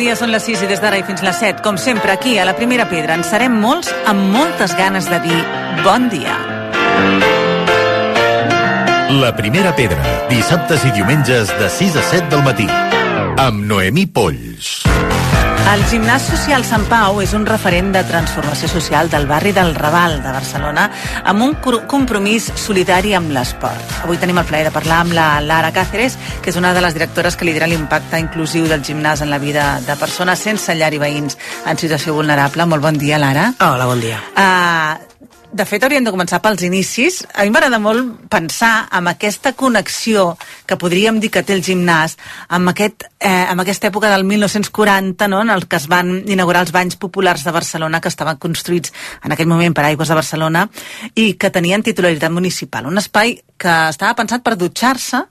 dia, 0.00 0.16
són 0.16 0.32
les 0.32 0.44
6 0.48 0.64
i 0.64 0.68
des 0.70 0.80
d'ara 0.80 0.98
i 1.00 1.04
fins 1.06 1.22
les 1.24 1.36
7. 1.38 1.62
Com 1.64 1.76
sempre, 1.78 2.12
aquí, 2.12 2.38
a 2.40 2.46
la 2.48 2.56
Primera 2.56 2.88
Pedra, 2.88 3.14
en 3.18 3.24
serem 3.26 3.60
molts 3.60 3.92
amb 4.08 4.32
moltes 4.32 4.74
ganes 4.78 5.08
de 5.10 5.20
dir 5.26 5.40
bon 5.84 6.08
dia. 6.12 6.36
La 9.20 9.34
Primera 9.36 9.74
Pedra, 9.76 10.00
dissabtes 10.30 10.86
i 10.86 10.94
diumenges 10.96 11.52
de 11.60 11.68
6 11.68 12.00
a 12.00 12.06
7 12.12 12.30
del 12.32 12.46
matí. 12.46 12.68
Amb 13.40 13.66
Noemí 13.66 14.06
Polls. 14.06 14.80
El 15.70 15.82
Gimnàs 15.90 16.24
Social 16.26 16.64
Sant 16.66 16.84
Pau 16.90 17.20
és 17.22 17.32
un 17.36 17.44
referent 17.46 17.90
de 17.94 18.02
transformació 18.08 18.68
social 18.70 19.10
del 19.12 19.26
barri 19.30 19.52
del 19.56 19.74
Raval 19.76 20.16
de 20.24 20.32
Barcelona 20.34 20.86
amb 21.30 21.44
un 21.46 21.54
compromís 21.90 22.48
solidari 22.58 23.14
amb 23.18 23.32
l'esport. 23.34 23.98
Avui 24.04 24.18
tenim 24.22 24.40
el 24.40 24.48
plaer 24.48 24.68
de 24.68 24.74
parlar 24.74 25.02
amb 25.04 25.14
la 25.16 25.28
Lara 25.44 25.72
Cáceres, 25.76 26.18
que 26.42 26.50
és 26.50 26.58
una 26.60 26.72
de 26.74 26.82
les 26.84 26.96
directores 26.96 27.36
que 27.36 27.48
lidera 27.48 27.68
l'impacte 27.70 28.22
inclusiu 28.22 28.66
del 28.70 28.86
gimnàs 28.86 29.22
en 29.22 29.30
la 29.30 29.42
vida 29.42 29.76
de 29.86 29.98
persones 30.00 30.42
sense 30.48 30.74
llar 30.74 30.94
i 30.94 31.02
veïns 31.02 31.38
en 31.66 31.78
situació 31.78 32.16
vulnerable. 32.18 32.66
Molt 32.66 32.82
bon 32.82 32.98
dia, 32.98 33.18
Lara. 33.18 33.52
Hola, 33.60 33.86
bon 33.90 34.02
dia. 34.02 34.22
Uh, 34.36 35.09
de 35.52 35.64
fet, 35.66 35.82
hauríem 35.82 36.04
de 36.06 36.12
començar 36.14 36.38
pels 36.42 36.62
inicis. 36.62 37.20
A 37.34 37.42
mi 37.42 37.50
m'agrada 37.50 37.80
molt 37.82 38.28
pensar 38.30 38.86
amb 38.94 39.10
aquesta 39.10 39.52
connexió 39.58 40.36
que 40.66 40.78
podríem 40.78 41.18
dir 41.20 41.30
que 41.34 41.42
té 41.42 41.56
el 41.56 41.64
gimnàs 41.66 42.14
amb, 42.48 42.70
aquest, 42.70 43.08
eh, 43.18 43.46
amb 43.50 43.64
aquesta 43.64 43.88
època 43.90 44.12
del 44.12 44.24
1940, 44.24 45.28
no?, 45.28 45.42
en 45.42 45.50
el 45.50 45.66
que 45.66 45.80
es 45.80 45.88
van 45.90 46.22
inaugurar 46.30 46.62
els 46.62 46.72
banys 46.72 46.96
populars 46.96 47.44
de 47.44 47.54
Barcelona, 47.56 48.00
que 48.00 48.12
estaven 48.12 48.38
construïts 48.38 48.92
en 49.24 49.34
aquell 49.34 49.50
moment 49.50 49.74
per 49.74 49.88
Aigües 49.88 50.08
de 50.08 50.20
Barcelona 50.20 50.68
i 51.14 51.34
que 51.34 51.50
tenien 51.50 51.82
titularitat 51.82 52.30
municipal. 52.30 52.86
Un 52.86 53.02
espai 53.02 53.40
que 53.58 53.76
estava 53.90 54.14
pensat 54.14 54.46
per 54.46 54.56
dutxar-se 54.56 55.24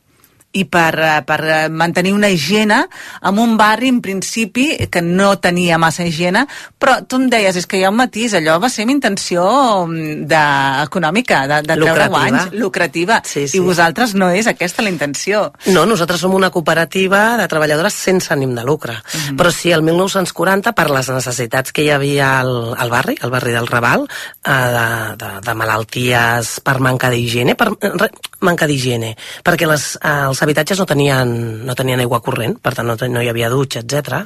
i 0.52 0.64
per, 0.66 0.95
eh, 1.00 1.22
per 1.28 1.39
eh, 1.45 1.69
mantenir 1.69 2.14
una 2.14 2.30
higiene 2.30 2.88
en 3.22 3.38
un 3.38 3.55
barri, 3.58 3.88
en 3.89 4.00
principi, 4.02 4.72
que 4.89 5.02
no 5.02 5.38
tenia 5.39 5.78
massa 5.78 6.03
higiene, 6.03 6.45
però 6.80 6.97
tu 7.05 7.19
em 7.22 7.28
deies, 7.30 7.55
és 7.55 7.67
que 7.69 7.78
hi 7.78 7.83
ha 7.86 7.92
un 7.92 8.00
matís, 8.00 8.33
allò 8.33 8.58
va 8.59 8.70
ser 8.70 8.88
amb 8.88 8.95
intenció 8.95 9.44
mm, 9.86 10.25
de, 10.30 10.42
econòmica, 10.88 11.44
de, 11.47 11.59
de 11.61 11.75
treure 11.75 11.86
Lucrativa. 11.86 12.08
guanys, 12.09 12.53
lucrativa, 12.53 13.22
Sí, 13.25 13.47
sí. 13.47 13.58
i 13.58 13.61
vosaltres 13.61 14.16
no 14.17 14.31
és 14.33 14.47
aquesta 14.50 14.81
la 14.81 14.89
intenció. 14.89 15.52
No, 15.70 15.86
nosaltres 15.86 16.20
som 16.23 16.33
una 16.33 16.50
cooperativa 16.50 17.38
de 17.38 17.47
treballadores 17.47 17.94
sense 17.94 18.33
ànim 18.33 18.55
de 18.58 18.64
lucre. 18.66 18.97
Mhm. 19.14 19.38
Però 19.38 19.52
sí, 19.53 19.72
el 19.72 19.83
1940, 19.83 20.73
per 20.73 20.89
les 20.89 21.09
necessitats 21.14 21.72
que 21.72 21.83
hi 21.86 21.92
havia 21.94 22.39
al, 22.39 22.73
al 22.77 22.89
barri, 22.89 23.17
al 23.22 23.30
barri 23.30 23.53
del 23.53 23.67
Raval, 23.67 24.08
eh, 24.44 24.50
de, 24.50 24.88
de, 25.22 25.31
de 25.45 25.53
malalties 25.61 26.55
per 26.66 26.80
manca 26.80 27.09
d'higiene, 27.14 27.55
per 27.55 27.70
re, 27.80 28.09
manca 28.42 28.66
d'higiene, 28.66 29.14
perquè 29.45 29.67
les, 29.70 29.92
eh, 30.02 30.16
els 30.30 30.39
habitatges 30.44 30.80
no 30.80 30.86
tenien, 30.90 31.32
no 31.66 31.76
tenien 31.76 32.00
aigua 32.04 32.22
corrent, 32.26 32.58
per 32.62 32.73
tant 32.78 32.88
no, 32.88 32.95
no 33.09 33.22
hi 33.23 33.30
havia 33.32 33.50
dutxa, 33.50 33.82
etc. 33.84 34.22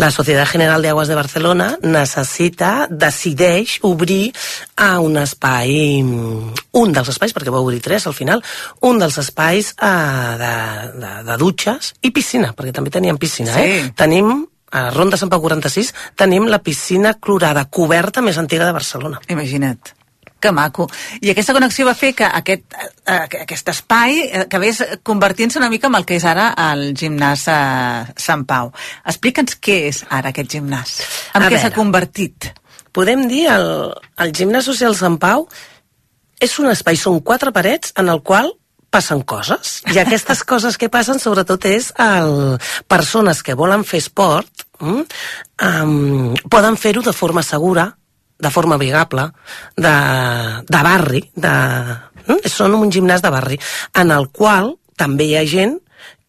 La 0.00 0.10
Societat 0.14 0.48
General 0.52 0.82
de 0.82 0.90
Aguas 0.92 1.08
de 1.08 1.14
Barcelona 1.18 1.72
necessita, 1.82 2.86
decideix 2.90 3.78
obrir 3.82 4.32
a 4.76 4.98
un 5.00 5.16
espai, 5.20 6.00
un 6.04 6.92
dels 6.96 7.12
espais, 7.14 7.34
perquè 7.34 7.52
va 7.54 7.62
obrir 7.64 7.80
tres 7.84 8.06
al 8.06 8.14
final, 8.16 8.42
un 8.82 8.98
dels 9.02 9.18
espais 9.22 9.74
eh, 9.80 10.34
de, 10.40 10.54
de, 11.00 11.12
de 11.30 11.38
dutxes 11.40 11.94
i 12.02 12.10
piscina, 12.14 12.52
perquè 12.56 12.72
també 12.74 12.90
teníem 12.94 13.18
piscina, 13.18 13.52
Sí. 13.54 13.60
eh? 13.60 13.92
Tenim 13.96 14.46
a 14.74 14.88
Ronda 14.90 15.14
Sant 15.16 15.30
Pau 15.30 15.38
46 15.42 15.92
tenim 16.18 16.48
la 16.50 16.58
piscina 16.58 17.12
clorada 17.22 17.66
coberta 17.70 18.22
més 18.26 18.38
antiga 18.42 18.66
de 18.66 18.72
Barcelona. 18.74 19.20
Imagina't. 19.30 19.92
Que 20.44 20.52
maco. 20.52 20.84
I 21.24 21.30
aquesta 21.32 21.54
connexió 21.56 21.86
va 21.88 21.94
fer 21.96 22.10
que 22.18 22.26
aquest, 22.28 22.74
eh, 23.08 23.20
aquest 23.40 23.70
espai 23.72 24.18
eh, 24.26 24.42
acabés 24.42 24.82
convertint-se 25.02 25.56
una 25.60 25.70
mica 25.72 25.88
en 25.88 25.96
el 25.96 26.04
que 26.04 26.18
és 26.18 26.26
ara 26.28 26.50
el 26.66 26.90
gimnàs 26.92 27.46
eh, 27.48 28.12
Sant 28.20 28.44
Pau. 28.48 28.74
Explica'ns 29.08 29.56
què 29.56 29.78
és 29.88 30.02
ara 30.12 30.34
aquest 30.34 30.52
gimnàs. 30.52 30.98
En 31.32 31.46
A 31.46 31.48
què 31.48 31.62
s'ha 31.62 31.72
convertit? 31.72 32.50
Podem 32.92 33.24
dir, 33.30 33.46
el, 33.54 33.70
el 34.20 34.34
gimnàs 34.36 34.68
social 34.68 34.92
Sant 34.98 35.16
Pau 35.22 35.48
és 36.44 36.58
un 36.60 36.68
espai, 36.68 37.00
són 37.00 37.22
quatre 37.24 37.54
parets 37.56 37.96
en 37.96 38.12
el 38.12 38.20
qual 38.20 38.52
passen 38.94 39.24
coses. 39.24 39.80
I 39.90 39.98
aquestes 40.04 40.44
coses 40.52 40.76
que 40.78 40.92
passen 40.92 41.18
sobretot 41.22 41.64
és 41.72 41.90
el, 42.04 42.58
persones 42.90 43.42
que 43.42 43.56
volen 43.58 43.82
fer 43.88 44.04
esport 44.04 44.68
mm, 44.78 45.04
um, 45.66 46.34
poden 46.52 46.76
fer-ho 46.76 47.02
de 47.02 47.16
forma 47.16 47.42
segura, 47.42 47.94
de 48.44 48.52
forma 48.52 48.76
amigable, 48.78 49.30
de, 49.76 49.94
de 50.68 50.82
barri, 50.88 51.24
de, 51.34 51.54
mm, 52.28 52.52
són 52.52 52.76
un 52.78 52.92
gimnàs 52.92 53.24
de 53.24 53.32
barri, 53.32 53.58
en 54.00 54.12
el 54.14 54.28
qual 54.28 54.74
també 55.00 55.30
hi 55.30 55.38
ha 55.40 55.48
gent 55.48 55.80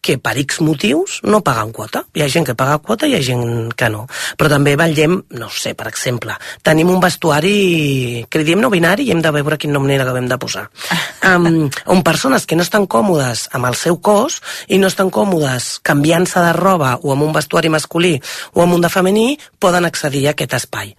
que 0.06 0.16
per 0.22 0.36
X 0.38 0.60
motius 0.62 1.18
no 1.26 1.42
paguen 1.42 1.72
quota. 1.74 2.04
Hi 2.14 2.22
ha 2.22 2.28
gent 2.30 2.46
que 2.46 2.54
paga 2.58 2.78
quota 2.78 3.08
i 3.08 3.12
hi 3.12 3.16
ha 3.18 3.24
gent 3.26 3.72
que 3.74 3.88
no. 3.90 4.04
Però 4.38 4.50
també 4.52 4.76
vetllem, 4.78 5.16
no 5.40 5.48
sé, 5.50 5.74
per 5.78 5.88
exemple, 5.90 6.36
tenim 6.66 6.92
un 6.92 7.02
vestuari 7.02 8.22
que 8.30 8.40
li 8.40 8.46
diem 8.46 8.62
no 8.62 8.70
binari 8.70 9.08
i 9.08 9.14
hem 9.14 9.22
de 9.24 9.32
veure 9.34 9.58
quin 9.58 9.74
nom 9.74 9.86
n'hi 9.88 9.98
acabem 9.98 10.30
de 10.30 10.38
posar. 10.38 10.68
Um, 11.26 11.66
on 11.90 12.04
persones 12.06 12.44
que 12.46 12.54
no 12.54 12.62
estan 12.62 12.84
còmodes 12.86 13.48
amb 13.56 13.66
el 13.66 13.74
seu 13.74 13.96
cos 13.98 14.36
i 14.70 14.76
no 14.78 14.86
estan 14.86 15.08
còmodes 15.10 15.80
canviant-se 15.82 16.38
de 16.44 16.52
roba 16.54 16.92
o 17.02 17.10
amb 17.10 17.24
un 17.26 17.32
vestuari 17.34 17.72
masculí 17.72 18.12
o 18.54 18.62
amb 18.62 18.76
un 18.76 18.84
de 18.84 18.90
femení 18.92 19.24
poden 19.58 19.88
accedir 19.88 20.28
a 20.28 20.36
aquest 20.36 20.54
espai. 20.60 20.92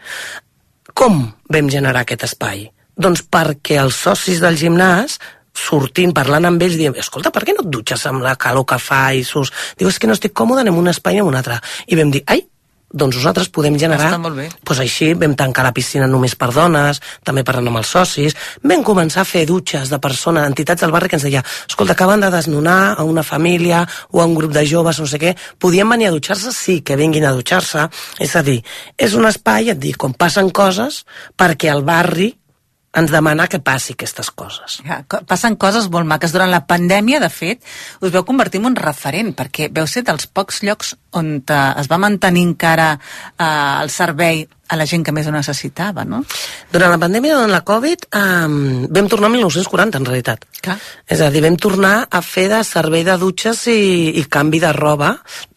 Com 0.93 1.23
vam 1.53 1.71
generar 1.71 2.05
aquest 2.05 2.27
espai? 2.29 2.67
Doncs 2.97 3.23
perquè 3.29 3.77
els 3.81 3.97
socis 4.07 4.39
del 4.41 4.57
gimnàs 4.57 5.19
sortint, 5.57 6.13
parlant 6.13 6.45
amb 6.45 6.61
ells, 6.61 6.77
dient, 6.77 6.95
escolta, 7.01 7.31
per 7.33 7.43
què 7.45 7.55
no 7.55 7.65
et 7.65 7.71
dutxes 7.73 8.05
amb 8.09 8.21
la 8.21 8.35
calor 8.39 8.65
que 8.69 8.77
fa 8.81 9.07
i 9.17 9.23
sus... 9.25 9.51
Diu, 9.79 9.89
és 9.89 9.97
que 9.97 10.09
no 10.09 10.15
estic 10.17 10.35
còmode, 10.37 10.61
anem 10.61 10.77
un 10.77 10.91
espai 10.91 11.17
a 11.17 11.25
un 11.25 11.35
altre. 11.37 11.57
I 11.89 11.97
vam 11.97 12.13
dir, 12.13 12.21
ai, 12.29 12.43
doncs 12.93 13.17
nosaltres 13.19 13.49
podem 13.51 13.75
generar... 13.79 14.13
Està 14.13 14.21
molt 14.21 14.37
bé. 14.39 14.47
Pues 14.67 14.79
així 14.79 15.11
vam 15.19 15.35
tancar 15.39 15.65
la 15.67 15.73
piscina 15.75 16.07
només 16.07 16.37
per 16.39 16.49
dones, 16.55 17.01
també 17.27 17.43
parlant 17.47 17.67
amb 17.71 17.81
els 17.81 17.91
socis, 17.91 18.37
vam 18.63 18.85
començar 18.87 19.23
a 19.23 19.27
fer 19.27 19.43
dutxes 19.49 19.91
de 19.91 19.99
persones, 20.03 20.47
entitats 20.47 20.85
del 20.85 20.93
barri 20.95 21.11
que 21.11 21.19
ens 21.19 21.27
deia, 21.27 21.43
escolta, 21.67 21.97
acaben 21.97 22.23
de 22.23 22.31
desnonar 22.31 22.95
a 22.95 23.03
una 23.07 23.25
família 23.27 23.83
o 24.11 24.23
a 24.23 24.25
un 24.25 24.35
grup 24.37 24.55
de 24.55 24.65
joves, 24.67 25.01
no 25.03 25.09
sé 25.09 25.19
què, 25.21 25.35
podien 25.59 25.89
venir 25.89 26.09
a 26.09 26.15
dutxar-se? 26.15 26.55
Sí, 26.55 26.79
que 26.81 26.99
vinguin 26.99 27.27
a 27.27 27.35
dutxar-se. 27.35 27.89
És 28.23 28.35
a 28.39 28.43
dir, 28.45 28.61
és 28.97 29.15
un 29.19 29.27
espai, 29.27 29.73
et 29.75 29.79
dic, 29.81 29.99
on 30.07 30.15
passen 30.15 30.51
coses 30.55 31.03
perquè 31.37 31.73
el 31.73 31.83
barri 31.87 32.31
ens 32.97 33.11
demana 33.11 33.47
que 33.51 33.59
passi 33.59 33.93
aquestes 33.93 34.29
coses. 34.31 34.79
Ja, 34.87 35.01
passen 35.27 35.57
coses 35.59 35.89
molt 35.93 36.07
maques. 36.09 36.33
Durant 36.33 36.51
la 36.51 36.63
pandèmia, 36.69 37.19
de 37.21 37.29
fet, 37.29 37.63
us 38.01 38.13
veu 38.13 38.25
convertir 38.25 38.61
en 38.61 38.71
un 38.71 38.77
referent, 38.79 39.33
perquè 39.37 39.69
veu 39.73 39.87
ser 39.89 40.05
dels 40.07 40.27
pocs 40.27 40.63
llocs 40.65 40.95
on 41.17 41.37
eh, 41.41 41.63
es 41.81 41.89
va 41.91 41.99
mantenir 42.01 42.45
encara 42.47 42.93
eh, 42.97 43.83
el 43.83 43.91
servei 43.93 44.45
a 44.67 44.75
la 44.75 44.85
gent 44.89 45.03
que 45.05 45.13
més 45.15 45.27
ho 45.27 45.31
necessitava, 45.33 46.03
no? 46.05 46.21
Durant 46.71 46.91
la 46.91 46.99
pandèmia, 47.01 47.37
durant 47.37 47.53
la 47.53 47.63
Covid, 47.67 48.07
um, 48.19 48.57
vam 48.93 49.09
tornar 49.11 49.29
a 49.29 49.33
1940, 49.35 50.01
en 50.01 50.07
realitat. 50.07 50.45
Clar. 50.63 50.77
És 51.07 51.21
a 51.23 51.29
dir, 51.31 51.41
vam 51.45 51.57
tornar 51.61 51.93
a 52.09 52.21
fer 52.25 52.47
de 52.51 52.59
servei 52.67 53.05
de 53.07 53.17
dutxes 53.21 53.63
i, 53.71 53.79
i 54.19 54.25
canvi 54.31 54.59
de 54.63 54.71
roba. 54.75 55.13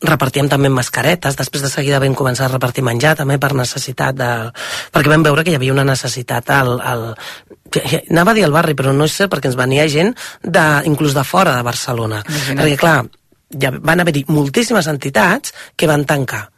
Repartíem 0.06 0.50
també 0.53 0.71
mascaretes. 0.72 1.38
Després 1.38 1.65
de 1.66 1.72
seguida 1.72 2.03
vam 2.03 2.15
començar 2.19 2.47
a 2.47 2.53
repartir 2.54 2.87
menjar, 2.87 3.16
també 3.19 3.41
per 3.43 3.53
necessitat 3.59 4.19
de... 4.19 4.31
Perquè 4.95 5.13
vam 5.13 5.27
veure 5.27 5.45
que 5.47 5.54
hi 5.54 5.59
havia 5.60 5.74
una 5.77 5.86
necessitat 5.89 6.54
al... 6.54 6.77
al... 6.80 7.09
Anava 8.10 8.33
a 8.33 8.34
dir 8.34 8.47
al 8.47 8.54
barri, 8.54 8.74
però 8.78 8.95
no 8.95 9.06
és 9.06 9.15
cert, 9.15 9.30
perquè 9.30 9.51
ens 9.51 9.59
venia 9.59 9.86
gent 9.91 10.15
de, 10.42 10.66
inclús 10.91 11.15
de 11.15 11.22
fora 11.27 11.54
de 11.59 11.66
Barcelona. 11.66 12.22
Imagina't. 12.27 12.63
Perquè, 12.63 12.78
clar, 12.80 12.97
ja 13.63 13.71
van 13.74 14.03
haver-hi 14.03 14.24
moltíssimes 14.30 14.89
entitats 14.91 15.54
que 15.77 15.91
van 15.91 16.06
tancar. 16.06 16.48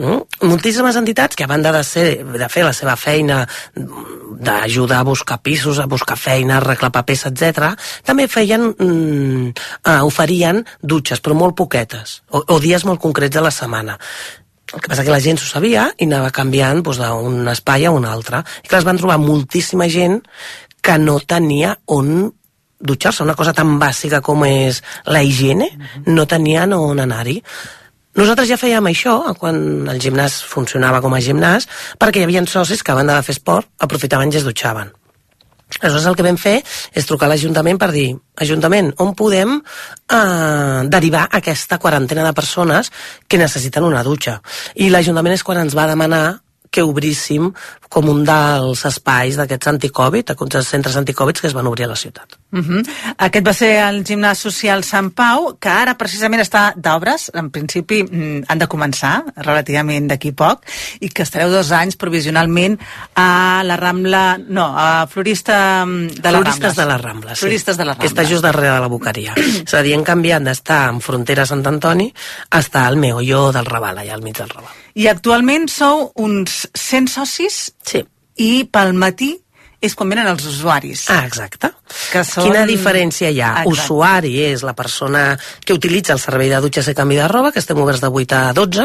Mm? 0.00 0.48
Moltíssimes 0.48 0.96
entitats 0.96 1.36
que 1.36 1.44
a 1.44 1.50
banda 1.50 1.72
de, 1.74 1.82
ser, 1.84 2.24
de 2.24 2.48
fer 2.48 2.64
la 2.64 2.72
seva 2.72 2.96
feina 2.96 3.42
d'ajudar 3.76 5.02
a 5.02 5.06
buscar 5.06 5.40
pisos, 5.44 5.78
a 5.78 5.88
buscar 5.90 6.16
feina, 6.16 6.56
a 6.56 6.60
arreglar 6.62 6.88
papers, 6.94 7.26
etc, 7.28 7.74
també 8.06 8.24
feien, 8.32 8.70
mm, 8.72 9.50
uh, 9.84 10.00
oferien 10.08 10.62
dutxes, 10.80 11.20
però 11.20 11.36
molt 11.36 11.58
poquetes, 11.58 12.22
o, 12.32 12.40
o 12.40 12.58
dies 12.62 12.86
molt 12.88 13.02
concrets 13.02 13.36
de 13.36 13.44
la 13.44 13.52
setmana. 13.52 13.98
El 14.72 14.80
que 14.80 14.88
passa 14.88 15.04
que 15.04 15.12
la 15.12 15.20
gent 15.20 15.40
s'ho 15.40 15.50
sabia 15.50 15.88
i 15.98 16.06
anava 16.08 16.30
canviant 16.32 16.80
doncs, 16.86 17.00
d'un 17.02 17.48
espai 17.52 17.84
a 17.84 17.92
un 17.92 18.06
altre. 18.06 18.44
I 18.62 18.70
clar, 18.70 18.80
es 18.80 18.86
van 18.86 19.00
trobar 19.00 19.18
moltíssima 19.20 19.90
gent 19.90 20.20
que 20.80 20.94
no 21.02 21.18
tenia 21.20 21.74
on 21.90 22.30
dutxar-se, 22.80 23.24
una 23.26 23.36
cosa 23.36 23.52
tan 23.52 23.74
bàsica 23.82 24.22
com 24.24 24.46
és 24.46 24.80
la 25.04 25.20
higiene, 25.26 25.68
no 26.06 26.24
tenien 26.30 26.72
on 26.72 27.02
anar-hi. 27.02 27.40
Nosaltres 28.18 28.48
ja 28.50 28.58
fèiem 28.60 28.86
això 28.90 29.18
quan 29.38 29.60
el 29.90 30.00
gimnàs 30.02 30.40
funcionava 30.50 31.02
com 31.04 31.14
a 31.14 31.20
gimnàs 31.22 31.68
perquè 32.00 32.22
hi 32.22 32.26
havia 32.26 32.46
socis 32.46 32.82
que 32.82 32.92
a 32.92 32.98
banda 32.98 33.18
de 33.18 33.26
fer 33.26 33.36
esport 33.36 33.70
aprofitaven 33.78 34.32
i 34.32 34.40
es 34.40 34.46
dutxaven. 34.46 34.90
Aleshores 35.78 36.06
el 36.10 36.16
que 36.18 36.26
vam 36.26 36.38
fer 36.40 36.56
és 36.98 37.06
trucar 37.06 37.28
a 37.28 37.30
l'Ajuntament 37.30 37.78
per 37.78 37.92
dir 37.94 38.08
Ajuntament, 38.40 38.94
on 39.04 39.12
podem 39.14 39.58
eh, 39.60 40.80
derivar 40.88 41.26
aquesta 41.36 41.78
quarantena 41.78 42.24
de 42.24 42.32
persones 42.32 42.90
que 43.28 43.38
necessiten 43.38 43.84
una 43.84 44.02
dutxa? 44.02 44.38
I 44.80 44.88
l'Ajuntament 44.90 45.36
és 45.36 45.44
quan 45.44 45.60
ens 45.60 45.76
va 45.76 45.86
demanar 45.90 46.40
que 46.70 46.82
obríssim 46.86 47.50
com 47.90 48.06
un 48.06 48.22
dels 48.22 48.84
espais 48.86 49.34
d'aquests 49.34 49.72
anticovid, 49.72 50.30
aquests 50.30 50.68
centres 50.70 50.94
anticovid 50.96 51.40
que 51.42 51.48
es 51.50 51.56
van 51.56 51.66
obrir 51.66 51.88
a 51.88 51.90
la 51.90 51.96
ciutat. 51.98 52.38
Uh 52.52 52.60
-huh. 52.60 52.82
Aquest 53.18 53.46
va 53.46 53.52
ser 53.52 53.70
el 53.82 54.04
gimnàs 54.04 54.38
social 54.38 54.84
Sant 54.84 55.10
Pau, 55.10 55.56
que 55.58 55.68
ara 55.68 55.98
precisament 55.98 56.40
està 56.40 56.72
d'obres, 56.76 57.30
en 57.34 57.50
principi 57.50 58.02
mm, 58.04 58.44
han 58.46 58.58
de 58.58 58.68
començar 58.68 59.24
relativament 59.36 60.08
d'aquí 60.08 60.32
poc, 60.32 60.62
i 61.00 61.08
que 61.08 61.22
estareu 61.22 61.50
dos 61.50 61.72
anys 61.72 61.96
provisionalment 61.96 62.78
a 63.14 63.62
la 63.64 63.76
Rambla, 63.76 64.38
no, 64.38 64.74
a 64.76 65.06
Florista 65.06 65.84
mm, 65.84 66.06
de 66.22 66.32
les 66.32 66.40
Floristes 66.40 66.60
Rambles. 66.60 66.76
de 66.76 66.86
les 66.86 67.00
Rambles, 67.00 67.38
sí. 67.38 67.40
Floristes 67.40 67.76
de 67.76 67.84
les 67.84 67.96
Que 67.96 68.06
està 68.06 68.24
just 68.24 68.42
darrere 68.42 68.74
de 68.74 68.80
la 68.80 68.88
Boqueria. 68.88 69.34
és 69.66 69.74
a 69.74 69.82
dir, 69.82 69.94
hem 69.94 70.04
canviat 70.04 70.42
d'estar 70.42 70.88
en 70.90 71.00
frontera 71.00 71.44
Sant 71.46 71.66
Antoni 71.66 72.12
a 72.50 72.58
estar 72.58 72.86
al 72.86 72.96
meolló 72.96 73.52
del 73.52 73.66
Raval, 73.66 73.98
allà 73.98 74.14
al 74.14 74.22
mig 74.22 74.36
del 74.36 74.48
Raval. 74.48 74.74
I 74.94 75.06
actualment 75.08 75.68
sou 75.70 76.10
uns 76.16 76.66
100 76.74 77.08
socis 77.08 77.72
Sí. 77.86 78.04
i 78.36 78.64
pel 78.64 78.92
matí 78.94 79.36
és 79.80 79.94
quan 79.96 80.10
venen 80.12 80.26
els 80.28 80.44
usuaris. 80.44 81.06
Ah, 81.08 81.24
exacte. 81.24 81.70
Que 82.12 82.20
són- 82.22 82.44
Quina 82.44 82.66
diferència 82.68 83.30
hi 83.30 83.40
ha? 83.40 83.62
Exacte. 83.62 83.70
Usuari 83.70 84.34
és 84.44 84.62
la 84.62 84.74
persona 84.74 85.38
que 85.64 85.72
utilitza 85.72 86.12
el 86.12 86.20
servei 86.20 86.50
de 86.50 86.60
dutxes 86.60 86.88
i 86.88 86.94
canvi 86.94 87.16
de 87.16 87.26
roba, 87.28 87.50
que 87.50 87.60
estem 87.60 87.78
oberts 87.80 88.02
de 88.02 88.08
8 88.12 88.36
a 88.36 88.52
12, 88.52 88.84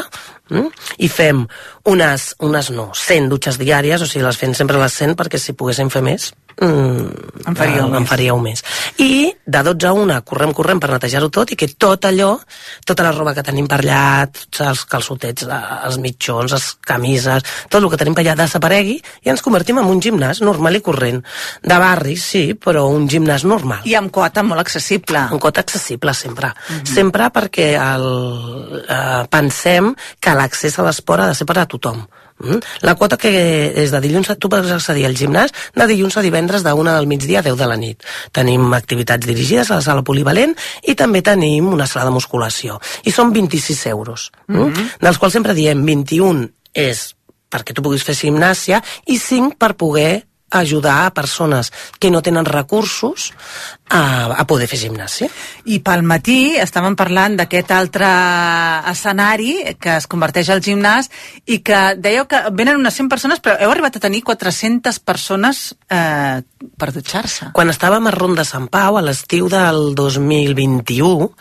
mm? 0.49 0.67
i 0.99 1.09
fem 1.09 1.45
unes, 1.83 2.35
unes 2.39 2.69
no, 2.71 2.91
100 2.93 3.27
dutxes 3.27 3.57
diàries, 3.59 4.01
o 4.01 4.07
sigui, 4.07 4.23
les 4.23 4.37
fem 4.37 4.53
sempre 4.55 4.79
les 4.79 4.93
100 4.93 5.15
perquè 5.19 5.37
si 5.37 5.51
poguéssim 5.51 5.89
fer 5.91 6.01
més, 6.01 6.33
mm, 6.61 7.47
En 7.47 7.55
faríeu 7.55 7.85
eh. 7.93 7.97
En 7.97 8.05
faríeu 8.07 8.37
més. 8.41 8.63
I 8.97 9.33
de 9.45 9.61
12 9.63 9.87
a 9.87 9.93
1 9.93 10.21
correm, 10.25 10.53
correm 10.53 10.79
per 10.79 10.89
netejar-ho 10.89 11.29
tot 11.29 11.51
i 11.51 11.55
que 11.59 11.67
tot 11.77 12.05
allò, 12.05 12.39
tota 12.85 13.03
la 13.03 13.11
roba 13.11 13.33
que 13.35 13.43
tenim 13.43 13.67
per 13.67 13.79
allà, 13.83 14.25
tots 14.31 14.61
els 14.61 14.85
calçotets, 14.85 15.43
la- 15.49 15.81
els 15.85 15.97
mitjons, 16.01 16.51
les 16.51 16.67
camises, 16.85 17.43
tot 17.69 17.81
el 17.83 17.89
que 17.89 17.97
tenim 17.97 18.13
per 18.15 18.23
allà 18.25 18.35
desaparegui 18.35 19.01
i 19.23 19.29
ens 19.29 19.41
convertim 19.45 19.77
en 19.79 19.85
un 19.85 20.01
gimnàs 20.01 20.41
normal 20.41 20.75
i 20.75 20.81
corrent. 20.81 21.21
De 21.61 21.77
barri, 21.79 22.15
sí, 22.17 22.53
però 22.55 22.87
un 22.89 23.07
gimnàs 23.09 23.43
normal. 23.45 23.81
I 23.85 23.95
amb 23.95 24.11
quota 24.11 24.43
molt 24.43 24.61
accessible. 24.61 25.27
Un 25.31 25.39
cot 25.39 25.57
accessible 25.57 26.13
sempre. 26.13 26.53
Sempre 26.83 27.29
perquè 27.31 27.73
el, 27.77 28.83
eh, 28.89 29.23
pensem 29.29 29.93
que 30.19 30.33
l'accés 30.33 30.77
a 30.79 30.83
l'esport 30.83 31.21
ha 31.23 31.27
de 31.27 31.35
ser 31.35 31.45
per 31.45 31.59
a 31.59 31.65
tothom. 31.65 32.05
Mm? 32.39 32.59
La 32.83 32.95
quota 32.99 33.17
que 33.17 33.31
és 33.79 33.93
de 33.93 34.01
dilluns 34.03 34.27
tu 34.39 34.49
pots 34.51 34.71
accedir 34.75 35.05
al 35.07 35.15
gimnàs 35.15 35.53
de 35.75 35.87
dilluns 35.87 36.17
a 36.17 36.23
divendres 36.25 36.65
de 36.65 36.73
1 36.75 36.95
del 36.97 37.07
migdia 37.07 37.39
a 37.39 37.45
10 37.45 37.57
de 37.59 37.67
la 37.69 37.77
nit. 37.79 38.03
Tenim 38.35 38.73
activitats 38.75 39.25
dirigides 39.25 39.71
a 39.71 39.79
la 39.79 39.85
sala 39.85 40.03
polivalent 40.03 40.55
i 40.83 40.97
també 40.99 41.23
tenim 41.23 41.71
una 41.71 41.87
sala 41.87 42.09
de 42.09 42.15
musculació. 42.17 42.79
I 43.07 43.15
són 43.15 43.31
26 43.33 43.85
euros, 43.93 44.31
mm? 44.47 44.99
dels 45.01 45.19
quals 45.21 45.37
sempre 45.39 45.55
diem 45.55 45.85
21 45.87 46.49
és 46.75 47.07
perquè 47.49 47.75
tu 47.75 47.83
puguis 47.85 48.03
fer 48.03 48.17
gimnàsia 48.19 48.81
i 49.07 49.19
5 49.21 49.55
per 49.61 49.75
poder 49.79 50.25
ajudar 50.61 51.05
a 51.05 51.13
persones 51.13 51.71
que 51.99 52.11
no 52.11 52.21
tenen 52.21 52.45
recursos 52.45 53.31
a, 53.89 54.33
a 54.33 54.45
poder 54.47 54.67
fer 54.69 54.79
gimnàsia. 54.81 55.29
I 55.69 55.79
pel 55.85 56.03
matí 56.07 56.55
estàvem 56.61 56.97
parlant 56.97 57.37
d'aquest 57.39 57.71
altre 57.75 58.09
escenari 58.91 59.77
que 59.81 59.97
es 59.99 60.09
converteix 60.11 60.49
al 60.49 60.63
gimnàs 60.65 61.09
i 61.45 61.61
que 61.65 61.95
dèieu 62.01 62.27
que 62.29 62.41
venen 62.51 62.81
unes 62.81 62.97
100 62.97 63.11
persones, 63.11 63.41
però 63.43 63.57
heu 63.59 63.71
arribat 63.71 63.97
a 63.97 64.03
tenir 64.07 64.23
400 64.25 64.99
persones 65.05 65.71
eh, 65.89 66.41
per 66.77 66.91
dutxar-se. 66.95 67.51
Quan 67.55 67.73
estàvem 67.73 68.09
a 68.09 68.15
Ronda 68.15 68.45
Sant 68.47 68.69
Pau, 68.71 68.97
a 68.97 69.05
l'estiu 69.05 69.49
del 69.51 69.93
2021, 69.97 71.31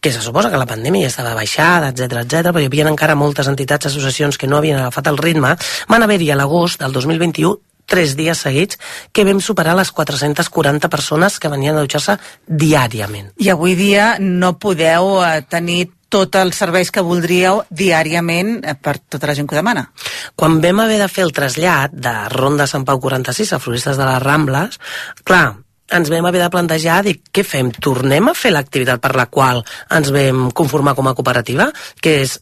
que 0.00 0.12
se 0.12 0.20
suposa 0.22 0.50
que 0.50 0.60
la 0.60 0.66
pandèmia 0.66 1.08
ja 1.08 1.12
estava 1.12 1.34
baixada, 1.34 1.90
etc 1.90 2.22
etc, 2.22 2.52
però 2.52 2.62
hi 2.62 2.68
havia 2.70 2.86
encara 2.88 3.18
moltes 3.18 3.48
entitats, 3.50 3.90
associacions 3.90 4.38
que 4.38 4.46
no 4.46 4.58
havien 4.58 4.78
agafat 4.78 5.10
el 5.10 5.18
ritme, 5.18 5.56
van 5.88 6.04
haver-hi 6.06 6.30
a 6.30 6.38
l'agost 6.38 6.80
del 6.84 6.94
2021 6.94 7.56
tres 7.88 8.14
dies 8.18 8.44
seguits 8.44 8.78
que 9.12 9.24
vam 9.26 9.40
superar 9.42 9.74
les 9.78 9.90
440 9.90 10.90
persones 10.92 11.38
que 11.40 11.50
venien 11.52 11.76
a 11.76 11.84
dutxar-se 11.84 12.18
diàriament. 12.46 13.32
I 13.40 13.50
avui 13.54 13.74
dia 13.78 14.16
no 14.20 14.58
podeu 14.60 15.18
eh, 15.24 15.40
tenir 15.48 15.88
tots 16.08 16.40
els 16.40 16.56
serveis 16.56 16.90
que 16.90 17.04
voldríeu 17.04 17.62
diàriament 17.70 18.58
eh, 18.62 18.74
per 18.74 18.98
tota 19.00 19.28
la 19.28 19.36
gent 19.36 19.48
que 19.48 19.56
ho 19.56 19.60
demana. 19.60 19.88
Quan 20.36 20.60
vam 20.64 20.84
haver 20.84 20.98
de 21.02 21.08
fer 21.12 21.24
el 21.26 21.34
trasllat 21.36 21.94
de 21.94 22.14
Ronda 22.32 22.68
Sant 22.68 22.86
Pau 22.88 23.00
46 23.00 23.54
a 23.54 23.62
Floristes 23.62 24.00
de 24.00 24.08
les 24.08 24.22
Rambles, 24.24 24.80
clar, 25.24 25.58
ens 25.88 26.10
vam 26.12 26.26
haver 26.28 26.42
de 26.42 26.50
plantejar, 26.52 27.00
dir, 27.04 27.16
què 27.32 27.44
fem? 27.46 27.70
Tornem 27.72 28.28
a 28.28 28.36
fer 28.36 28.52
l'activitat 28.52 29.00
per 29.00 29.14
la 29.16 29.28
qual 29.32 29.62
ens 29.94 30.12
vam 30.12 30.48
conformar 30.56 30.94
com 30.98 31.08
a 31.08 31.14
cooperativa, 31.16 31.70
que 32.00 32.18
és 32.24 32.38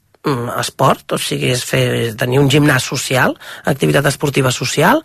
esport, 0.61 1.15
o 1.15 1.19
sigui, 1.19 1.53
és 1.55 1.63
fer, 1.65 2.15
tenir 2.19 2.41
un 2.43 2.51
gimnàs 2.51 2.87
social, 2.89 3.37
activitat 3.65 4.09
esportiva 4.11 4.53
social, 4.55 5.03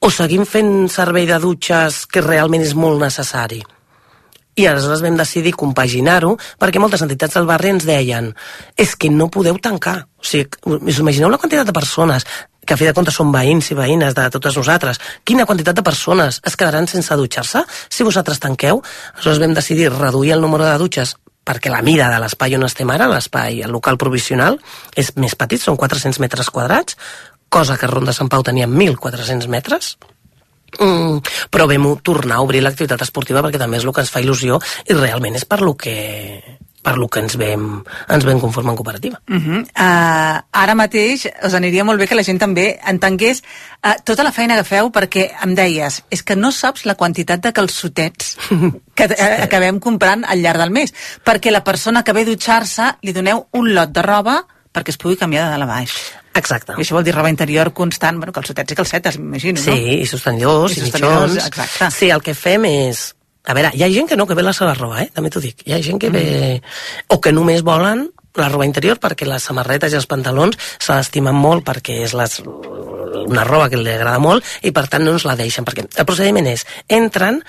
o 0.00 0.10
seguim 0.10 0.46
fent 0.46 0.88
servei 0.92 1.26
de 1.28 1.38
dutxes 1.42 2.04
que 2.06 2.22
realment 2.24 2.64
és 2.64 2.74
molt 2.78 3.02
necessari? 3.02 3.60
I 4.60 4.66
aleshores 4.66 5.02
vam 5.02 5.16
decidir 5.16 5.54
compaginar-ho 5.56 6.34
perquè 6.60 6.80
moltes 6.82 7.02
entitats 7.04 7.36
del 7.38 7.48
barri 7.48 7.70
ens 7.72 7.86
deien 7.88 8.32
és 8.76 8.94
que 8.98 9.08
no 9.10 9.30
podeu 9.32 9.56
tancar. 9.62 10.02
O 10.20 10.26
sigui, 10.26 10.48
us 10.66 10.98
imagineu 11.00 11.30
la 11.30 11.38
quantitat 11.38 11.70
de 11.70 11.76
persones 11.76 12.26
que 12.66 12.74
a 12.74 12.76
fi 12.76 12.86
de 12.86 12.92
comptes 12.94 13.16
són 13.16 13.32
veïns 13.32 13.70
i 13.72 13.78
veïnes 13.78 14.14
de 14.14 14.26
totes 14.30 14.58
nosaltres. 14.58 15.00
Quina 15.24 15.46
quantitat 15.48 15.78
de 15.78 15.86
persones 15.86 16.42
es 16.46 16.58
quedaran 16.58 16.86
sense 16.90 17.16
dutxar-se 17.16 17.64
si 17.88 18.06
vosaltres 18.06 18.42
tanqueu? 18.42 18.82
Aleshores 19.14 19.40
vam 19.42 19.56
decidir 19.56 19.90
reduir 19.94 20.34
el 20.36 20.44
número 20.44 20.66
de 20.66 20.76
dutxes 20.82 21.16
perquè 21.44 21.72
la 21.72 21.82
mida 21.82 22.10
de 22.12 22.20
l'espai 22.22 22.54
on 22.58 22.66
estem 22.68 22.90
ara, 22.92 23.08
l'espai, 23.10 23.62
el 23.64 23.74
local 23.74 23.98
provisional, 23.98 24.60
és 24.96 25.14
més 25.16 25.34
petit, 25.34 25.62
són 25.62 25.78
400 25.80 26.20
metres 26.22 26.50
quadrats, 26.50 26.96
cosa 27.48 27.76
que 27.76 27.90
Ronda 27.90 28.14
Sant 28.14 28.30
Pau 28.30 28.44
tenia 28.46 28.68
1.400 28.70 29.48
metres, 29.50 29.96
Mm, 30.78 31.18
però 31.50 31.66
vam 31.66 31.96
tornar 31.98 32.36
a 32.38 32.44
obrir 32.44 32.60
l'activitat 32.62 33.02
esportiva 33.02 33.42
perquè 33.42 33.58
també 33.58 33.80
és 33.80 33.84
el 33.84 33.92
que 33.92 34.04
ens 34.04 34.12
fa 34.14 34.22
il·lusió 34.22 34.60
i 34.86 34.94
realment 34.94 35.34
és 35.34 35.44
per 35.44 35.60
lo 35.64 35.74
que 35.74 35.94
per 36.82 36.96
lo 36.98 37.08
que 37.08 37.20
ens 37.20 37.36
vam, 37.36 37.82
ens 38.08 38.24
vam 38.24 38.40
conformar 38.40 38.72
en 38.72 38.76
cooperativa. 38.76 39.20
Uh 39.28 39.36
-huh. 39.36 39.60
uh, 39.62 40.42
ara 40.52 40.74
mateix 40.74 41.26
us 41.44 41.54
aniria 41.54 41.84
molt 41.84 41.98
bé 42.00 42.06
que 42.06 42.14
la 42.14 42.22
gent 42.22 42.38
també 42.38 42.78
entengués 42.86 43.42
uh, 43.84 43.94
tota 44.04 44.22
la 44.22 44.32
feina 44.32 44.56
que 44.56 44.64
feu 44.64 44.90
perquè 44.90 45.30
em 45.42 45.54
deies, 45.54 46.02
és 46.10 46.22
que 46.22 46.36
no 46.36 46.52
saps 46.52 46.84
la 46.84 46.94
quantitat 46.94 47.40
de 47.40 47.52
calçotets 47.52 48.36
que 48.94 49.04
uh, 49.10 49.42
acabem 49.42 49.78
comprant 49.78 50.24
al 50.24 50.40
llarg 50.40 50.58
del 50.58 50.70
mes 50.70 50.94
perquè 51.24 51.50
la 51.50 51.64
persona 51.64 52.02
que 52.02 52.12
ve 52.12 52.22
a 52.22 52.24
dutxar-se 52.24 52.94
li 53.02 53.12
doneu 53.12 53.46
un 53.52 53.74
lot 53.74 53.90
de 53.90 54.02
roba 54.02 54.46
perquè 54.72 54.90
es 54.90 54.96
pugui 54.96 55.16
canviar 55.16 55.44
de 55.44 55.50
dalt 55.50 55.62
a 55.62 55.66
baix. 55.66 55.90
Exacte. 56.34 56.72
I 56.78 56.82
això 56.84 56.94
vol 56.94 57.04
dir 57.04 57.14
roba 57.14 57.28
interior 57.28 57.72
constant, 57.72 58.16
bueno, 58.16 58.32
calçotets 58.32 58.72
i 58.72 58.76
calcetes, 58.76 59.18
m'imagino, 59.18 59.58
Sí, 59.60 59.70
no? 59.70 59.76
i 59.76 60.06
sostenidors, 60.06 60.76
I 60.76 60.80
i, 60.80 60.82
mitjons. 60.84 61.46
exacte. 61.46 61.90
Sí, 61.90 62.10
el 62.10 62.22
que 62.22 62.34
fem 62.34 62.64
és... 62.64 63.16
A 63.48 63.54
veure, 63.56 63.70
hi 63.74 63.82
ha 63.84 63.90
gent 63.92 64.08
que 64.10 64.16
no, 64.20 64.26
que 64.28 64.36
ve 64.36 64.44
la 64.44 64.52
seva 64.56 64.74
roba, 64.76 65.00
eh? 65.02 65.10
també 65.14 65.30
t'ho 65.32 65.40
dic. 65.40 65.62
Hi 65.66 65.74
ha 65.74 65.82
gent 65.82 66.00
que 66.00 66.10
ve... 66.12 66.24
O 67.08 67.20
que 67.24 67.32
només 67.32 67.64
volen 67.66 68.08
la 68.38 68.48
roba 68.48 68.66
interior 68.68 69.00
perquè 69.02 69.26
les 69.26 69.42
samarretes 69.48 69.92
i 69.92 69.98
els 69.98 70.06
pantalons 70.10 70.58
se 70.78 70.92
l'estimen 70.92 71.34
molt 71.34 71.64
perquè 71.66 71.96
és 72.04 72.12
les, 72.14 72.36
una 73.24 73.44
roba 73.48 73.70
que 73.72 73.80
li 73.80 73.90
agrada 73.90 74.20
molt 74.22 74.46
i 74.62 74.70
per 74.76 74.86
tant 74.92 75.04
no 75.04 75.16
ens 75.16 75.26
la 75.26 75.38
deixen. 75.40 75.66
Perquè 75.66 75.86
el 75.88 76.06
procediment 76.06 76.50
és, 76.52 76.66
entren, 76.86 77.40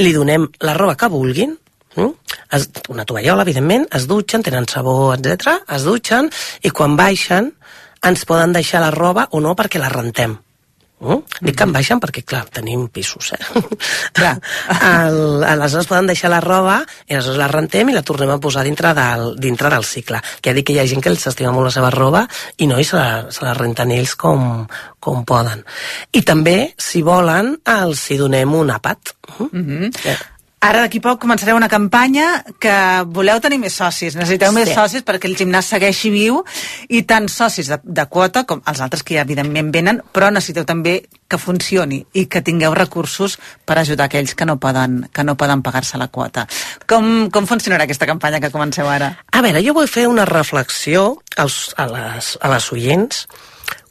li 0.00 0.14
donem 0.16 0.46
la 0.64 0.76
roba 0.78 0.96
que 0.96 1.10
vulguin, 1.12 1.58
Mm? 1.96 2.12
Es, 2.54 2.68
una 2.88 3.04
tovallola, 3.04 3.42
evidentment, 3.42 3.88
es 3.90 4.04
dutxen, 4.06 4.44
tenen 4.46 4.68
sabó, 4.70 5.12
etc. 5.14 5.56
es 5.74 5.82
dutxen 5.82 6.30
i 6.62 6.70
quan 6.70 6.94
baixen 6.94 7.50
ens 8.06 8.22
poden 8.28 8.54
deixar 8.54 8.84
la 8.84 8.92
roba 8.94 9.26
o 9.32 9.40
no 9.42 9.56
perquè 9.58 9.82
la 9.82 9.90
rentem. 9.90 10.36
Mm? 11.00 11.22
Dic 11.48 11.56
que 11.56 11.64
en 11.64 11.72
baixen 11.72 12.00
perquè, 12.00 12.22
clar, 12.28 12.42
tenim 12.52 12.84
pisos, 12.92 13.32
eh? 13.32 13.40
Clar. 14.18 14.34
El, 14.76 15.44
aleshores 15.48 15.88
poden 15.88 16.10
deixar 16.10 16.28
la 16.32 16.42
roba 16.44 16.80
i 17.08 17.14
aleshores 17.14 17.40
la 17.40 17.48
rentem 17.48 17.88
i 17.88 17.96
la 17.96 18.04
tornem 18.06 18.34
a 18.34 18.40
posar 18.42 18.66
dintre 18.68 18.92
del, 18.96 19.32
dintre 19.40 19.70
del 19.72 19.86
cicle. 19.88 20.20
Que 20.40 20.52
ja 20.52 20.58
dic 20.58 20.68
que 20.68 20.76
hi 20.76 20.82
ha 20.82 20.88
gent 20.90 21.00
que 21.04 21.12
els 21.12 21.24
estima 21.30 21.54
molt 21.56 21.70
la 21.70 21.74
seva 21.78 21.92
roba 21.94 22.26
i 22.58 22.68
no, 22.68 22.76
i 22.76 22.84
se 22.84 22.98
la, 22.98 23.30
se 23.32 23.46
la 23.46 23.54
renten 23.56 23.94
ells 23.96 24.12
com, 24.20 24.66
com 25.00 25.24
poden. 25.24 25.64
I 26.12 26.24
també, 26.26 26.58
si 26.76 27.00
volen, 27.06 27.54
els 27.80 28.04
hi 28.10 28.20
donem 28.20 28.52
un 28.60 28.76
àpat. 28.76 29.16
Mm? 29.38 29.48
Mm 29.50 29.64
-hmm. 29.64 30.04
Eh, 30.04 30.18
Ara 30.60 30.82
d'aquí 30.84 31.00
poc 31.00 31.22
començareu 31.22 31.56
una 31.56 31.70
campanya 31.72 32.42
que 32.60 32.72
voleu 33.08 33.38
tenir 33.40 33.56
més 33.62 33.72
socis, 33.80 34.12
necessiteu 34.12 34.50
sí. 34.52 34.56
més 34.58 34.72
socis 34.76 35.04
perquè 35.08 35.24
el 35.30 35.36
gimnàs 35.38 35.70
segueixi 35.72 36.10
viu 36.12 36.42
i 36.92 37.00
tant 37.08 37.30
socis 37.32 37.70
de, 37.72 37.78
de 37.80 38.04
quota 38.12 38.42
com 38.44 38.60
els 38.68 38.82
altres 38.84 39.00
que 39.00 39.16
ja 39.16 39.24
evidentment 39.24 39.70
venen, 39.72 40.02
però 40.12 40.28
necessiteu 40.28 40.66
també 40.68 40.98
que 41.32 41.38
funcioni 41.40 42.02
i 42.12 42.26
que 42.28 42.42
tingueu 42.44 42.76
recursos 42.76 43.38
per 43.64 43.78
ajudar 43.80 44.10
aquells 44.10 44.36
que 44.36 44.44
no 44.44 44.58
poden, 44.60 45.06
que 45.16 45.24
no 45.24 45.38
poden 45.40 45.64
pagar-se 45.64 45.96
la 45.96 46.10
quota. 46.12 46.44
Com, 46.84 47.30
com 47.32 47.48
funcionarà 47.48 47.88
aquesta 47.88 48.10
campanya 48.10 48.42
que 48.44 48.52
comenceu 48.52 48.90
ara? 48.92 49.14
A 49.32 49.40
veure, 49.40 49.64
jo 49.64 49.72
vull 49.80 49.88
fer 49.88 50.10
una 50.12 50.28
reflexió 50.28 51.14
als, 51.40 51.70
a, 51.80 51.88
les, 51.88 52.34
a 52.36 52.52
les 52.52 52.68
oients. 52.76 53.24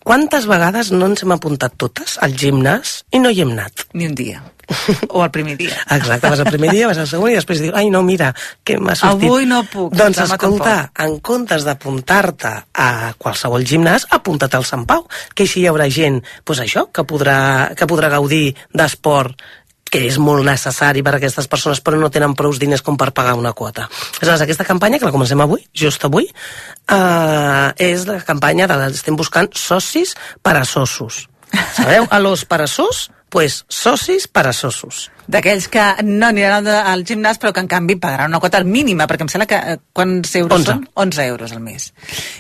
Quantes 0.06 0.46
vegades 0.46 0.94
no 0.94 1.10
ens 1.10 1.26
hem 1.26 1.34
apuntat 1.34 1.82
totes 1.82 2.20
al 2.22 2.38
gimnàs 2.38 3.00
i 3.10 3.26
no 3.26 3.34
hi 3.34 3.42
hem 3.42 3.58
anat? 3.58 3.90
Ni 3.98 4.06
un 4.06 4.14
dia. 4.14 4.46
o 5.16 5.24
el 5.24 5.32
primer 5.32 5.58
dia. 5.58 5.76
Exacte, 5.90 6.30
vas 6.30 6.42
al 6.44 6.50
primer 6.52 6.72
dia, 6.74 6.88
vas 6.90 7.00
al 7.02 7.08
segon 7.10 7.32
i 7.32 7.38
després 7.38 7.62
dius, 7.64 7.76
ai 7.78 7.90
no, 7.94 8.02
mira, 8.06 8.32
que 8.64 8.80
m'ha 8.80 8.96
sortit. 8.98 9.28
Avui 9.30 9.48
no 9.50 9.64
puc. 9.70 9.94
Doncs 9.98 10.22
escolta, 10.26 10.76
en 11.06 11.18
comptes 11.26 11.66
d'apuntar-te 11.68 12.54
a 12.74 12.90
qualsevol 13.18 13.66
gimnàs, 13.68 14.08
apunta't 14.16 14.60
al 14.60 14.68
Sant 14.68 14.86
Pau, 14.90 15.08
que 15.34 15.48
així 15.48 15.64
hi 15.64 15.70
haurà 15.72 15.90
gent, 15.94 16.22
doncs 16.46 16.64
això, 16.66 16.88
que 16.94 17.06
podrà, 17.08 17.40
que 17.78 17.90
podrà 17.90 18.12
gaudir 18.14 18.54
d'esport 18.74 19.42
que 19.90 20.04
és 20.06 20.20
molt 20.22 20.46
necessari 20.46 21.02
per 21.02 21.16
a 21.16 21.18
aquestes 21.18 21.48
persones 21.50 21.82
però 21.82 21.98
no 21.98 22.12
tenen 22.14 22.36
prou 22.38 22.54
diners 22.54 22.84
com 22.86 22.98
per 22.98 23.10
pagar 23.16 23.34
una 23.40 23.56
quota. 23.58 23.88
Aleshores, 24.20 24.44
aquesta 24.46 24.68
campanya, 24.68 25.00
que 25.02 25.10
la 25.10 25.14
comencem 25.16 25.42
avui, 25.42 25.64
just 25.74 26.06
avui, 26.06 26.30
eh, 26.30 27.70
és 27.90 28.06
la 28.06 28.20
campanya 28.26 28.70
de 28.70 28.78
estem 28.92 29.18
buscant 29.18 29.50
socis 29.58 30.14
peresosos. 30.46 31.26
Sabeu? 31.78 32.06
A 32.14 32.20
los 32.22 32.46
peresos 32.46 33.10
pues 33.30 33.64
socis 33.70 34.28
peresosos. 34.28 35.10
D'aquells 35.30 35.68
que 35.70 35.84
no 36.08 36.26
aniran 36.32 36.66
al, 36.66 36.88
al 36.90 37.04
gimnàs 37.06 37.38
però 37.38 37.52
que 37.54 37.62
en 37.62 37.68
canvi 37.70 38.00
pagaran 38.02 38.32
una 38.32 38.40
quota 38.42 38.64
mínima, 38.66 39.06
perquè 39.06 39.28
em 39.28 39.30
sembla 39.30 39.46
que 39.50 39.60
eh, 39.62 39.76
quants 39.94 40.32
euros 40.40 40.58
11. 40.58 40.72
són? 40.72 40.88
11 41.06 41.26
euros 41.30 41.54
al 41.54 41.62
mes. 41.62 41.92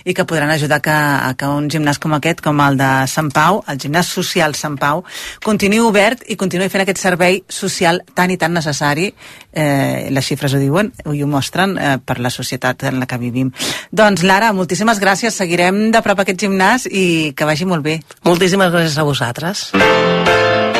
I 0.10 0.16
que 0.18 0.26
podran 0.26 0.50
ajudar 0.50 0.80
que, 0.82 0.94
a 0.94 1.36
que 1.38 1.46
un 1.46 1.70
gimnàs 1.70 2.02
com 2.02 2.16
aquest, 2.18 2.42
com 2.42 2.58
el 2.66 2.80
de 2.82 2.90
Sant 3.12 3.30
Pau, 3.36 3.62
el 3.70 3.78
gimnàs 3.82 4.10
social 4.10 4.58
Sant 4.58 4.80
Pau, 4.82 5.04
continuï 5.46 5.84
obert 5.86 6.26
i 6.26 6.38
continuï 6.40 6.72
fent 6.74 6.82
aquest 6.88 7.04
servei 7.04 7.44
social 7.46 8.02
tan 8.18 8.34
i 8.34 8.40
tan 8.42 8.58
necessari, 8.58 9.12
eh, 9.54 10.10
les 10.10 10.26
xifres 10.26 10.58
ho 10.58 10.62
diuen 10.62 10.90
i 11.14 11.22
ho 11.22 11.30
mostren 11.30 11.78
eh, 11.78 11.96
per 12.02 12.18
la 12.18 12.34
societat 12.34 12.90
en 12.90 12.98
la 13.04 13.06
que 13.06 13.22
vivim. 13.22 13.54
Doncs 13.94 14.26
Lara, 14.26 14.50
moltíssimes 14.58 14.98
gràcies, 14.98 15.38
seguirem 15.38 15.92
de 15.94 16.02
prop 16.02 16.26
aquest 16.26 16.42
gimnàs 16.42 16.90
i 16.90 17.36
que 17.38 17.46
vagi 17.46 17.70
molt 17.70 17.86
bé. 17.86 18.00
Moltíssimes 18.26 18.74
gràcies 18.74 18.98
a 18.98 19.06
vosaltres. 19.06 19.70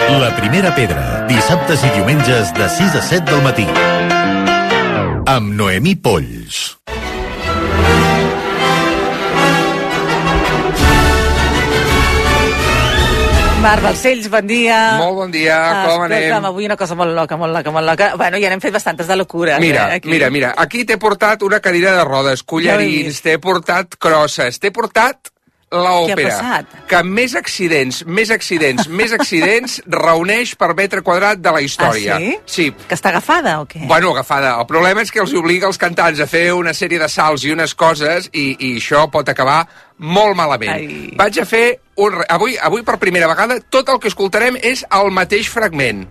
La 0.10 0.32
primera 0.36 0.72
pedra, 0.74 1.28
dissabtes 1.30 1.84
i 1.86 1.90
diumenges 1.94 2.50
de 2.58 2.66
6 2.66 2.96
a 2.98 3.02
7 3.06 3.30
del 3.30 3.44
matí. 3.46 3.66
Amb 5.30 5.54
Noemí 5.54 5.94
Polls. 6.02 6.80
Marc 13.62 13.86
Balcells, 13.86 14.32
bon 14.34 14.50
dia. 14.50 14.80
Molt 14.98 15.18
bon 15.20 15.32
dia, 15.36 15.60
com 15.86 16.08
anem? 16.08 16.24
Escolta'm, 16.24 16.50
avui 16.50 16.66
una 16.66 16.78
cosa 16.80 16.98
molt 16.98 17.14
loca, 17.14 17.38
molt 17.38 17.54
loca, 17.54 17.74
molt 17.76 17.92
loca. 17.94 18.12
Bueno, 18.18 18.42
ja 18.42 18.50
n'hem 18.50 18.66
fet 18.66 18.74
bastantes 18.74 19.06
de 19.06 19.18
locures. 19.20 19.62
Mira, 19.62 19.92
eh, 19.92 20.00
aquí. 20.02 20.10
mira, 20.10 20.32
mira, 20.34 20.56
aquí 20.58 20.88
t'he 20.90 20.98
portat 20.98 21.46
una 21.46 21.62
cadira 21.62 21.94
de 21.94 22.06
rodes, 22.08 22.42
collarins, 22.42 23.22
t'he 23.22 23.38
portat 23.38 24.00
crosses, 24.02 24.58
t'he 24.58 24.74
portat 24.74 25.30
l'òpera. 25.72 26.64
Que 26.90 27.02
més 27.06 27.36
accidents, 27.38 28.02
més 28.06 28.32
accidents, 28.34 28.88
més 28.90 29.14
accidents 29.14 29.80
reuneix 30.06 30.56
per 30.60 30.72
metre 30.78 31.04
quadrat 31.06 31.42
de 31.42 31.54
la 31.54 31.62
història. 31.62 32.18
Ah, 32.18 32.20
sí? 32.20 32.38
Sí. 32.46 32.68
Que 32.88 32.98
està 32.98 33.14
agafada 33.14 33.60
o 33.62 33.68
què? 33.70 33.86
Bueno, 33.88 34.14
agafada. 34.16 34.56
El 34.60 34.68
problema 34.70 35.06
és 35.06 35.14
que 35.14 35.22
els 35.24 35.34
obliga 35.38 35.70
els 35.70 35.82
cantants 35.82 36.20
a 36.20 36.28
fer 36.30 36.50
una 36.58 36.74
sèrie 36.74 37.02
de 37.02 37.10
salts 37.10 37.46
i 37.46 37.54
unes 37.54 37.76
coses 37.78 38.32
i, 38.34 38.52
i 38.58 38.76
això 38.80 39.06
pot 39.12 39.30
acabar 39.30 39.62
molt 40.00 40.38
malament. 40.38 40.74
Ai. 40.74 41.10
Vaig 41.20 41.42
a 41.42 41.48
fer 41.50 41.66
un... 42.00 42.22
Avui, 42.30 42.58
avui, 42.58 42.86
per 42.88 42.98
primera 43.02 43.30
vegada, 43.30 43.60
tot 43.70 43.90
el 43.92 44.00
que 44.02 44.10
escoltarem 44.10 44.58
és 44.62 44.86
el 44.90 45.14
mateix 45.14 45.52
fragment 45.52 46.08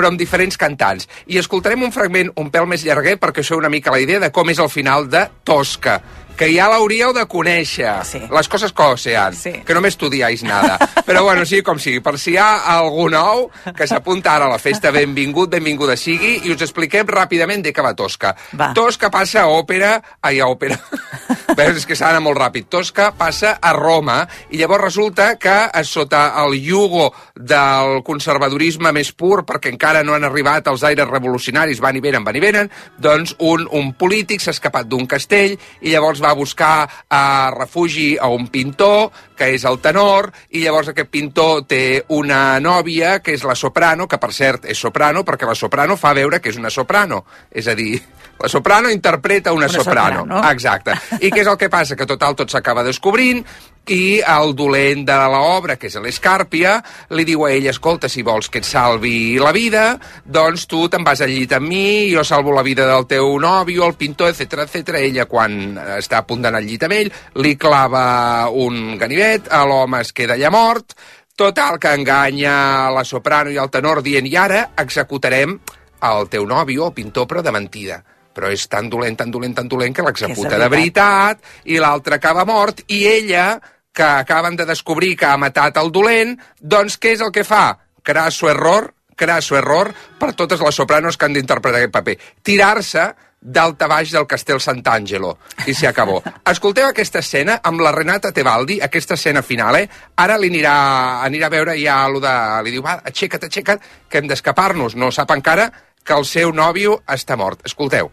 però 0.00 0.08
amb 0.08 0.16
diferents 0.16 0.56
cantants. 0.56 1.04
I 1.28 1.36
escoltarem 1.36 1.82
un 1.84 1.92
fragment 1.92 2.30
un 2.40 2.48
pèl 2.48 2.64
més 2.70 2.86
llarguer 2.86 3.18
perquè 3.20 3.44
feu 3.44 3.58
una 3.60 3.68
mica 3.68 3.92
la 3.92 4.00
idea 4.00 4.22
de 4.22 4.30
com 4.32 4.48
és 4.48 4.62
el 4.62 4.70
final 4.72 5.10
de 5.12 5.26
Tosca 5.44 5.98
que 6.36 6.48
ja 6.54 6.68
l'hauríeu 6.70 7.12
de 7.16 7.24
conèixer. 7.30 7.92
Sí. 8.08 8.20
Les 8.30 8.48
coses 8.48 8.72
com 8.72 8.96
sean, 8.96 9.34
Sí. 9.34 9.52
que 9.66 9.74
no 9.74 9.80
m'estudiais 9.80 10.42
nada. 10.42 10.78
Però 11.06 11.22
bueno, 11.24 11.44
sí, 11.46 11.62
com 11.62 11.78
sigui, 11.78 12.00
per 12.00 12.18
si 12.18 12.32
hi 12.32 12.36
ha 12.38 12.76
algú 12.76 13.08
nou 13.10 13.50
que 13.76 13.86
s'apunta 13.86 14.34
ara 14.34 14.46
a 14.46 14.52
la 14.54 14.58
festa, 14.58 14.90
benvingut, 14.90 15.50
benvinguda 15.50 15.96
sigui, 15.96 16.40
i 16.44 16.52
us 16.54 16.62
expliquem 16.62 17.06
ràpidament 17.06 17.62
de 17.62 17.72
què 17.72 17.82
va 17.84 17.94
Tosca. 17.94 18.34
Va. 18.56 18.72
Tosca 18.74 19.10
passa 19.10 19.42
a 19.42 19.48
òpera... 19.50 19.96
Ai, 20.22 20.40
a 20.40 20.46
òpera. 20.46 20.78
Veus, 21.58 21.80
és 21.80 21.86
que 21.86 21.96
s'ha 21.98 22.12
molt 22.20 22.38
ràpid. 22.38 22.68
Tosca 22.70 23.10
passa 23.16 23.56
a 23.60 23.72
Roma, 23.74 24.22
i 24.50 24.58
llavors 24.60 24.84
resulta 24.84 25.34
que 25.40 25.56
eh, 25.66 25.84
sota 25.84 26.32
el 26.44 26.54
yugo 26.62 27.10
del 27.34 28.02
conservadorisme 28.06 28.92
més 28.94 29.12
pur, 29.12 29.42
perquè 29.48 29.72
encara 29.72 30.02
no 30.06 30.14
han 30.14 30.24
arribat 30.28 30.68
els 30.70 30.84
aires 30.86 31.08
revolucionaris, 31.10 31.80
van 31.82 31.96
i 31.96 32.02
venen, 32.04 32.24
van 32.24 32.36
i 32.36 32.42
venen, 32.42 32.70
doncs 32.98 33.34
un, 33.38 33.66
un 33.72 33.92
polític 33.98 34.40
s'ha 34.44 34.54
escapat 34.54 34.88
d'un 34.90 35.06
castell 35.10 35.56
i 35.80 35.90
llavors 35.92 36.19
va 36.22 36.30
a 36.30 36.38
buscar 36.38 36.74
eh, 36.86 37.50
refugi 37.56 38.14
a 38.20 38.28
un 38.28 38.48
pintor, 38.48 39.10
que 39.36 39.50
és 39.56 39.64
el 39.64 39.80
tenor, 39.80 40.30
i 40.52 40.64
llavors 40.64 40.92
aquest 40.92 41.10
pintor 41.10 41.64
té 41.70 42.04
una 42.16 42.60
nòvia, 42.60 43.18
que 43.24 43.34
és 43.36 43.44
la 43.48 43.56
soprano, 43.56 44.06
que 44.06 44.20
per 44.20 44.32
cert 44.36 44.68
és 44.68 44.78
soprano, 44.78 45.24
perquè 45.24 45.48
la 45.48 45.58
soprano 45.58 45.96
fa 45.96 46.14
veure 46.16 46.40
que 46.40 46.52
és 46.52 46.60
una 46.60 46.70
soprano. 46.70 47.24
És 47.50 47.68
a 47.68 47.74
dir, 47.74 47.94
la 48.40 48.48
soprano 48.48 48.88
interpreta 48.88 49.52
una, 49.52 49.66
Una 49.66 49.74
soprano. 49.74 50.20
soprano. 50.20 50.50
Exacte. 50.50 50.94
I 51.20 51.28
què 51.30 51.42
és 51.42 51.50
el 51.50 51.58
que 51.60 51.68
passa? 51.68 51.96
Que 51.96 52.06
total 52.08 52.34
tot 52.38 52.48
s'acaba 52.50 52.82
descobrint 52.86 53.42
i 53.90 54.20
el 54.24 54.54
dolent 54.54 55.02
de 55.04 55.16
l'obra, 55.32 55.74
que 55.76 55.88
és 55.90 55.96
l'Escàrpia, 56.00 56.76
li 57.16 57.24
diu 57.28 57.44
a 57.44 57.50
ell, 57.52 57.66
escolta, 57.68 58.08
si 58.08 58.22
vols 58.22 58.48
que 58.48 58.60
et 58.62 58.68
salvi 58.68 59.36
la 59.40 59.52
vida, 59.52 59.98
doncs 60.24 60.66
tu 60.70 60.84
te'n 60.88 61.04
vas 61.04 61.20
al 61.24 61.32
llit 61.32 61.52
amb 61.56 61.68
mi, 61.68 62.08
jo 62.12 62.22
salvo 62.24 62.54
la 62.54 62.62
vida 62.64 62.86
del 62.88 63.06
teu 63.10 63.34
nòvio, 63.40 63.84
el 63.88 63.96
pintor, 63.98 64.30
etc 64.32 64.64
etc. 64.64 64.94
Ella, 65.00 65.26
quan 65.26 65.74
està 65.98 66.20
a 66.20 66.26
punt 66.28 66.44
d'anar 66.44 66.60
al 66.62 66.68
llit 66.68 66.86
amb 66.86 66.96
ell, 66.96 67.10
li 67.42 67.56
clava 67.60 68.48
un 68.52 68.96
ganivet, 69.00 69.50
a 69.50 69.64
l'home 69.66 70.00
es 70.04 70.14
queda 70.16 70.38
allà 70.38 70.52
mort, 70.54 70.94
total, 71.36 71.80
que 71.80 71.92
enganya 71.96 72.88
la 72.94 73.04
soprano 73.04 73.50
i 73.50 73.58
el 73.58 73.72
tenor 73.72 74.00
dient, 74.06 74.28
i 74.28 74.36
ara 74.36 74.70
executarem 74.78 75.58
el 76.00 76.28
teu 76.32 76.46
nòvio, 76.46 76.86
el 76.88 76.96
pintor, 76.96 77.26
però 77.26 77.42
de 77.44 77.52
mentida 77.52 78.00
però 78.34 78.50
és 78.52 78.66
tan 78.70 78.88
dolent, 78.90 79.16
tan 79.18 79.30
dolent, 79.30 79.56
tan 79.56 79.68
dolent 79.68 79.94
que 79.96 80.04
l'executa 80.06 80.58
de 80.58 80.68
veritat 80.70 81.42
i 81.64 81.80
l'altre 81.82 82.16
acaba 82.20 82.46
mort 82.48 82.84
i 82.88 83.04
ella, 83.10 83.60
que 83.92 84.06
acaben 84.06 84.56
de 84.56 84.66
descobrir 84.66 85.16
que 85.16 85.26
ha 85.26 85.36
matat 85.40 85.80
el 85.80 85.90
dolent, 85.92 86.36
doncs 86.60 86.98
què 87.00 87.16
és 87.16 87.24
el 87.24 87.32
que 87.34 87.44
fa? 87.44 87.74
Crasso 88.02 88.48
error, 88.50 88.92
crasso 89.16 89.58
error 89.58 89.90
per 90.18 90.32
totes 90.38 90.62
les 90.64 90.78
sopranos 90.78 91.18
que 91.18 91.26
han 91.26 91.34
d'interpretar 91.36 91.82
aquest 91.82 91.92
paper. 91.96 92.16
Tirar-se 92.46 93.10
d'alta 93.40 93.88
baix 93.88 94.12
del 94.12 94.26
Castel 94.28 94.60
Sant'Angelo. 94.60 95.32
I 95.66 95.74
s'hi 95.74 95.88
acabó. 95.88 96.20
Escolteu 96.52 96.90
aquesta 96.90 97.22
escena 97.24 97.58
amb 97.64 97.80
la 97.80 97.92
Renata 97.96 98.32
Tebaldi, 98.36 98.78
aquesta 98.84 99.16
escena 99.16 99.42
final, 99.42 99.80
eh? 99.80 99.88
Ara 100.20 100.36
li 100.38 100.52
anirà, 100.52 100.76
anirà 101.24 101.48
a 101.48 101.54
veure 101.56 101.76
ja 101.80 102.02
allò 102.04 102.20
de... 102.22 102.34
Li 102.66 102.76
diu, 102.76 102.84
va, 102.84 102.98
aixeca't, 103.10 103.48
aixeca't, 103.48 103.92
que 104.08 104.20
hem 104.20 104.28
d'escapar-nos. 104.28 104.96
No 105.00 105.10
sap 105.10 105.32
encara 105.36 105.70
que 106.04 106.16
el 106.16 106.28
seu 106.28 106.52
nòvio 106.52 107.00
està 107.08 107.36
mort. 107.40 107.64
Escolteu. 107.64 108.12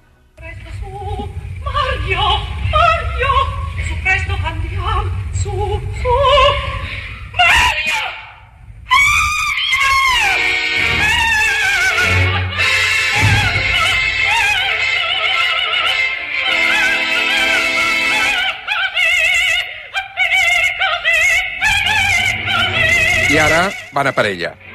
I 23.30 23.40
ara 23.40 23.68
van 23.92 24.08
a 24.08 24.14
per 24.16 24.26
ella. 24.26 24.67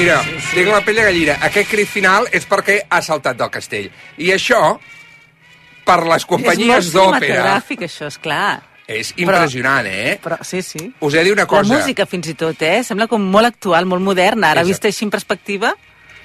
Tinc 0.00 0.70
la 0.70 0.80
pell 0.86 0.96
de 0.96 1.04
gallina. 1.04 1.36
Aquest 1.46 1.68
crit 1.70 1.88
final 1.88 2.26
és 2.32 2.46
perquè 2.48 2.80
ha 2.88 3.00
saltat 3.04 3.36
del 3.36 3.50
castell. 3.52 3.90
I 4.18 4.32
això, 4.32 4.78
per 5.84 5.98
les 6.08 6.24
companyies 6.28 6.86
és 6.86 6.94
molt 6.94 6.96
d'òpera, 6.96 7.20
cinematogràfic, 7.26 7.84
això, 7.88 8.08
és 8.08 8.18
clar. 8.18 8.62
és 8.90 9.12
impressionant, 9.22 9.86
eh? 9.86 10.16
Però, 10.22 10.40
sí, 10.42 10.62
sí. 10.66 10.80
Us 10.98 11.14
he 11.14 11.18
de 11.20 11.24
dir 11.28 11.32
una 11.36 11.44
La 11.44 11.50
cosa. 11.52 11.76
música, 11.76 12.06
fins 12.06 12.26
i 12.32 12.34
tot, 12.34 12.62
eh? 12.62 12.80
Sembla 12.82 13.06
com 13.06 13.22
molt 13.22 13.46
actual, 13.46 13.86
molt 13.86 14.02
moderna. 14.02 14.50
Ara, 14.50 14.64
vista 14.66 14.88
així 14.88 15.04
en 15.04 15.10
perspectiva... 15.14 15.76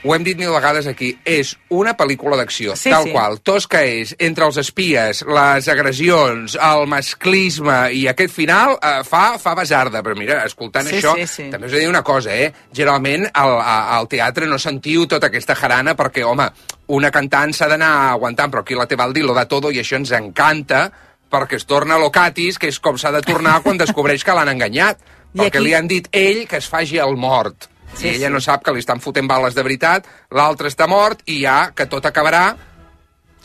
Ho 0.06 0.14
hem 0.14 0.22
dit 0.24 0.38
mil 0.38 0.52
vegades 0.54 0.86
aquí, 0.86 1.08
és 1.26 1.56
una 1.74 1.96
pel·lícula 1.98 2.38
d'acció, 2.38 2.76
Sí, 2.78 2.92
tal 2.94 3.08
sí. 3.08 3.12
qual. 3.12 3.40
Tosca 3.42 3.80
és 3.84 4.12
entre 4.20 4.46
els 4.46 4.58
espies, 4.62 5.24
les 5.26 5.68
agressions, 5.68 6.54
el 6.62 6.86
masclisme 6.92 7.78
i 7.98 8.04
aquest 8.12 8.34
final 8.36 8.76
eh, 8.78 9.00
fa, 9.08 9.40
fa 9.42 9.56
basarda. 9.58 10.04
Però 10.06 10.14
mira, 10.16 10.44
escoltant 10.46 10.86
Sí, 10.92 11.00
això, 11.00 11.16
sí, 11.18 11.26
sí. 11.26 11.48
també 11.50 11.66
us 11.68 11.74
he 11.74 11.80
de 11.80 11.82
dir 11.88 11.90
una 11.90 12.04
cosa, 12.06 12.36
eh? 12.38 12.52
Generalment 12.72 13.26
al, 13.34 13.56
al 13.98 14.08
teatre 14.12 14.46
no 14.46 14.60
sentiu 14.62 15.08
tota 15.10 15.32
aquesta 15.32 15.56
jarana 15.58 15.96
perquè, 15.98 16.24
home, 16.24 16.52
una 16.94 17.10
cantant 17.12 17.54
s'ha 17.58 17.68
d'anar 17.72 17.92
aguantant, 18.14 18.52
però 18.54 18.62
aquí 18.62 18.78
la 18.78 18.86
Tebaldi 18.86 19.24
lo 19.26 19.34
da 19.34 19.48
todo 19.50 19.72
i 19.74 19.82
això 19.82 19.98
ens 19.98 20.12
encanta 20.14 20.92
perquè 21.34 21.58
es 21.58 21.66
torna 21.66 21.98
locatis, 21.98 22.60
que 22.62 22.70
és 22.70 22.78
com 22.80 22.96
s'ha 23.02 23.10
de 23.12 23.24
tornar 23.26 23.58
quan 23.66 23.78
descobreix 23.82 24.24
que 24.24 24.36
l'han 24.38 24.54
enganyat. 24.54 25.02
I 25.34 25.40
Perquè 25.40 25.58
aquí- 25.58 25.66
li 25.66 25.74
han 25.74 25.88
dit 25.90 26.06
ell 26.14 26.46
que 26.48 26.62
es 26.62 26.70
faci 26.70 27.00
el 27.02 27.18
mort. 27.18 27.72
Sí, 27.96 28.08
I 28.08 28.16
ella 28.18 28.28
sí. 28.28 28.34
no 28.34 28.42
sap 28.44 28.64
que 28.66 28.74
li 28.76 28.84
estan 28.84 29.00
fotent 29.02 29.28
bales 29.28 29.56
de 29.56 29.64
veritat, 29.64 30.08
l'altre 30.36 30.68
està 30.72 30.88
mort 30.92 31.24
i 31.32 31.42
ja 31.46 31.72
que 31.76 31.88
tot 31.88 32.06
acabarà 32.06 32.50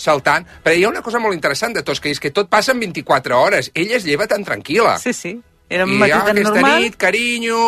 saltant. 0.01 0.47
Però 0.65 0.75
hi 0.75 0.85
ha 0.85 0.91
una 0.91 1.05
cosa 1.05 1.21
molt 1.23 1.37
interessant 1.37 1.77
de 1.77 1.85
Tosca, 1.87 2.09
i 2.09 2.17
és 2.17 2.21
que 2.23 2.33
tot 2.35 2.51
passa 2.51 2.73
en 2.73 2.81
24 2.81 3.39
hores. 3.39 3.71
Ella 3.75 3.97
es 4.01 4.09
lleva 4.09 4.27
tan 4.27 4.45
tranquil·la. 4.45 4.99
Sí, 4.99 5.13
sí. 5.13 5.37
Era 5.71 5.85
un 5.87 5.93
I 5.95 5.99
matí 6.01 6.11
ja 6.11 6.25
tan 6.27 6.35
aquesta 6.35 6.55
normal. 6.57 6.83
nit, 6.83 6.97
carinyo, 6.99 7.59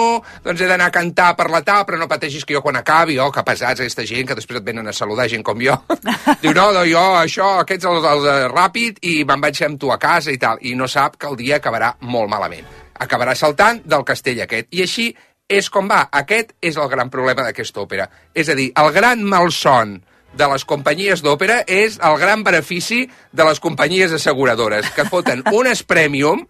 doncs 0.42 0.60
he 0.64 0.66
d'anar 0.66 0.88
a 0.90 0.94
cantar 0.94 1.28
per 1.38 1.46
la 1.52 1.60
taula, 1.62 1.86
però 1.86 2.00
no 2.00 2.08
pateixis 2.10 2.42
que 2.44 2.56
jo 2.56 2.62
quan 2.64 2.80
acabi, 2.80 3.14
oh, 3.22 3.28
que 3.30 3.44
pesats 3.46 3.78
aquesta 3.78 4.02
gent, 4.08 4.26
que 4.26 4.34
després 4.34 4.58
et 4.58 4.66
venen 4.66 4.90
a 4.90 4.94
saludar 4.96 5.28
gent 5.30 5.44
com 5.46 5.60
jo. 5.62 5.76
Diu, 6.42 6.50
no, 6.50 6.72
no, 6.74 6.82
jo, 6.82 7.04
això, 7.20 7.60
aquests 7.62 7.86
el, 7.86 8.02
el 8.02 8.26
de 8.26 8.34
ràpid, 8.50 8.98
i 9.06 9.20
me'n 9.28 9.44
vaig 9.44 9.62
amb 9.68 9.78
tu 9.78 9.92
a 9.94 10.00
casa 10.02 10.34
i 10.34 10.40
tal. 10.42 10.58
I 10.66 10.74
no 10.74 10.90
sap 10.90 11.14
que 11.14 11.30
el 11.30 11.38
dia 11.38 11.60
acabarà 11.62 11.92
molt 12.00 12.32
malament. 12.32 12.66
Acabarà 13.06 13.36
saltant 13.38 13.84
del 13.86 14.02
castell 14.02 14.42
aquest. 14.42 14.66
I 14.74 14.82
així 14.82 15.12
és 15.52 15.68
com 15.70 15.88
va. 15.90 16.06
Aquest 16.22 16.54
és 16.64 16.78
el 16.80 16.88
gran 16.88 17.10
problema 17.12 17.44
d'aquesta 17.44 17.82
òpera. 17.84 18.08
És 18.34 18.48
a 18.48 18.56
dir, 18.58 18.70
el 18.78 18.90
gran 18.94 19.22
malson 19.28 19.98
de 20.32 20.48
les 20.48 20.64
companyies 20.64 21.22
d'òpera 21.22 21.62
és 21.68 21.98
el 22.00 22.18
gran 22.20 22.42
benefici 22.44 23.04
de 23.32 23.44
les 23.44 23.60
companyies 23.60 24.12
asseguradores, 24.16 24.88
que 24.96 25.04
foten 25.04 25.44
unes 25.60 25.84
premium, 25.84 26.46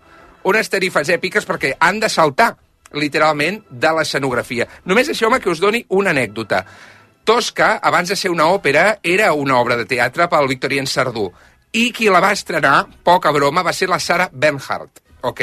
unes 0.46 0.70
tarifes 0.70 1.10
èpiques 1.10 1.46
perquè 1.48 1.74
han 1.80 1.98
de 2.02 2.10
saltar, 2.12 2.54
literalment, 2.94 3.62
de 3.70 3.92
l'escenografia. 3.96 4.68
Només 4.86 5.10
això, 5.10 5.28
home, 5.28 5.40
que 5.42 5.50
us 5.50 5.62
doni 5.62 5.82
una 5.90 6.12
anècdota. 6.14 6.62
Tosca, 7.24 7.76
abans 7.82 8.10
de 8.10 8.18
ser 8.18 8.30
una 8.30 8.48
òpera, 8.50 8.98
era 9.02 9.32
una 9.32 9.58
obra 9.60 9.76
de 9.78 9.86
teatre 9.86 10.28
pel 10.30 10.50
Victorien 10.50 10.86
Sardú. 10.86 11.30
I 11.72 11.88
qui 11.94 12.10
la 12.12 12.20
va 12.20 12.34
estrenar, 12.36 12.84
poca 13.02 13.32
broma, 13.32 13.62
va 13.64 13.72
ser 13.72 13.88
la 13.88 14.00
Sara 14.02 14.28
Bernhardt, 14.32 15.00
ok? 15.22 15.40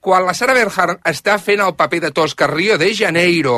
Quan 0.00 0.24
la 0.24 0.32
Sara 0.32 0.56
Bernhardt 0.56 1.04
està 1.04 1.36
fent 1.36 1.60
el 1.60 1.76
paper 1.76 2.06
de 2.06 2.10
Tosca 2.16 2.46
a 2.46 2.50
Rio 2.50 2.78
de 2.80 2.88
Janeiro, 2.96 3.56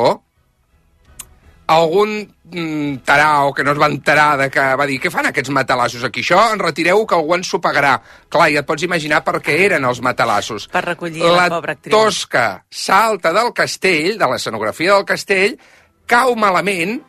algun 1.71 2.17
mm, 2.19 2.97
tarao 3.07 3.53
que 3.53 3.63
no 3.63 3.71
es 3.71 3.79
va 3.79 3.87
enterar 3.87 4.35
de 4.41 4.49
que 4.51 4.65
va 4.75 4.87
dir 4.89 4.99
què 4.99 5.11
fan 5.11 5.29
aquests 5.29 5.53
matalassos 5.55 6.03
aquí? 6.03 6.19
Això 6.25 6.41
en 6.51 6.59
retireu 6.59 7.05
que 7.07 7.15
algú 7.15 7.37
ens 7.37 7.53
ho 7.53 7.61
pagarà. 7.63 7.95
Clar, 8.27 8.49
i 8.51 8.59
et 8.59 8.67
pots 8.67 8.83
imaginar 8.83 9.23
per 9.23 9.39
què 9.45 9.55
eren 9.69 9.87
els 9.87 10.03
matalassos. 10.03 10.67
Per 10.73 10.83
recollir 10.83 11.23
la 11.23 11.47
pobra 11.53 11.77
actriu. 11.77 11.95
Tosca 11.95 12.45
salta 12.69 13.31
del 13.31 13.53
castell, 13.55 14.17
de 14.19 14.31
l'escenografia 14.33 14.97
del 14.97 15.07
castell, 15.07 15.57
cau 16.11 16.35
malament, 16.35 16.99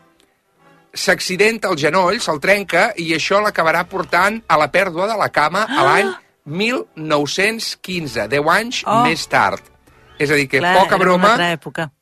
s'accidenta 0.94 1.74
el 1.74 1.80
genoll, 1.80 2.20
se'l 2.22 2.38
trenca, 2.38 2.92
i 3.02 3.10
això 3.16 3.42
l'acabarà 3.42 3.82
portant 3.90 4.38
a 4.46 4.60
la 4.60 4.70
pèrdua 4.70 5.10
de 5.10 5.18
la 5.18 5.32
cama 5.34 5.66
a 5.66 5.88
l'any 5.90 6.14
1915, 6.44 8.28
10 8.28 8.48
anys 8.50 8.82
Oh. 8.86 9.02
més 9.04 9.26
tard. 9.28 9.60
És 10.18 10.30
a 10.30 10.34
dir, 10.34 10.48
que 10.48 10.60
Clar, 10.60 10.76
poca 10.78 10.96
broma 10.96 11.34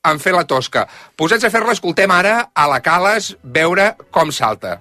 en 0.04 0.18
fer 0.20 0.32
la 0.34 0.44
tosca. 0.44 0.86
Posats 1.16 1.44
a 1.44 1.50
fer-la, 1.50 1.72
escoltem 1.72 2.10
ara 2.10 2.50
a 2.54 2.66
la 2.68 2.80
Cales 2.84 3.36
veure 3.42 3.96
com 4.10 4.30
salta. 4.30 4.80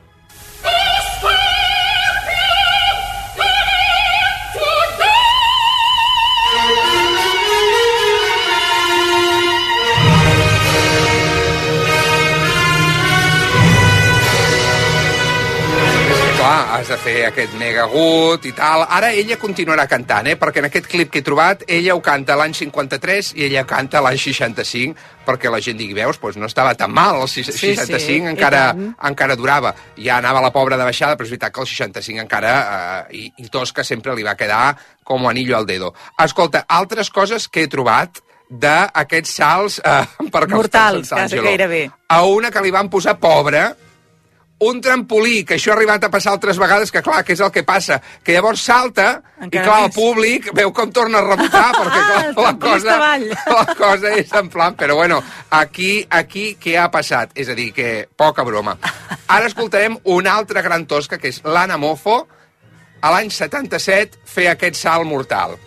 Clar, 16.42 16.80
has 16.80 16.90
de 16.92 16.98
fer 17.00 17.16
aquest 17.28 17.54
mega 17.60 17.84
agut 17.86 18.46
i 18.50 18.52
tal. 18.58 18.84
Ara 18.90 19.12
ella 19.14 19.38
continuarà 19.40 19.86
cantant, 19.90 20.28
eh? 20.28 20.36
perquè 20.42 20.60
en 20.64 20.68
aquest 20.68 20.88
clip 20.92 21.12
que 21.14 21.22
he 21.22 21.26
trobat, 21.26 21.64
ella 21.70 21.94
ho 21.96 22.02
canta 22.04 22.36
l'any 22.40 22.54
53 22.58 23.32
i 23.38 23.46
ella 23.48 23.64
canta 23.70 24.02
l'any 24.02 24.18
65, 24.20 24.96
perquè 25.26 25.52
la 25.54 25.60
gent 25.62 25.78
digui, 25.78 25.94
veus, 25.98 26.18
doncs 26.20 26.40
no 26.42 26.50
estava 26.50 26.74
tan 26.76 26.92
mal, 26.92 27.22
el 27.22 27.30
sis- 27.30 27.52
Sí, 27.52 27.76
sí, 27.76 27.76
65 27.78 28.28
encara, 28.34 28.64
encara 29.12 29.36
durava. 29.38 29.76
Ja 29.98 30.18
anava 30.18 30.42
la 30.42 30.52
pobra 30.52 30.78
de 30.78 30.84
baixada, 30.88 31.16
però 31.16 31.26
és 31.30 31.36
veritat 31.36 31.54
que 31.54 31.62
el 31.62 31.68
65 31.70 32.20
encara, 32.26 32.56
eh, 33.12 33.16
i, 33.18 33.24
i 33.38 33.48
Tosca 33.54 33.84
sempre 33.86 34.16
li 34.18 34.24
va 34.26 34.36
quedar 34.36 34.76
com 35.04 35.28
anillo 35.28 35.56
al 35.58 35.66
dedo. 35.70 35.94
Escolta, 36.18 36.66
altres 36.68 37.10
coses 37.14 37.48
que 37.48 37.64
he 37.64 37.72
trobat 37.72 38.20
d'aquests 38.52 39.32
salts 39.38 39.80
eh, 39.80 40.04
per 40.34 40.48
Mortals, 40.52 41.08
San 41.14 41.20
Angelo. 41.26 41.44
gairebé. 41.48 41.86
A 42.10 42.24
una 42.28 42.50
que 42.52 42.62
li 42.66 42.72
van 42.74 42.90
posar 42.92 43.18
pobra, 43.20 43.70
un 44.62 44.80
trampolí, 44.82 45.44
que 45.44 45.56
això 45.58 45.72
ha 45.72 45.76
arribat 45.76 46.04
a 46.06 46.10
passar 46.14 46.36
altres 46.36 46.60
vegades, 46.62 46.92
que 46.94 47.02
clar, 47.02 47.24
que 47.26 47.34
és 47.34 47.42
el 47.42 47.50
que 47.54 47.64
passa, 47.66 47.98
que 48.24 48.36
llavors 48.36 48.62
salta, 48.62 49.08
Encara 49.42 49.50
i 49.50 49.66
clar, 49.66 49.78
el 49.82 49.88
més. 49.90 49.96
públic 49.96 50.50
veu 50.58 50.72
com 50.78 50.92
torna 50.94 51.18
a 51.22 51.26
rebotar, 51.26 51.64
perquè 51.80 52.04
clar, 52.06 52.22
El 52.30 52.38
la 52.46 52.54
cosa, 52.62 52.98
avall. 52.98 53.26
la 53.58 53.76
cosa 53.80 54.14
és 54.20 54.36
en 54.38 54.52
plan, 54.54 54.78
però 54.78 55.00
bueno, 55.00 55.22
aquí, 55.50 56.06
aquí 56.10 56.52
què 56.62 56.78
ha 56.78 56.92
passat? 56.94 57.34
És 57.34 57.50
a 57.50 57.58
dir, 57.58 57.72
que 57.74 58.08
poca 58.16 58.46
broma. 58.46 58.78
Ara 59.28 59.50
escoltarem 59.50 59.98
una 60.14 60.38
altra 60.38 60.62
gran 60.62 60.86
tosca, 60.86 61.18
que 61.18 61.34
és 61.34 61.42
l'Anna 61.44 61.82
Mofo, 61.82 62.22
a 63.02 63.16
l'any 63.16 63.34
77, 63.34 64.22
fer 64.30 64.52
aquest 64.54 64.78
salt 64.78 65.10
mortal. 65.10 65.58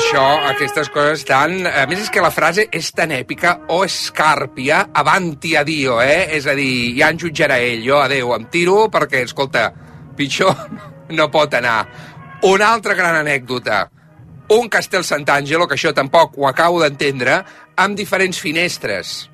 Això, 0.00 0.22
aquestes 0.48 0.88
coses 0.88 1.26
tan... 1.28 1.58
A 1.68 1.82
més, 1.88 2.00
és 2.06 2.10
que 2.12 2.22
la 2.24 2.30
frase 2.32 2.64
és 2.72 2.86
tan 2.96 3.10
èpica, 3.12 3.52
o 3.74 3.82
escàrpia, 3.84 4.78
avanti 4.96 5.52
a 5.60 5.64
Dio, 5.66 5.98
eh? 6.00 6.30
És 6.38 6.46
a 6.48 6.54
dir, 6.56 6.96
ja 6.96 7.10
en 7.12 7.20
jutjarà 7.20 7.58
ell, 7.60 7.82
jo 7.84 7.98
adeu, 8.00 8.32
em 8.32 8.46
tiro, 8.48 8.86
perquè, 8.92 9.20
escolta, 9.28 9.66
pitjor 10.16 10.56
no 11.18 11.28
pot 11.28 11.52
anar. 11.58 11.82
Una 12.48 12.70
altra 12.72 12.96
gran 12.96 13.18
anècdota. 13.20 13.82
Un 14.56 14.72
Castel 14.72 15.04
Sant'Angelo, 15.04 15.68
que 15.68 15.76
això 15.76 15.92
tampoc 15.92 16.40
ho 16.40 16.48
acabo 16.48 16.80
d'entendre, 16.80 17.42
amb 17.76 18.00
diferents 18.00 18.40
finestres. 18.40 19.28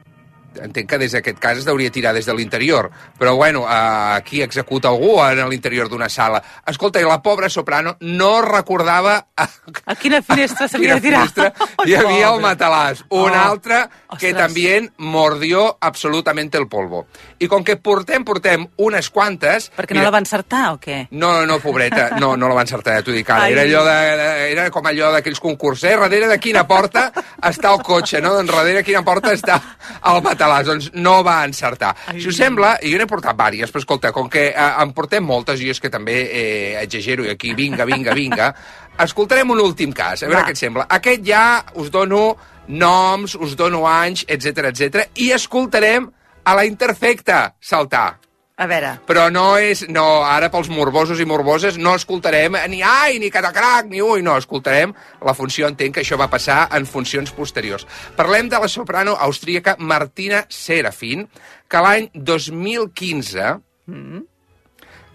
Entenc 0.62 0.88
que 0.90 0.98
des 0.98 1.12
d'aquest 1.12 1.38
cas 1.38 1.58
es 1.58 1.64
deuria 1.66 1.90
tirar 1.90 2.12
des 2.14 2.26
de 2.26 2.34
l'interior, 2.34 2.90
però 3.18 3.34
bueno, 3.36 3.64
eh, 3.68 4.16
aquí 4.16 4.42
executa 4.42 4.88
algú 4.88 5.18
en 5.24 5.48
l'interior 5.48 5.88
d'una 5.88 6.08
sala. 6.08 6.42
Escolta, 6.66 7.00
i 7.00 7.04
la 7.04 7.20
pobra 7.22 7.48
soprano 7.48 7.96
no 8.00 8.40
recordava 8.42 9.26
a, 9.36 9.48
A 9.86 9.94
quina 9.94 10.22
finestra 10.22 10.68
s'havia 10.68 10.94
de 10.96 11.00
tirar? 11.00 11.20
finestra 11.28 11.52
Ai, 11.78 11.90
hi 11.90 11.94
havia 11.94 12.30
el 12.34 12.40
matalàs. 12.40 13.04
Un 13.10 13.30
Oh, 13.30 13.34
altre 13.34 13.82
que 14.18 14.32
ostres. 14.32 14.36
també 14.36 14.90
mordió 14.98 15.76
absolutamente 15.80 16.58
el 16.58 16.68
polvo. 16.68 17.06
I 17.38 17.48
com 17.48 17.64
que 17.64 17.76
portem, 17.76 18.24
portem 18.24 18.66
unes 18.78 19.10
quantes... 19.10 19.70
Perquè 19.76 19.94
no 19.96 20.02
la 20.02 20.10
va 20.14 20.20
encertar 20.22 20.72
o 20.74 20.78
què? 20.80 21.06
No, 21.10 21.44
no, 21.46 21.58
pobreta, 21.60 22.10
no, 22.20 22.36
no 22.36 22.48
la 22.48 22.54
va 22.54 22.62
encertar, 22.66 22.94
ja 22.98 23.02
t'ho 23.04 23.12
dic 23.14 23.28
ara. 23.30 23.44
Ai. 23.48 23.52
Era, 23.52 23.62
allò 23.66 23.82
de, 23.84 24.50
era 24.52 24.68
com 24.70 24.86
allò 24.86 25.10
d'aquells 25.12 25.40
concursos, 25.40 25.84
eh? 25.90 25.96
Darrere 25.96 26.28
de 26.30 26.38
quina 26.40 26.62
porta 26.68 27.10
està 27.42 27.72
el 27.74 27.82
cotxe, 27.84 28.20
no? 28.22 28.34
Doncs 28.38 28.50
darrere 28.52 28.80
de 28.80 28.84
quina 28.86 29.02
porta 29.04 29.32
està 29.36 29.58
el 30.06 30.22
matalàs. 30.22 30.44
Doncs 30.66 30.90
no 30.94 31.20
va 31.26 31.38
encertar. 31.46 31.94
Ai. 32.08 32.20
Si 32.20 32.30
us 32.32 32.38
sembla, 32.38 32.76
jo 32.82 32.98
n'he 32.98 33.08
portat 33.10 33.36
vàries, 33.38 33.70
però 33.72 33.82
escolta, 33.82 34.12
com 34.14 34.28
que 34.32 34.48
eh, 34.50 34.66
en 34.82 34.92
portem 34.96 35.24
moltes, 35.24 35.62
i 35.62 35.70
és 35.72 35.80
que 35.82 35.92
també 35.92 36.18
eh, 36.26 36.82
exagero, 36.82 37.26
i 37.26 37.32
aquí 37.34 37.54
vinga, 37.58 37.86
vinga, 37.88 38.14
vinga, 38.16 38.52
escoltarem 39.06 39.50
un 39.54 39.62
últim 39.64 39.92
cas, 39.92 40.22
a 40.22 40.30
veure 40.30 40.42
Va. 40.42 40.46
què 40.48 40.56
et 40.56 40.62
sembla. 40.62 40.86
Aquest 40.98 41.24
ja 41.26 41.46
us 41.80 41.90
dono 41.94 42.36
noms, 42.68 43.36
us 43.38 43.54
dono 43.58 43.84
anys, 43.86 44.24
etc 44.28 44.70
etc 44.72 45.06
i 45.22 45.30
escoltarem 45.34 46.08
a 46.46 46.54
la 46.54 46.64
Interfecta 46.66 47.56
saltar. 47.60 48.25
A 48.56 48.64
veure, 48.64 48.94
Però 49.04 49.26
no 49.28 49.58
és... 49.60 49.82
No, 49.92 50.22
ara 50.24 50.48
pels 50.48 50.70
morbosos 50.72 51.18
i 51.20 51.26
morboses 51.28 51.76
no 51.76 51.92
escoltarem 51.98 52.54
ni 52.72 52.78
ai, 52.80 53.18
ni 53.20 53.28
catacrac, 53.28 53.90
ni 53.90 54.00
ui, 54.00 54.22
no, 54.24 54.38
escoltarem 54.40 54.94
la 55.28 55.34
funció, 55.36 55.68
entenc 55.68 55.98
que 55.98 56.04
això 56.06 56.16
va 56.16 56.30
passar 56.32 56.62
en 56.72 56.88
funcions 56.88 57.34
posteriors. 57.36 57.84
Parlem 58.16 58.48
de 58.48 58.62
la 58.62 58.70
soprano 58.72 59.12
austríaca 59.28 59.76
Martina 59.76 60.46
Serafin, 60.48 61.28
que 61.68 61.84
l'any 61.84 62.08
2015 62.14 63.52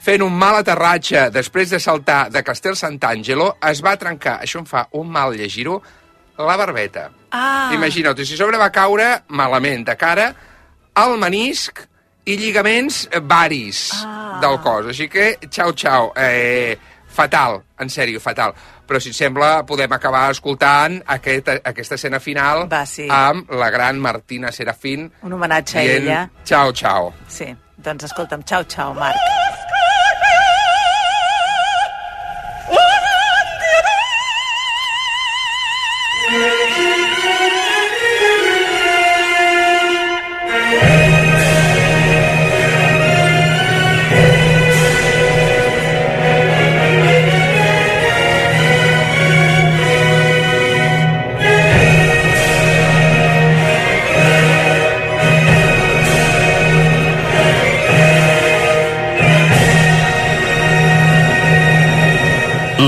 fent 0.05 0.21
un 0.21 0.37
mal 0.37 0.61
aterratge 0.61 1.27
després 1.33 1.73
de 1.73 1.81
saltar 1.81 2.27
de 2.29 2.45
Castel 2.45 2.77
Sant'Angelo, 2.77 3.55
es 3.73 3.81
va 3.81 3.97
trencar, 3.97 4.37
això 4.41 4.61
em 4.61 4.69
fa 4.69 4.85
un 5.01 5.09
mal 5.09 5.33
llegir-ho, 5.33 5.81
la 6.37 6.61
barbeta. 6.61 7.09
Ah. 7.33 7.71
Imagina't, 7.73 8.21
si 8.21 8.37
sobre 8.37 8.61
va 8.61 8.69
caure 8.69 9.15
malament 9.33 9.85
de 9.89 9.97
cara 9.97 10.33
al 10.93 11.17
menisc 11.17 11.87
i 12.25 12.37
lligaments 12.37 13.07
varis 13.23 13.91
Ah. 14.05 14.39
del 14.41 14.59
cos. 14.61 14.85
Així 14.87 15.07
que, 15.09 15.37
xau, 15.49 15.73
xau, 15.75 16.11
eh, 16.15 16.77
fatal, 17.07 17.61
en 17.79 17.89
sèrio, 17.89 18.19
fatal. 18.21 18.53
Però, 18.87 18.99
si 18.99 19.09
et 19.09 19.15
sembla, 19.15 19.63
podem 19.65 19.91
acabar 19.93 20.29
escoltant 20.31 21.01
aquest, 21.07 21.47
aquesta 21.63 21.95
escena 21.95 22.19
final 22.19 22.67
Va, 22.71 22.85
sí. 22.85 23.07
amb 23.09 23.49
la 23.51 23.69
gran 23.69 23.99
Martina 23.99 24.51
Serafín 24.51 25.11
un 25.23 25.33
homenatge 25.33 25.77
a 25.79 25.81
dient 25.81 26.03
ella. 26.03 26.29
xau, 26.45 26.73
xau. 26.73 27.13
Sí, 27.27 27.55
doncs 27.77 28.03
escolta'm, 28.03 28.43
xau, 28.43 28.63
xau, 28.67 28.93
Marc. 28.93 29.15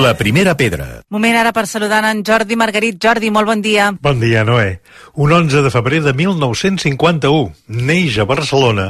La 0.03 0.17
primera 0.19 0.51
pedra. 0.59 0.85
Moment 1.15 1.37
ara 1.39 1.53
per 1.55 1.61
saludar 1.63 2.01
en 2.09 2.25
Jordi 2.27 2.57
Margarit. 2.59 2.97
Jordi, 2.99 3.29
molt 3.31 3.47
bon 3.47 3.61
dia. 3.63 3.85
Bon 4.03 4.17
dia, 4.19 4.41
Noé. 4.43 4.81
Un 5.15 5.31
11 5.31 5.61
de 5.63 5.69
febrer 5.71 6.01
de 6.03 6.11
1951 6.11 7.77
neix 7.87 8.17
a 8.19 8.25
Barcelona 8.27 8.89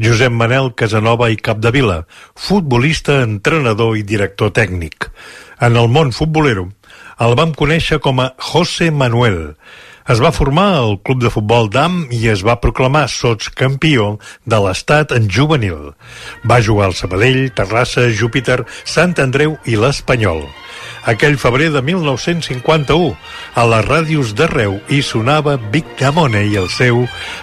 Josep 0.00 0.32
Manel 0.32 0.70
Casanova 0.72 1.28
i 1.28 1.36
Capdevila, 1.36 2.06
futbolista, 2.32 3.18
entrenador 3.26 3.98
i 4.00 4.06
director 4.08 4.54
tècnic. 4.56 5.10
En 5.60 5.76
el 5.76 5.92
món 5.92 6.16
futbolero 6.16 6.70
el 7.20 7.36
vam 7.36 7.52
conèixer 7.52 8.00
com 8.00 8.24
a 8.24 8.30
José 8.40 8.88
Manuel. 8.88 9.58
Es 10.04 10.20
va 10.20 10.34
formar 10.36 10.66
al 10.76 10.98
club 11.00 11.22
de 11.22 11.30
futbol 11.32 11.70
d'Am 11.72 11.94
i 12.12 12.18
es 12.28 12.42
va 12.44 12.58
proclamar 12.60 13.06
sotscampió 13.08 14.18
de 14.44 14.58
l'estat 14.66 15.14
en 15.16 15.30
juvenil. 15.36 15.94
Va 16.44 16.60
jugar 16.66 16.90
al 16.90 16.98
Sabadell, 16.98 17.46
Terrassa, 17.56 18.10
Júpiter, 18.12 18.58
Sant 18.84 19.16
Andreu 19.24 19.56
i 19.64 19.80
l'Espanyol. 19.80 20.44
Aquell 21.04 21.36
febrer 21.36 21.68
de 21.68 21.82
1951, 21.84 23.16
a 23.60 23.64
les 23.68 23.84
ràdios 23.84 24.32
d'arreu 24.36 24.78
hi 24.88 25.02
sonava 25.04 25.58
Big 25.72 25.84
Damone 26.00 26.46
i 26.48 26.56
el 26.56 26.70
seu 26.72 27.02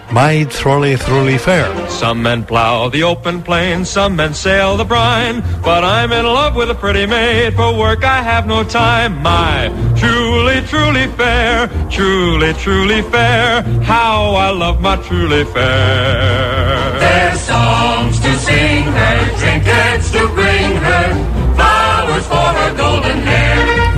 My 0.09 0.45
Trolley 0.49 0.97
Trolley 0.97 1.37
Fair. 1.37 1.69
Some 1.87 2.23
men 2.23 2.43
plow 2.43 2.89
the 2.89 3.03
open 3.03 3.43
plains, 3.43 3.89
some 3.89 4.15
men 4.15 4.33
sail 4.33 4.77
the 4.77 4.85
brine. 4.85 5.43
But 5.61 5.83
I'm 5.83 6.11
in 6.11 6.25
love 6.25 6.55
with 6.55 6.71
a 6.71 6.75
pretty 6.75 7.05
maid. 7.05 7.53
For 7.53 7.77
work 7.77 8.03
I 8.03 8.23
have 8.23 8.47
no 8.47 8.63
time. 8.63 9.21
My 9.21 9.69
truly, 9.95 10.61
truly 10.65 11.05
fair, 11.13 11.67
truly, 11.91 12.53
truly 12.53 13.01
fair. 13.13 13.61
How 13.83 14.33
I 14.35 14.49
love 14.49 14.81
my 14.81 14.95
truly 15.07 15.45
fair. 15.45 16.99
There's 16.99 17.39
songs 17.41 18.19
to 18.21 18.35
sing 18.39 18.83
her, 18.83 19.17
trinkets 19.37 20.11
to 20.11 20.27
bring 20.33 20.71
her, 20.87 21.07
flowers 21.55 22.25
for 22.25 22.47
her 22.57 22.75
golden 22.75 23.19
hair. 23.19 23.30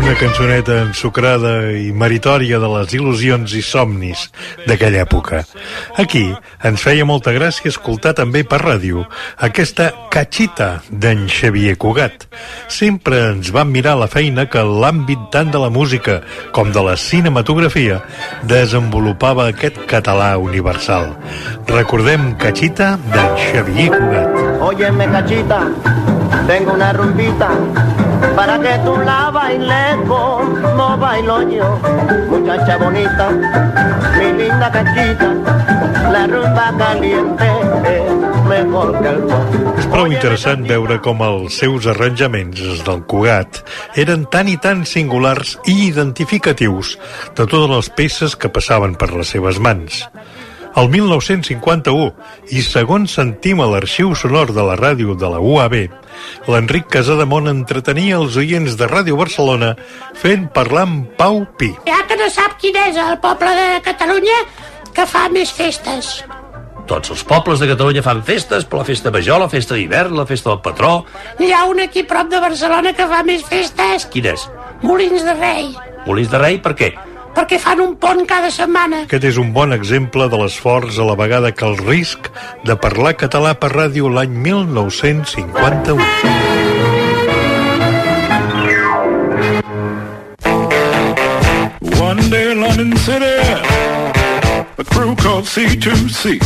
Una 0.03 0.17
cançoneta 0.19 0.81
ensucrada 0.83 1.51
i 1.79 1.93
meritòria 1.95 2.57
de 2.59 2.67
les 2.73 2.91
il·lusions 2.97 3.53
i 3.55 3.61
somnis 3.63 4.25
d'aquella 4.67 5.05
època. 5.05 5.39
Aquí 5.95 6.25
ens 6.67 6.83
feia 6.83 7.05
molta 7.07 7.31
gràcia 7.31 7.71
escoltar 7.71 8.11
també 8.17 8.41
per 8.43 8.59
ràdio 8.59 9.05
aquesta 9.47 9.87
catxita 10.11 10.81
d'en 10.91 11.23
Xavier 11.31 11.77
Cugat. 11.79 12.27
Sempre 12.67 13.21
ens 13.29 13.53
vam 13.55 13.71
mirar 13.71 13.95
la 13.95 14.11
feina 14.11 14.43
que 14.43 14.65
l'àmbit 14.67 15.29
tant 15.31 15.55
de 15.55 15.63
la 15.63 15.71
música 15.71 16.19
com 16.51 16.75
de 16.75 16.83
la 16.83 16.99
cinematografia 16.99 18.01
desenvolupava 18.43 19.47
aquest 19.47 19.85
català 19.87 20.33
universal. 20.35 21.13
Recordem 21.71 22.33
catxita 22.43 22.97
d'en 23.07 23.37
Xavier 23.47 23.93
Cugat. 23.95 24.41
Óyeme, 24.67 25.07
cachita, 25.15 25.63
tengo 26.51 26.75
una 26.75 26.91
rumbita 26.91 27.55
para 28.35 28.59
que 28.59 28.77
tú 28.85 28.97
la 28.97 29.31
bailes 29.31 29.95
como 30.07 30.97
bailo 30.97 31.49
yo. 31.49 31.79
Muchacha 32.29 32.77
bonita, 32.77 33.29
mi 34.17 34.33
linda 34.33 34.71
cachita, 34.71 35.33
la 36.11 36.27
rumba 36.27 36.73
caliente 36.77 37.53
mejor 38.47 39.01
que 39.01 39.09
el 39.09 39.21
pop. 39.27 39.77
És 39.79 39.87
prou 39.91 40.09
interessant 40.11 40.65
veure 40.69 40.99
com 41.03 41.21
els 41.25 41.57
seus 41.63 41.87
arranjaments, 41.89 42.61
del 42.85 43.03
Cugat, 43.09 43.61
eren 43.99 44.27
tan 44.33 44.49
i 44.51 44.57
tan 44.61 44.85
singulars 44.89 45.57
i 45.65 45.77
identificatius 45.89 46.97
de 47.35 47.45
totes 47.45 47.69
les 47.71 47.91
peces 47.97 48.37
que 48.37 48.51
passaven 48.53 48.97
per 48.99 49.13
les 49.13 49.33
seves 49.35 49.61
mans. 49.63 50.03
El 50.73 50.87
1951, 50.89 52.07
i 52.49 52.61
segons 52.65 53.13
sentim 53.13 53.59
a 53.61 53.67
l'arxiu 53.69 54.15
sonor 54.17 54.55
de 54.55 54.63
la 54.65 54.73
ràdio 54.79 55.13
de 55.13 55.29
la 55.29 55.37
UAB, 55.37 55.75
l'Enric 56.49 56.87
Casademont 56.95 57.51
entretenia 57.51 58.17
els 58.17 58.39
oients 58.41 58.73
de 58.79 58.87
Ràdio 58.89 59.19
Barcelona 59.19 59.75
fent 60.17 60.47
parlar 60.55 60.87
amb 60.87 61.11
Pau 61.19 61.43
Pi. 61.59 61.75
Ja 61.85 62.01
que 62.09 62.17
no 62.17 62.29
sap 62.33 62.57
quin 62.61 62.79
és 62.87 62.97
el 62.97 63.19
poble 63.21 63.53
de 63.59 63.83
Catalunya 63.85 64.39
que 64.97 65.05
fa 65.09 65.27
més 65.29 65.53
festes. 65.53 66.23
Tots 66.89 67.13
els 67.13 67.21
pobles 67.23 67.61
de 67.61 67.69
Catalunya 67.69 68.01
fan 68.03 68.25
festes, 68.25 68.65
per 68.65 68.81
la 68.81 68.89
festa 68.89 69.13
major, 69.13 69.45
la 69.45 69.53
festa 69.53 69.77
d'hivern, 69.77 70.17
la 70.17 70.25
festa 70.27 70.49
del 70.51 70.61
patró... 70.65 71.03
Hi 71.39 71.53
ha 71.53 71.63
un 71.69 71.85
aquí 71.85 72.03
prop 72.03 72.33
de 72.33 72.41
Barcelona 72.43 72.97
que 72.97 73.07
fa 73.07 73.21
més 73.23 73.45
festes. 73.45 74.09
Quin 74.11 74.33
és? 74.33 74.49
Molins 74.81 75.21
de 75.23 75.37
Rei. 75.37 75.69
Molins 76.09 76.33
de 76.33 76.41
Rei, 76.41 76.59
per 76.65 76.73
què? 76.81 76.95
Perquè 77.33 77.57
fan 77.57 77.81
un 77.81 77.95
pont 77.97 78.21
cada 78.29 78.51
setmana. 78.53 79.03
Aquest 79.07 79.25
és 79.25 79.37
un 79.41 79.49
bon 79.55 79.73
exemple 79.73 80.27
de 80.29 80.37
l'esforç 80.37 80.99
a 81.01 81.05
la 81.07 81.15
vegada 81.17 81.51
que 81.51 81.65
el 81.65 81.77
risc 81.81 82.29
de 82.67 82.75
parlar 82.77 83.15
català 83.17 83.55
per 83.57 83.71
ràdio 83.73 84.09
l'any 84.13 84.33
1951. 84.45 85.97
One 91.99 92.21
day 92.29 92.51
in 92.51 92.61
London 92.61 92.95
City, 92.97 93.37
a 94.77 94.83
crew 94.83 95.15
called 95.15 95.45
C2C. 95.45 96.39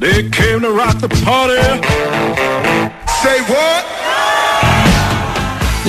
They 0.00 0.28
came 0.30 0.62
to 0.62 0.70
rock 0.70 0.98
the 0.98 1.08
party. 1.24 1.62
Say 3.22 3.40
what? 3.52 4.11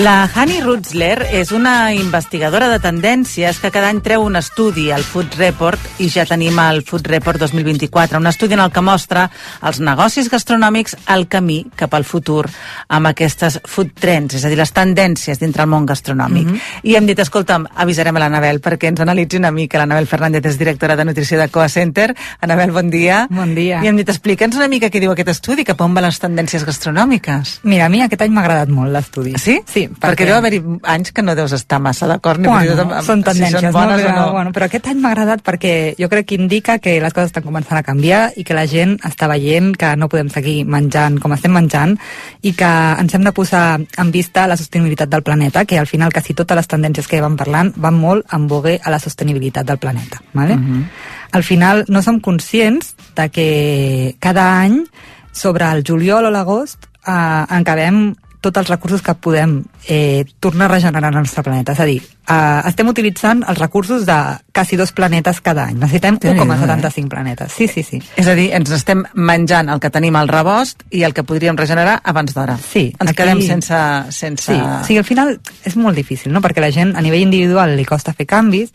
La 0.02 0.24
Hani 0.26 0.56
Rutzler 0.60 1.28
és 1.38 1.52
una 1.54 1.94
investigadora 1.94 2.66
de 2.72 2.80
tendències 2.82 3.60
que 3.62 3.70
cada 3.70 3.92
any 3.94 4.00
treu 4.02 4.24
un 4.26 4.34
estudi 4.40 4.88
al 4.90 5.04
Food 5.06 5.36
Report 5.38 6.00
i 6.02 6.08
ja 6.10 6.24
tenim 6.26 6.58
el 6.58 6.80
Food 6.82 7.06
Report 7.12 7.38
2024, 7.44 8.18
un 8.18 8.26
estudi 8.26 8.58
en 8.58 8.64
el 8.64 8.72
que 8.74 8.82
mostra 8.82 9.28
els 9.62 9.78
negocis 9.86 10.32
gastronòmics 10.34 10.98
al 11.14 11.28
camí 11.30 11.60
cap 11.78 11.94
al 11.94 12.08
futur 12.10 12.48
amb 12.90 13.12
aquestes 13.12 13.60
food 13.70 13.92
trends, 13.94 14.34
és 14.40 14.48
a 14.48 14.50
dir, 14.50 14.58
les 14.58 14.74
tendències 14.74 15.38
dintre 15.38 15.62
el 15.62 15.70
món 15.70 15.86
gastronòmic. 15.86 16.48
Mhm. 16.48 16.58
I 16.90 16.98
hem 16.98 17.06
dit, 17.06 17.22
escolta'm, 17.22 17.70
avisarem 17.86 18.18
a 18.18 18.26
l'Anabel 18.26 18.62
perquè 18.62 18.90
ens 18.90 19.06
analitzi 19.06 19.38
una 19.38 19.52
mica. 19.52 19.78
L'Anabel 19.78 20.08
Fernández 20.08 20.44
és 20.44 20.58
directora 20.58 20.96
de 20.96 21.06
nutrició 21.06 21.38
de 21.38 21.50
Coa 21.50 21.70
Center. 21.70 22.16
Anabel, 22.42 22.72
bon 22.72 22.90
dia. 22.90 23.28
Bon 23.30 23.54
dia. 23.54 23.84
I 23.84 23.90
hem 23.90 23.98
dit, 23.98 24.10
explica'ns 24.10 24.56
una 24.56 24.68
mica 24.68 24.90
què 24.90 25.00
diu 25.00 25.12
aquest 25.12 25.30
estudi, 25.30 25.64
cap 25.64 25.80
on 25.82 25.94
van 25.94 26.06
les 26.06 26.20
tendències 26.20 26.66
gastronòmiques. 26.66 27.60
Mira, 27.62 27.86
a 27.86 27.90
mi 27.90 28.02
aquest 28.02 28.24
any 28.24 28.32
m'ha 28.32 28.42
agradat 28.42 28.70
molt 28.70 28.92
l'estudi. 28.92 29.38
Sí? 29.38 29.62
Sí, 29.68 29.83
Perquè, 29.90 30.10
perquè 30.10 30.28
deu 30.30 30.38
haver-hi 30.38 30.62
anys 30.94 31.14
que 31.16 31.24
no 31.26 31.36
deus 31.36 31.54
estar 31.56 31.80
massa 31.84 32.08
d'acord 32.10 32.42
ni 32.42 32.48
Bueno, 32.48 32.76
tot 32.78 33.08
són 33.08 33.24
tendències, 33.26 33.60
si 33.60 33.68
són 33.68 33.76
bones 33.76 34.02
no? 34.02 34.08
Però, 34.08 34.14
o 34.14 34.20
no. 34.20 34.32
Bueno, 34.38 34.54
però 34.56 34.68
aquest 34.68 34.90
any 34.92 35.00
m'ha 35.04 35.12
agradat 35.14 35.44
perquè 35.46 35.74
jo 36.00 36.10
crec 36.12 36.30
que 36.30 36.40
indica 36.40 36.78
que 36.84 36.96
les 37.04 37.16
coses 37.16 37.32
estan 37.32 37.46
començant 37.46 37.80
a 37.80 37.84
canviar 37.86 38.24
i 38.38 38.46
que 38.48 38.58
la 38.58 38.66
gent 38.70 38.98
està 39.08 39.30
veient 39.32 39.74
que 39.80 39.94
no 40.00 40.10
podem 40.12 40.30
seguir 40.34 40.64
menjant 40.66 41.20
com 41.24 41.36
estem 41.36 41.54
menjant 41.56 41.98
i 42.42 42.54
que 42.58 42.72
ens 43.00 43.16
hem 43.16 43.26
de 43.28 43.34
posar 43.36 43.66
en 43.80 44.12
vista 44.14 44.48
la 44.48 44.58
sostenibilitat 44.60 45.10
del 45.10 45.24
planeta, 45.24 45.66
que 45.66 45.80
al 45.80 45.88
final 45.88 46.14
quasi 46.14 46.34
totes 46.34 46.58
les 46.58 46.70
tendències 46.70 47.08
que 47.08 47.22
van 47.24 47.38
parlant 47.40 47.74
van 47.76 47.98
molt 48.00 48.28
en 48.34 48.48
vogue 48.48 48.80
a 48.84 48.94
la 48.94 49.00
sostenibilitat 49.00 49.66
del 49.68 49.78
planeta. 49.78 50.22
¿vale? 50.34 50.56
Mhm. 50.56 50.88
Al 51.34 51.44
final 51.44 51.86
no 51.88 52.02
som 52.02 52.20
conscients 52.20 52.96
de 53.16 53.30
que 53.30 54.16
cada 54.20 54.62
any 54.62 54.84
sobre 55.32 55.66
el 55.72 55.84
juliol 55.84 56.26
o 56.26 56.32
l'agost 56.32 56.86
eh, 57.08 57.46
encabem 57.58 58.14
tots 58.44 58.60
els 58.62 58.70
recursos 58.70 59.02
que 59.02 59.16
podem 59.16 59.62
eh, 59.88 60.26
tornar 60.44 60.68
a 60.68 60.74
regenerar 60.76 61.10
en 61.14 61.18
el 61.20 61.24
nostre 61.26 61.44
planeta. 61.46 61.74
És 61.74 61.80
a 61.80 61.88
dir, 61.88 62.02
eh, 62.04 62.62
estem 62.70 62.90
utilitzant 62.92 63.44
els 63.48 63.58
recursos 63.62 64.06
de 64.06 64.18
quasi 64.54 64.78
dos 64.80 64.92
planetes 64.92 65.40
cada 65.42 65.66
any. 65.72 65.80
Necessitem 65.80 66.20
Déu-n'hi-do, 66.22 66.46
1,75 66.54 67.10
planetes. 67.10 67.54
Sí, 67.56 67.68
sí, 67.72 67.84
sí. 67.88 68.02
És 68.20 68.28
a 68.28 68.36
dir, 68.38 68.50
ens 68.54 68.70
estem 68.76 69.06
menjant 69.16 69.72
el 69.74 69.80
que 69.80 69.90
tenim 69.94 70.16
al 70.20 70.28
rebost 70.32 70.84
i 70.92 71.04
el 71.08 71.16
que 71.16 71.24
podríem 71.24 71.58
regenerar 71.58 72.00
abans 72.04 72.36
d'hora. 72.36 72.58
Sí. 72.60 72.90
Ens 73.00 73.10
aquí- 73.12 73.22
quedem 73.24 73.42
sense... 73.42 73.80
sense... 74.12 74.52
Sí, 74.54 74.60
sigui, 74.88 75.00
al 75.00 75.08
final 75.08 75.38
és 75.64 75.76
molt 75.80 75.96
difícil, 75.98 76.34
no? 76.34 76.42
perquè 76.44 76.62
la 76.62 76.72
gent 76.76 76.96
a 76.96 77.02
nivell 77.02 77.24
individual 77.26 77.76
li 77.78 77.86
costa 77.88 78.14
fer 78.14 78.28
canvis. 78.30 78.70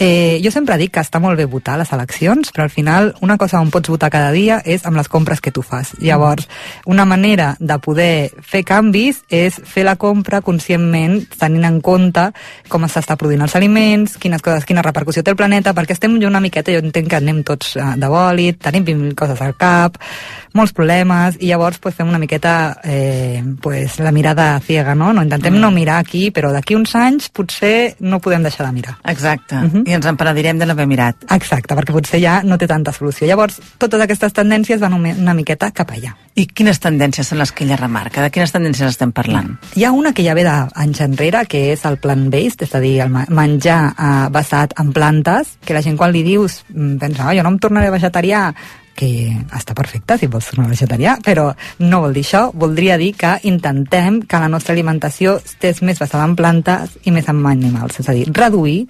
Eh, 0.00 0.38
jo 0.44 0.52
sempre 0.54 0.76
dic 0.78 0.92
que 0.94 1.02
està 1.02 1.18
molt 1.18 1.34
bé 1.36 1.44
votar 1.50 1.74
a 1.74 1.78
les 1.80 1.90
eleccions, 1.92 2.52
però 2.54 2.68
al 2.68 2.70
final 2.70 3.08
una 3.20 3.36
cosa 3.36 3.58
on 3.58 3.70
pots 3.74 3.90
votar 3.90 4.10
cada 4.14 4.30
dia 4.30 4.60
és 4.64 4.84
amb 4.86 4.96
les 4.96 5.08
compres 5.10 5.40
que 5.42 5.50
tu 5.50 5.62
fas. 5.66 5.90
Llavors, 5.98 6.46
una 6.86 7.04
manera 7.04 7.56
de 7.58 7.78
poder 7.82 8.30
fer 8.46 8.62
canvis 8.64 9.24
és 9.28 9.58
fer 9.66 9.82
la 9.84 9.96
compra 9.96 10.40
conscientment, 10.40 11.24
tenint 11.38 11.66
en 11.66 11.80
compte 11.82 12.28
com 12.68 12.86
s'està 12.86 13.16
produint 13.18 13.42
els 13.42 13.56
aliments, 13.58 14.14
quines 14.22 14.42
coses, 14.42 14.64
quina 14.64 14.82
repercussió 14.86 15.24
té 15.26 15.32
el 15.34 15.36
planeta, 15.40 15.74
perquè 15.74 15.96
estem 15.98 16.14
jo 16.22 16.30
una 16.30 16.40
miqueta, 16.40 16.70
jo 16.70 16.78
entenc 16.78 17.10
que 17.10 17.18
anem 17.18 17.42
tots 17.42 17.74
eh, 17.76 17.88
de 17.98 18.06
bòlit, 18.12 18.60
tenim 18.62 18.86
20.000 18.86 19.18
coses 19.18 19.42
al 19.42 19.56
cap, 19.58 19.98
molts 20.54 20.72
problemes, 20.72 21.36
i 21.42 21.50
llavors 21.50 21.78
pues, 21.82 21.96
fem 21.98 22.08
una 22.08 22.22
miqueta 22.22 22.78
eh, 22.84 23.42
pues, 23.60 23.98
la 23.98 24.12
mirada 24.12 24.60
ciega, 24.60 24.94
no? 24.94 25.12
no 25.12 25.26
intentem 25.26 25.54
Mm. 25.58 25.60
no 25.60 25.70
mirar 25.72 25.98
aquí, 25.98 26.30
però 26.30 26.52
d'aquí 26.52 26.76
uns 26.76 26.94
anys 26.94 27.30
potser 27.34 27.96
no 27.98 28.20
podem 28.20 28.42
deixar 28.44 28.66
de 28.66 28.72
mirar. 28.72 28.98
Exacte. 29.04 29.56
Mhm. 29.56 29.84
I 29.88 29.94
ens 29.96 30.06
en 30.06 30.18
penedirem 30.20 30.58
de 30.60 30.66
no 30.68 30.74
haver 30.76 30.84
mirat. 30.90 31.22
Exacte, 31.32 31.72
perquè 31.72 31.94
potser 31.94 32.20
ja 32.20 32.38
no 32.44 32.58
té 32.60 32.66
tanta 32.68 32.92
solució. 32.92 33.24
Llavors, 33.28 33.56
totes 33.80 34.02
aquestes 34.04 34.34
tendències 34.36 34.80
van 34.82 34.98
una 34.98 35.34
miqueta 35.36 35.70
cap 35.72 35.94
allà. 35.94 36.12
I 36.36 36.44
quines 36.46 36.78
tendències 36.78 37.26
són 37.26 37.40
les 37.40 37.50
que 37.50 37.64
ella 37.64 37.78
remarca? 37.80 38.20
De 38.22 38.30
quines 38.30 38.52
tendències 38.52 38.92
estem 38.92 39.14
parlant? 39.16 39.54
Hi 39.74 39.86
ha 39.86 39.92
una 39.96 40.12
que 40.12 40.26
ja 40.26 40.36
ve 40.36 40.44
d'anys 40.44 41.00
enrere, 41.06 41.46
que 41.48 41.70
és 41.72 41.86
el 41.88 41.96
plant-based, 42.02 42.66
és 42.68 42.74
a 42.76 42.82
dir, 42.84 42.98
el 43.06 43.14
menjar 43.34 43.78
eh, 43.94 44.10
basat 44.34 44.76
en 44.78 44.92
plantes, 44.92 45.56
que 45.64 45.74
la 45.74 45.82
gent 45.82 45.96
quan 45.96 46.12
li 46.12 46.22
dius 46.26 46.60
mm, 46.68 46.98
pensa, 47.00 47.30
oh, 47.30 47.32
jo 47.34 47.46
no 47.46 47.54
em 47.54 47.58
tornaré 47.62 47.88
vegetarià, 47.94 48.50
que 48.98 49.30
està 49.54 49.76
perfecte 49.78 50.16
si 50.18 50.26
vols 50.26 50.48
tornar 50.50 50.66
vegetarià, 50.72 51.14
però 51.24 51.52
no 51.86 52.02
vol 52.02 52.16
dir 52.16 52.24
això, 52.26 52.48
voldria 52.50 52.98
dir 52.98 53.12
que 53.16 53.36
intentem 53.46 54.20
que 54.26 54.42
la 54.42 54.50
nostra 54.50 54.74
alimentació 54.74 55.36
estés 55.38 55.80
més 55.86 56.02
basada 56.02 56.26
en 56.26 56.34
plantes 56.36 56.98
i 57.06 57.14
més 57.14 57.30
en 57.30 57.44
animals, 57.46 58.00
és 58.02 58.10
a 58.10 58.16
dir, 58.16 58.26
reduir 58.34 58.80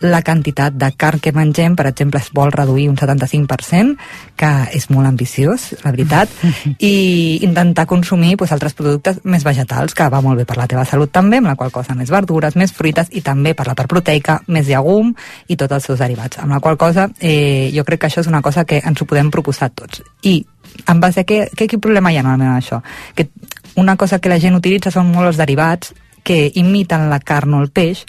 la 0.00 0.20
quantitat 0.22 0.74
de 0.78 0.90
carn 0.96 1.18
que 1.18 1.32
mengem, 1.34 1.74
per 1.76 1.88
exemple, 1.90 2.20
es 2.20 2.30
vol 2.34 2.52
reduir 2.54 2.88
un 2.90 2.96
75%, 2.96 3.96
que 4.38 4.50
és 4.76 4.88
molt 4.94 5.08
ambiciós, 5.08 5.72
la 5.82 5.92
veritat, 5.94 6.30
i 6.78 7.38
intentar 7.46 7.86
consumir 7.90 8.36
pues, 8.38 8.52
altres 8.54 8.76
productes 8.78 9.20
més 9.24 9.44
vegetals, 9.46 9.94
que 9.94 10.08
va 10.12 10.22
molt 10.24 10.38
bé 10.38 10.46
per 10.48 10.58
la 10.58 10.68
teva 10.70 10.86
salut 10.88 11.12
també, 11.14 11.42
amb 11.42 11.50
la 11.50 11.56
qual 11.58 11.72
cosa 11.74 11.96
més 11.98 12.12
verdures, 12.14 12.56
més 12.56 12.72
fruites, 12.74 13.10
i 13.10 13.24
també 13.26 13.54
per 13.58 13.66
la 13.68 13.76
part 13.78 13.90
proteica, 13.90 14.40
més 14.46 14.68
llegum 14.68 15.14
i 15.48 15.56
tots 15.56 15.78
els 15.78 15.90
seus 15.90 16.02
derivats. 16.02 16.38
Amb 16.42 16.54
la 16.54 16.62
qual 16.64 16.78
cosa, 16.78 17.08
eh, 17.18 17.70
jo 17.74 17.84
crec 17.84 18.04
que 18.04 18.12
això 18.12 18.22
és 18.22 18.30
una 18.30 18.42
cosa 18.42 18.64
que 18.64 18.82
ens 18.84 19.02
ho 19.02 19.08
podem 19.08 19.30
proposar 19.34 19.70
tots. 19.74 20.02
I 20.22 20.40
en 20.86 21.00
base 21.00 21.24
a 21.24 21.26
què, 21.26 21.48
què, 21.56 21.66
quin 21.66 21.80
problema 21.80 22.12
hi 22.12 22.18
ha 22.18 22.26
normalment 22.26 22.58
això? 22.60 22.82
Que 23.14 23.30
una 23.78 23.96
cosa 23.96 24.18
que 24.18 24.30
la 24.30 24.38
gent 24.38 24.54
utilitza 24.58 24.92
són 24.94 25.10
molt 25.12 25.32
els 25.32 25.40
derivats 25.40 25.94
que 26.22 26.50
imiten 26.60 27.08
la 27.08 27.20
carn 27.24 27.54
o 27.56 27.62
el 27.62 27.70
peix, 27.72 28.04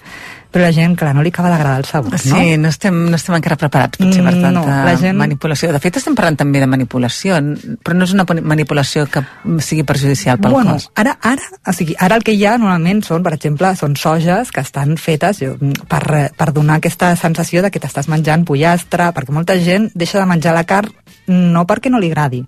però 0.49 0.63
la 0.65 0.71
gent, 0.73 0.95
clar, 0.97 1.11
no 1.13 1.21
li 1.21 1.29
acaba 1.29 1.51
d'agradar 1.51 1.83
el 1.83 1.85
sabor, 1.85 2.13
no? 2.13 2.17
Sí, 2.17 2.55
no 2.57 2.69
estem, 2.71 2.95
no 3.11 3.17
estem 3.19 3.35
encara 3.37 3.57
preparats 3.59 3.99
potser 4.01 4.23
per 4.25 4.33
tanta 4.33 4.51
no, 4.55 4.63
la 4.65 4.95
gent- 4.97 5.17
manipulació. 5.19 5.69
De 5.75 5.81
fet, 5.83 5.99
estem 6.01 6.15
parlant 6.17 6.39
també 6.39 6.61
de 6.63 6.69
manipulació, 6.69 7.37
però 7.85 7.97
no 7.97 8.07
és 8.07 8.13
una 8.17 8.25
manipulació 8.41 9.05
que 9.05 9.21
sigui 9.61 9.85
perjudicial 9.85 10.39
pel 10.41 10.55
bueno, 10.57 10.73
cos. 10.73 10.89
Ara, 10.97 11.17
ara, 11.21 11.45
o 11.69 11.75
sigui, 11.75 11.93
ara 11.99 12.17
el 12.17 12.25
que 12.25 12.33
hi 12.33 12.45
ha 12.49 12.57
normalment 12.57 13.03
són, 13.05 13.21
per 13.25 13.35
exemple, 13.37 13.75
són 13.77 13.93
soges 13.99 14.49
que 14.51 14.65
estan 14.65 14.97
fetes 14.97 15.43
jo, 15.43 15.53
per, 15.87 16.01
per 16.33 16.49
donar 16.55 16.79
aquesta 16.81 17.13
sensació 17.19 17.61
de 17.61 17.69
que 17.69 17.79
t'estàs 17.83 18.09
menjant 18.09 18.47
pollastre, 18.49 19.11
perquè 19.13 19.35
molta 19.35 19.59
gent 19.61 19.91
deixa 19.93 20.17
de 20.17 20.25
menjar 20.29 20.57
la 20.57 20.65
carn 20.65 20.89
no 21.29 21.65
perquè 21.69 21.91
no 21.93 21.99
li 22.01 22.09
agradi, 22.09 22.41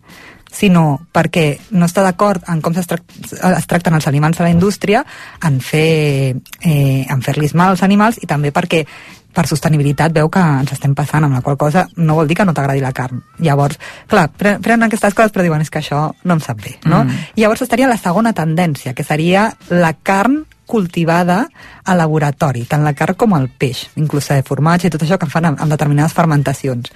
sinó 0.51 0.99
perquè 1.13 1.45
no 1.71 1.87
està 1.87 2.03
d'acord 2.03 2.43
en 2.51 2.61
com 2.61 2.75
es, 2.75 2.87
es 2.91 3.67
tracten 3.71 3.95
els 3.95 4.07
aliments 4.07 4.39
a 4.39 4.45
la 4.45 4.51
indústria, 4.53 5.05
en 5.47 5.61
fer 5.63 6.35
eh, 6.61 7.05
en 7.07 7.23
fer-los 7.23 7.55
mal 7.55 7.73
als 7.73 7.83
animals 7.87 8.19
i 8.21 8.29
també 8.29 8.51
perquè 8.51 8.85
per 9.31 9.47
sostenibilitat 9.47 10.11
veu 10.11 10.27
que 10.27 10.41
ens 10.43 10.73
estem 10.75 10.93
passant, 10.95 11.23
amb 11.23 11.37
la 11.37 11.41
qual 11.41 11.57
cosa 11.57 11.85
no 11.95 12.17
vol 12.19 12.27
dir 12.27 12.35
que 12.35 12.45
no 12.45 12.53
t'agradi 12.53 12.81
la 12.83 12.91
carn. 12.91 13.21
Llavors, 13.39 13.79
clar, 14.11 14.27
pre- 14.35 14.57
prenen 14.59 14.89
aquestes 14.89 15.15
coses 15.15 15.31
però 15.31 15.45
diuen 15.45 15.63
és 15.63 15.71
que 15.71 15.79
això 15.79 16.09
no 16.23 16.35
em 16.35 16.43
sap 16.43 16.59
bé, 16.59 16.75
no? 16.83 17.05
Mm. 17.05 17.27
I 17.39 17.45
llavors 17.45 17.63
estaria 17.63 17.87
la 17.87 17.99
segona 17.99 18.33
tendència, 18.35 18.93
que 18.93 19.07
seria 19.07 19.51
la 19.69 19.93
carn 19.93 20.41
cultivada 20.71 21.45
a 21.83 21.95
laboratori, 21.95 22.63
tant 22.67 22.83
la 22.83 22.93
carn 22.95 23.17
com 23.19 23.35
el 23.35 23.49
peix, 23.59 23.89
inclús 23.99 24.29
de 24.31 24.43
formatge 24.47 24.87
i 24.87 24.93
tot 24.93 25.03
això 25.03 25.17
que 25.19 25.31
fan 25.31 25.49
amb, 25.49 25.63
amb 25.63 25.71
determinades 25.73 26.15
fermentacions 26.15 26.91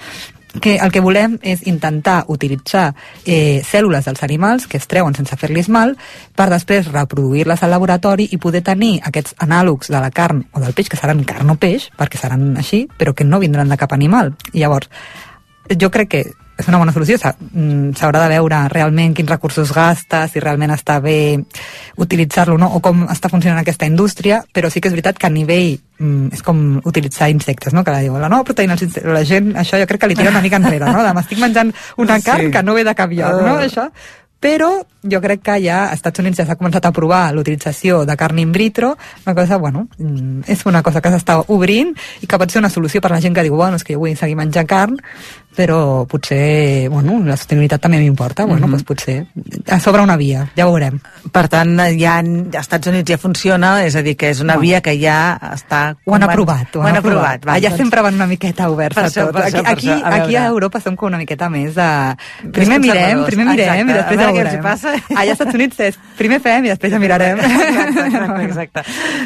que 0.62 0.78
el 0.78 0.91
que 0.91 1.04
volem 1.04 1.38
és 1.44 1.65
intentar 1.68 2.24
utilitzar 2.32 2.94
eh, 3.26 3.62
cèl·lules 3.65 4.06
dels 4.08 4.24
animals 4.24 4.68
que 4.68 4.80
es 4.80 4.88
treuen 4.88 5.15
sense 5.18 5.38
fer-los 5.39 5.70
mal 5.70 5.96
per 6.36 6.50
després 6.52 6.91
reproduir-les 6.91 7.63
al 7.63 7.74
laboratori 7.76 8.30
i 8.32 8.39
poder 8.41 8.63
tenir 8.63 9.00
aquests 9.04 9.36
anàlegs 9.44 9.91
de 9.91 10.00
la 10.02 10.12
carn 10.12 10.46
o 10.54 10.63
del 10.63 10.74
peix, 10.74 10.89
que 10.89 11.00
seran 11.00 11.24
carn 11.28 11.52
o 11.52 11.60
peix, 11.60 11.89
perquè 11.98 12.22
seran 12.22 12.56
així, 12.58 12.86
però 12.98 13.13
que 13.13 13.28
no 13.28 13.39
vindran 13.39 13.70
de 13.70 13.78
cap 13.78 13.94
animal. 13.94 14.34
I 14.54 14.63
llavors, 14.63 14.89
jo 15.70 15.91
crec 15.91 16.10
que 16.10 16.24
és 16.58 16.68
una 16.72 16.80
bona 16.80 16.94
solució, 16.96 17.18
mm, 17.20 17.96
s'haurà 18.00 18.22
de 18.24 18.30
veure 18.38 18.62
realment 18.72 19.13
quins 19.13 19.30
recursos 19.30 19.74
gasta, 19.76 20.26
si 20.28 20.39
realment 20.39 20.72
està 20.72 21.02
bé 21.04 21.38
utilitzar-lo 21.98 22.58
no? 22.58 22.72
o 22.76 22.80
com 22.80 23.06
està 23.12 23.30
funcionant 23.30 23.60
aquesta 23.60 23.86
indústria, 23.86 24.44
però 24.54 24.72
sí 24.72 24.80
que 24.80 24.88
és 24.88 24.96
veritat 24.96 25.20
que 25.20 25.28
a 25.28 25.34
nivell 25.34 25.78
mm, 26.00 26.34
és 26.34 26.41
com 26.41 26.82
utilitzar 26.84 27.30
insectes, 27.30 27.74
no? 27.74 27.84
que 27.84 27.91
la 27.91 28.04
diu, 28.06 28.18
la 28.18 28.32
nova 28.32 28.48
proteïna, 28.48 28.78
la 29.04 29.24
gent 29.28 29.54
això 29.56 29.80
jo 29.82 29.88
crec 29.88 30.06
que 30.06 30.12
li 30.12 30.20
tira 30.20 30.32
una 30.32 30.44
mica 30.44 30.62
enrere, 30.62 30.91
no? 30.91 31.04
m'estic 31.13 31.39
menjant 31.39 31.74
una 31.98 32.20
Sí. 32.20 32.30
carn 32.30 32.52
que 32.52 32.63
no 32.63 32.74
ve 32.74 32.84
de 32.84 32.96
cap 32.96 33.12
lloc, 33.12 33.41
no? 33.41 33.58
Ah. 33.58 33.65
això 33.65 33.91
però 34.46 34.70
jo 35.02 35.20
crec 35.22 35.41
que 35.41 35.56
ja 35.63 35.86
als 35.88 36.02
Estats 36.02 36.22
Units 36.22 36.38
ja 36.38 36.46
s'ha 36.46 36.58
començat 36.60 36.86
a 36.86 36.91
provar 36.94 37.32
l'utilització 37.34 38.04
de 38.06 38.15
carn 38.20 38.38
in 38.41 38.52
vitro, 38.54 38.91
una 39.26 39.34
cosa, 39.34 39.58
bueno, 39.58 39.88
mm, 39.98 40.46
és 40.48 40.65
una 40.65 40.84
cosa 40.84 41.02
que 41.02 41.10
s'està 41.10 41.39
obrint 41.48 41.96
i 42.22 42.28
que 42.28 42.38
pot 42.38 42.52
ser 42.52 42.60
una 42.60 42.70
solució 42.70 43.02
per 43.02 43.12
la 43.12 43.22
gent 43.22 43.34
que 43.34 43.44
diu, 43.44 43.56
bueno, 43.56 43.78
és 43.78 43.84
que 43.84 43.96
jo 43.96 44.04
vull 44.04 44.18
seguir 44.18 44.36
menjant 44.36 44.68
carn, 44.68 45.00
però 45.56 46.06
potser, 46.08 46.89
bueno, 46.89 47.22
la 47.26 47.38
sostenibilitat 47.38 47.82
també 47.82 47.98
m'importa, 48.00 48.46
bueno, 48.46 48.68
Mhm. 48.68 48.72
doncs 48.72 48.84
potser 48.84 49.26
a 49.72 49.80
sobre 49.80 50.02
una 50.02 50.18
via, 50.18 50.50
ja 50.56 50.68
ho 50.68 50.72
veurem. 50.74 51.00
Per 51.32 51.48
tant, 51.48 51.80
ja 51.98 52.18
als 52.20 52.56
Estats 52.60 52.88
Units 52.88 53.10
ja 53.10 53.18
funciona, 53.18 53.86
és 53.86 53.96
a 53.96 54.02
dir, 54.02 54.15
que 54.18 54.30
és 54.30 54.39
una 54.41 54.54
Bueno. 54.56 54.62
via 54.62 54.82
que 54.82 55.00
ja 55.00 55.39
està... 55.54 55.96
Ho 56.06 56.15
han 56.15 56.24
aprovat, 56.24 56.76
ho 56.76 56.82
han, 56.84 56.98
aprovat. 56.98 57.46
va, 57.46 57.54
Allà 57.56 57.70
doncs- 57.70 57.78
sempre 57.78 58.02
van 58.02 58.13
una 58.15 58.28
miqueta 58.28 58.70
oberts 58.70 58.96
Per 58.96 59.06
a 59.06 59.10
tot. 59.10 59.32
per 59.32 59.44
Aquí, 59.44 59.56
això, 59.58 59.63
per 59.63 59.72
aquí, 59.72 59.88
això. 59.88 60.04
A 60.04 60.15
aquí 60.24 60.36
a. 60.36 60.46
Europa 60.48 60.80
som 60.80 60.96
com 60.96 61.08
una 61.08 61.18
miqueta 61.18 61.50
més 61.50 61.76
de... 61.76 62.15
Primer 62.52 62.80
mirem, 62.80 63.24
primer 63.26 63.46
mirem 63.46 63.89
Exacte, 63.89 63.91
i 63.91 63.94
després 63.96 64.20
ja 64.20 64.32
veurem. 64.32 64.62
passa. 64.62 64.94
Allà 65.15 65.22
als 65.22 65.32
Estats 65.39 65.54
Units 65.56 65.80
és 65.80 65.96
primer 66.18 66.39
fem 66.41 66.65
i 66.65 66.70
després 66.70 66.91
ja 66.91 67.00
mirarem. 67.00 67.39
Exacte, 67.39 68.44
exacte. 68.44 68.84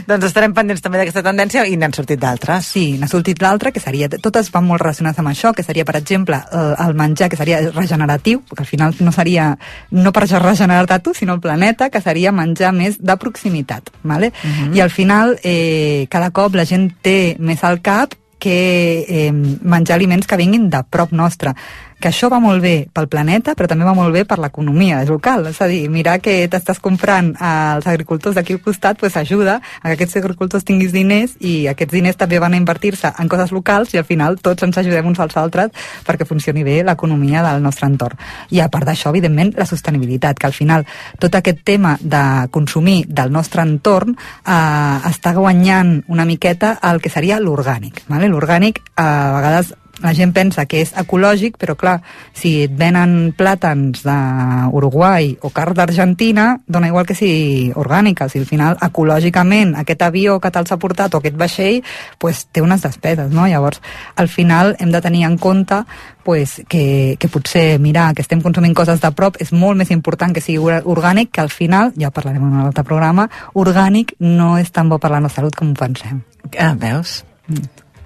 doncs 0.07 0.25
estarem 0.25 0.53
pendents 0.53 0.81
també 0.81 0.97
d'aquesta 0.99 1.23
tendència 1.23 1.65
i 1.67 1.75
n'han 1.77 1.93
sortit 1.93 2.19
d'altres. 2.19 2.65
Sí, 2.65 2.97
n'ha 2.99 3.07
sortit 3.07 3.41
l'altra, 3.41 3.71
que 3.71 3.79
seria... 3.79 4.07
Totes 4.09 4.49
van 4.51 4.65
molt 4.67 4.81
relacionades 4.81 5.19
amb 5.19 5.29
això, 5.29 5.53
que 5.55 5.63
seria, 5.63 5.85
per 5.85 5.95
exemple, 5.95 6.18
el, 6.27 6.87
el 6.87 6.95
menjar, 6.95 7.29
que 7.29 7.37
seria 7.37 7.59
regeneratiu, 7.71 8.43
que 8.43 8.63
al 8.63 8.65
final 8.65 8.95
no 8.99 9.11
seria 9.11 9.57
no 9.91 10.11
per 10.11 10.27
regenerar-te 10.27 10.99
tu, 10.99 11.13
sinó 11.13 11.33
el 11.33 11.41
planeta, 11.41 11.89
que 11.89 12.01
seria 12.01 12.31
menjar 12.31 12.73
més 12.73 12.99
de 12.99 13.17
proximitat, 13.17 13.89
¿vale? 14.03 14.33
Mhm. 14.43 14.75
I 14.75 14.81
al 14.81 14.89
final, 14.89 15.39
eh, 15.43 16.07
cada 16.09 16.31
cop 16.31 16.55
la 16.55 16.65
gent 16.65 16.91
té 17.01 17.35
més 17.39 17.63
al 17.63 17.81
cap 17.81 18.15
que 18.39 19.05
eh, 19.07 19.31
menjar 19.33 19.95
aliments 19.95 20.25
que 20.25 20.37
vinguin 20.39 20.69
de 20.69 20.81
prop 20.89 21.11
nostre 21.11 21.53
que 21.99 22.07
això 22.09 22.29
va 22.31 22.39
molt 22.39 22.63
bé 22.63 22.87
pel 22.95 23.09
planeta, 23.11 23.53
però 23.59 23.67
també 23.67 23.85
va 23.85 23.93
molt 23.97 24.13
bé 24.15 24.23
per 24.25 24.39
l'economia 24.39 25.01
local. 25.09 25.47
És 25.51 25.59
a 25.61 25.67
dir, 25.67 25.81
mirar 25.91 26.19
que 26.23 26.47
t'estàs 26.51 26.79
comprant 26.79 27.33
als 27.43 27.87
agricultors 27.91 28.37
d'aquí 28.37 28.55
al 28.55 28.61
costat 28.63 28.99
pues, 28.99 29.17
ajuda 29.19 29.59
a 29.59 29.87
que 29.89 29.97
aquests 29.97 30.19
agricultors 30.21 30.63
tinguis 30.63 30.93
diners 30.95 31.35
i 31.39 31.67
aquests 31.67 31.93
diners 31.93 32.19
també 32.19 32.39
van 32.39 32.55
a 32.55 32.59
invertir-se 32.61 33.11
en 33.19 33.31
coses 33.31 33.51
locals 33.51 33.93
i 33.93 33.99
al 33.99 34.07
final 34.07 34.39
tots 34.39 34.63
ens 34.63 34.79
ajudem 34.79 35.11
uns 35.11 35.19
als 35.19 35.35
altres 35.37 35.75
perquè 36.07 36.27
funcioni 36.27 36.63
bé 36.63 36.79
l'economia 36.83 37.43
del 37.43 37.61
nostre 37.63 37.89
entorn. 37.91 38.17
I 38.55 38.63
a 38.63 38.69
part 38.71 38.87
d'això, 38.87 39.11
evidentment, 39.11 39.53
la 39.57 39.67
sostenibilitat, 39.67 40.39
que 40.39 40.47
al 40.47 40.55
final 40.55 40.87
tot 41.19 41.35
aquest 41.35 41.65
tema 41.67 41.97
de 41.99 42.23
consumir 42.51 43.03
del 43.09 43.31
nostre 43.31 43.65
entorn 43.67 44.15
eh, 44.15 45.09
està 45.11 45.35
guanyant 45.35 45.99
una 46.07 46.25
miqueta 46.25 46.77
el 46.89 47.03
que 47.03 47.11
seria 47.11 47.39
l'orgànic. 47.43 48.05
Vale? 48.07 48.31
L'orgànic 48.31 48.81
a 48.95 49.09
vegades 49.35 49.75
la 50.01 50.13
gent 50.13 50.31
pensa 50.33 50.65
que 50.65 50.81
és 50.83 50.93
ecològic, 50.97 51.57
però 51.59 51.75
clar, 51.75 51.97
si 52.33 52.63
et 52.65 52.75
venen 52.77 53.33
plàtans 53.37 54.03
d'Uruguai 54.05 55.33
o 55.41 55.49
carn 55.55 55.75
d'Argentina, 55.75 56.59
dona 56.67 56.87
igual 56.87 57.05
que 57.05 57.15
sigui 57.17 57.71
orgànica. 57.75 58.25
O 58.25 58.29
sigui, 58.29 58.45
al 58.45 58.49
final, 58.49 58.77
ecològicament, 58.85 59.75
aquest 59.79 60.05
avió 60.05 60.39
que 60.39 60.51
te'ls 60.51 60.71
ha 60.71 60.77
portat 60.79 61.15
o 61.15 61.19
aquest 61.19 61.37
vaixell, 61.39 61.81
pues, 62.17 62.45
té 62.51 62.61
unes 62.61 62.81
despeses, 62.85 63.31
no? 63.31 63.47
Llavors, 63.47 63.81
al 64.15 64.29
final, 64.29 64.75
hem 64.79 64.91
de 64.91 65.01
tenir 65.01 65.25
en 65.25 65.37
compte 65.37 65.83
pues, 66.23 66.61
que, 66.69 67.15
que 67.19 67.27
potser 67.27 67.79
mirar 67.79 68.13
que 68.13 68.21
estem 68.21 68.41
consumint 68.41 68.75
coses 68.77 69.01
de 69.01 69.09
prop 69.17 69.39
és 69.41 69.49
molt 69.51 69.79
més 69.79 69.89
important 69.89 70.35
que 70.35 70.43
sigui 70.43 70.59
or- 70.61 70.83
orgànic, 70.85 71.31
que 71.33 71.41
al 71.41 71.49
final, 71.49 71.93
ja 71.97 72.11
parlarem 72.13 72.43
en 72.43 72.53
un 72.53 72.67
altre 72.67 72.83
programa, 72.83 73.29
orgànic 73.57 74.13
no 74.19 74.57
és 74.59 74.69
tan 74.71 74.89
bo 74.89 74.99
per 74.99 75.09
la 75.09 75.19
nostra 75.23 75.41
salut 75.41 75.55
com 75.55 75.71
ho 75.71 75.77
pensem. 75.79 76.21
Ah, 76.59 76.73
veus? 76.77 77.23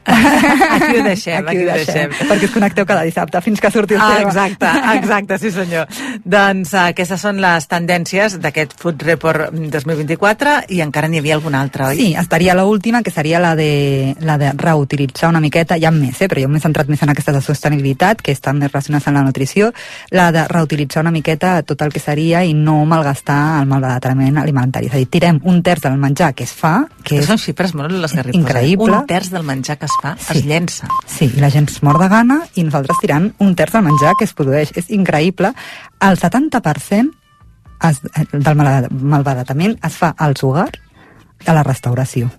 Aquí 0.73 0.97
ho 0.99 1.03
deixem, 1.03 1.47
aquí, 1.47 1.63
ho 1.63 1.67
deixem. 1.73 2.11
Perquè 2.29 2.47
us 2.49 2.53
connecteu 2.53 2.85
cada 2.85 3.03
dissabte 3.07 3.39
fins 3.41 3.61
que 3.61 3.71
surti 3.71 3.95
el 3.95 4.01
Ah, 4.03 4.17
tema. 4.17 4.29
exacte, 4.29 4.69
exacte, 4.97 5.37
sí 5.39 5.51
senyor. 5.51 5.87
doncs 6.25 6.73
uh, 6.73 6.87
aquestes 6.91 7.21
són 7.21 7.39
les 7.41 7.67
tendències 7.71 8.37
d'aquest 8.43 8.75
Food 8.79 9.01
Report 9.07 9.53
2024 9.53 10.55
i 10.75 10.81
encara 10.83 11.07
n'hi 11.07 11.19
havia 11.21 11.35
alguna 11.37 11.61
altra, 11.61 11.87
oi? 11.93 11.97
Sí, 11.97 12.09
estaria 12.19 12.53
l'última, 12.57 13.01
que 13.03 13.11
seria 13.11 13.39
la 13.39 13.55
de, 13.55 14.15
la 14.21 14.37
de 14.37 14.51
reutilitzar 14.57 15.29
una 15.29 15.39
miqueta, 15.43 15.77
hi 15.77 15.85
ha 15.85 15.91
més, 15.91 16.19
eh, 16.21 16.27
però 16.31 16.43
jo 16.43 16.49
m'he 16.51 16.59
centrat 16.63 16.89
més 16.91 17.01
en 17.03 17.09
aquesta 17.13 17.31
de 17.35 17.41
sostenibilitat, 17.41 18.21
que 18.21 18.31
estan 18.35 18.59
més 18.59 18.71
relacionats 18.71 19.07
amb 19.07 19.17
la 19.19 19.23
nutrició, 19.27 19.71
la 20.11 20.31
de 20.35 20.45
reutilitzar 20.47 21.03
una 21.03 21.11
miqueta 21.15 21.61
tot 21.63 21.81
el 21.81 21.93
que 21.93 21.99
seria 22.03 22.43
i 22.43 22.53
no 22.53 22.81
malgastar 22.89 23.61
el 23.61 23.67
malbaratament 23.71 24.37
alimentari. 24.41 24.87
És 24.91 24.93
a 24.97 25.01
dir, 25.01 25.07
tirem 25.07 25.39
un 25.43 25.61
terç 25.63 25.83
del 25.87 25.97
menjar 25.97 26.33
que 26.33 26.43
es 26.43 26.51
fa, 26.53 26.85
que 27.03 27.19
és 27.21 27.25
Són 27.29 27.37
xifres 27.39 27.73
molt 27.73 27.93
esgarrifoses. 27.93 28.39
increïble. 28.41 28.91
Un 29.01 29.07
terç 29.07 29.29
del 29.31 29.43
menjar 29.47 29.77
que 29.77 29.85
es 29.85 29.92
fa 30.01 30.15
sí. 30.19 30.37
es 30.39 30.45
llença. 30.45 30.87
Sí, 31.05 31.31
i 31.35 31.39
la 31.41 31.49
gent 31.53 31.69
es 31.69 31.81
mor 31.83 31.99
de 32.01 32.07
gana 32.09 32.41
i 32.55 32.63
nosaltres 32.63 32.97
tirant 33.01 33.31
un 33.39 33.55
terç 33.55 33.73
del 33.77 33.83
menjar 33.89 34.13
que 34.19 34.25
es 34.25 34.33
produeix. 34.33 34.71
És 34.75 34.89
increïble. 34.89 35.53
El 36.01 36.17
70% 36.17 37.11
es, 37.89 37.99
del 38.31 38.55
malbarat- 38.55 38.91
malbaratament 38.91 39.77
es 39.83 39.93
fa 39.99 40.13
als 40.17 40.43
hogars 40.43 40.79
a 41.45 41.53
la 41.53 41.63
restauració. 41.63 42.29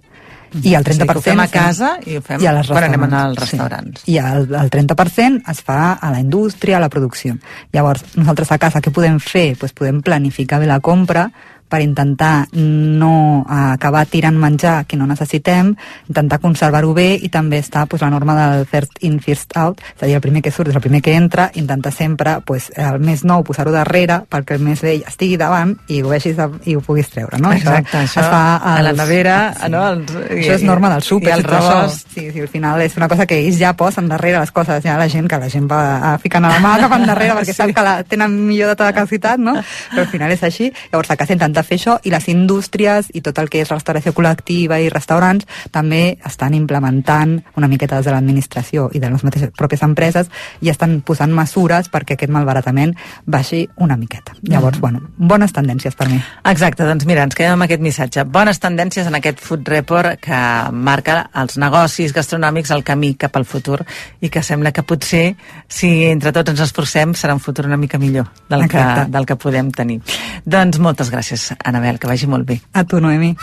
I 0.55 0.77
el 0.79 0.85
O 0.87 0.93
sigui, 0.93 1.03
30% 1.03 1.11
que 1.11 1.19
ho 1.19 1.23
fem 1.23 1.41
a 1.41 1.45
es 1.45 1.51
casa 1.51 1.89
i 2.07 2.17
ho 2.17 2.21
fem 2.23 2.41
i 2.41 2.47
a 2.47 2.53
les 2.55 2.69
quan 2.71 2.85
anem 2.85 3.01
restaurants. 3.01 3.25
als 3.27 3.41
restaurants. 3.51 4.03
Sí. 4.05 4.13
I 4.13 4.19
el, 4.23 4.45
el 4.55 4.71
30% 4.71 5.43
es 5.51 5.61
fa 5.67 5.95
a 5.95 6.11
la 6.13 6.21
indústria, 6.21 6.77
a 6.77 6.81
la 6.81 6.89
producció. 6.89 7.35
Llavors, 7.73 8.05
nosaltres 8.15 8.53
a 8.55 8.59
casa 8.63 8.81
què 8.81 8.93
podem 8.95 9.19
fer? 9.19 9.57
Pues 9.59 9.73
podem 9.75 9.99
planificar 10.01 10.61
bé 10.63 10.67
la 10.71 10.79
compra 10.79 11.27
per 11.75 11.83
intentar 11.83 12.47
no 12.55 13.45
acabar 13.51 14.05
tirant 14.07 14.37
menjar 14.39 14.85
que 14.87 14.97
no 14.97 15.07
necessitem, 15.11 15.73
intentar 16.09 16.39
conservar-ho 16.43 16.93
bé 16.95 17.09
i 17.19 17.29
també 17.33 17.59
està 17.63 17.85
pues, 17.91 18.03
la 18.05 18.11
norma 18.13 18.37
del 18.39 18.67
first 18.71 19.01
in, 19.03 19.19
first 19.25 19.57
out, 19.59 19.81
és 19.97 20.03
a 20.03 20.07
dir, 20.07 20.15
el 20.15 20.23
primer 20.23 20.43
que 20.45 20.53
surt 20.55 20.71
és 20.71 20.77
el 20.79 20.85
primer 20.85 21.01
que 21.03 21.15
entra, 21.19 21.49
intentar 21.59 21.91
sempre 21.93 22.37
pues, 22.47 22.71
el 22.79 23.01
més 23.03 23.25
nou 23.27 23.43
posar-ho 23.47 23.73
darrere 23.75 24.21
perquè 24.31 24.55
el 24.59 24.63
més 24.65 24.83
vell 24.85 25.03
estigui 25.09 25.37
davant 25.41 25.75
i 25.91 26.01
ho 26.05 26.13
vegis 26.13 26.39
i 26.69 26.77
ho 26.77 26.83
puguis 26.85 27.11
treure, 27.11 27.39
no? 27.43 27.51
Exacte, 27.57 27.99
això, 28.05 28.23
es 28.23 28.31
fa 28.31 28.43
a 28.63 28.77
la 28.85 28.93
nevera, 28.97 29.37
no, 29.71 29.83
els- 29.91 30.13
i- 30.31 30.45
això 30.45 30.55
és 30.61 30.63
norma 30.67 30.91
del 30.95 31.03
súper, 31.03 31.29
i 31.29 31.33
el 31.39 31.45
això. 31.45 31.59
rebost. 31.59 32.09
Sí, 32.15 32.29
sí, 32.31 32.41
al 32.45 32.49
final 32.53 32.81
és 32.87 32.97
una 32.97 33.09
cosa 33.11 33.27
que 33.27 33.39
ells 33.41 33.59
ja 33.59 33.75
posen 33.77 34.09
darrere 34.09 34.39
les 34.41 34.53
coses, 34.55 34.83
ja 34.85 34.97
la 34.99 35.09
gent, 35.09 35.27
que 35.29 35.39
la 35.43 35.49
gent 35.51 35.67
va 35.71 36.13
a 36.13 36.19
ficant 36.23 36.45
a 36.47 36.55
la 36.55 36.61
mà 36.63 36.77
cap 36.85 36.93
endarrere 37.01 37.35
perquè 37.41 37.55
sap 37.61 37.75
que 37.75 37.83
la 37.83 37.97
tenen 38.05 38.35
millor 38.47 38.71
de 38.73 38.77
tota 38.77 38.93
capacitat, 38.95 39.39
no? 39.43 39.55
Però 39.91 40.05
al 40.05 40.11
final 40.13 40.31
és 40.33 40.43
així. 40.47 40.71
Llavors 40.93 41.11
a 41.11 41.17
casa 41.17 41.33
intentar 41.33 41.64
fer 41.65 41.79
això 41.79 41.99
i 42.05 42.11
les 42.11 42.29
indústries 42.29 43.11
i 43.15 43.21
tot 43.25 43.39
el 43.39 43.49
que 43.51 43.61
és 43.65 43.71
restauració 43.71 44.13
col·lectiva 44.15 44.79
i 44.83 44.89
restaurants 44.93 45.47
també 45.73 46.19
estan 46.25 46.55
implementant 46.55 47.39
una 47.57 47.69
miqueta 47.69 47.97
des 47.97 48.05
de 48.07 48.13
l'administració 48.15 48.91
i 48.95 49.01
de 49.01 49.11
les 49.11 49.25
mateixes 49.25 49.51
pròpies 49.57 49.83
empreses 49.83 50.31
i 50.61 50.71
estan 50.71 51.01
posant 51.01 51.33
mesures 51.35 51.91
perquè 51.91 52.15
aquest 52.19 52.33
malbaratament 52.33 52.95
baixi 53.27 53.69
una 53.77 53.97
miqueta. 53.97 54.35
Llavors, 54.43 54.77
Mhm. 54.77 54.81
bueno, 54.81 55.01
bones 55.17 55.53
tendències 55.53 55.95
per 55.95 56.09
mi. 56.09 56.21
Exacte, 56.45 56.85
doncs 56.85 57.07
mira, 57.07 57.23
ens 57.23 57.35
quedem 57.35 57.53
amb 57.53 57.63
aquest 57.63 57.81
missatge. 57.81 58.25
Bones 58.25 58.61
tendències 58.61 59.07
en 59.07 59.15
aquest 59.15 59.41
Food 59.41 59.67
Report 59.69 60.21
que 60.21 60.71
marca 60.73 61.31
els 61.35 61.57
negocis 61.59 62.13
gastronòmics 62.13 62.71
el 62.71 62.83
camí 62.85 63.15
cap 63.17 63.37
al 63.37 63.45
futur 63.45 63.85
i 64.21 64.29
que 64.31 64.43
sembla 64.43 64.73
que 64.73 64.83
potser, 64.83 65.37
si 65.69 66.05
entre 66.05 66.33
tots 66.33 66.51
ens 66.51 66.61
esforcem, 66.61 67.13
serà 67.15 67.33
un 67.35 67.41
futur 67.41 67.67
una 67.67 67.77
mica 67.77 67.99
millor 67.99 68.27
del, 68.49 68.69
que, 68.69 68.77
Exacte. 68.79 69.11
del 69.11 69.27
que 69.27 69.37
podem 69.37 69.71
tenir. 69.71 70.01
Doncs 70.45 70.79
moltes 70.79 71.11
gràcies, 71.11 71.41
Anabel, 71.65 71.99
que 71.99 72.07
vagi 72.07 72.27
molt 72.27 72.47
bé. 72.47 72.61
A 72.73 72.85
tu, 72.85 73.01
Noemi. 73.01 73.35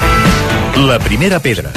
La 0.88 1.00
primera 1.00 1.40
pedra. 1.40 1.72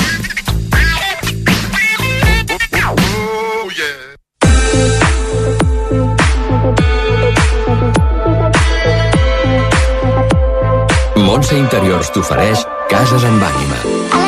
Montse 11.16 11.56
Interiors 11.58 12.12
t'ofereix 12.14 12.64
Cases 12.88 13.24
amb 13.24 13.42
ànima. 13.42 14.23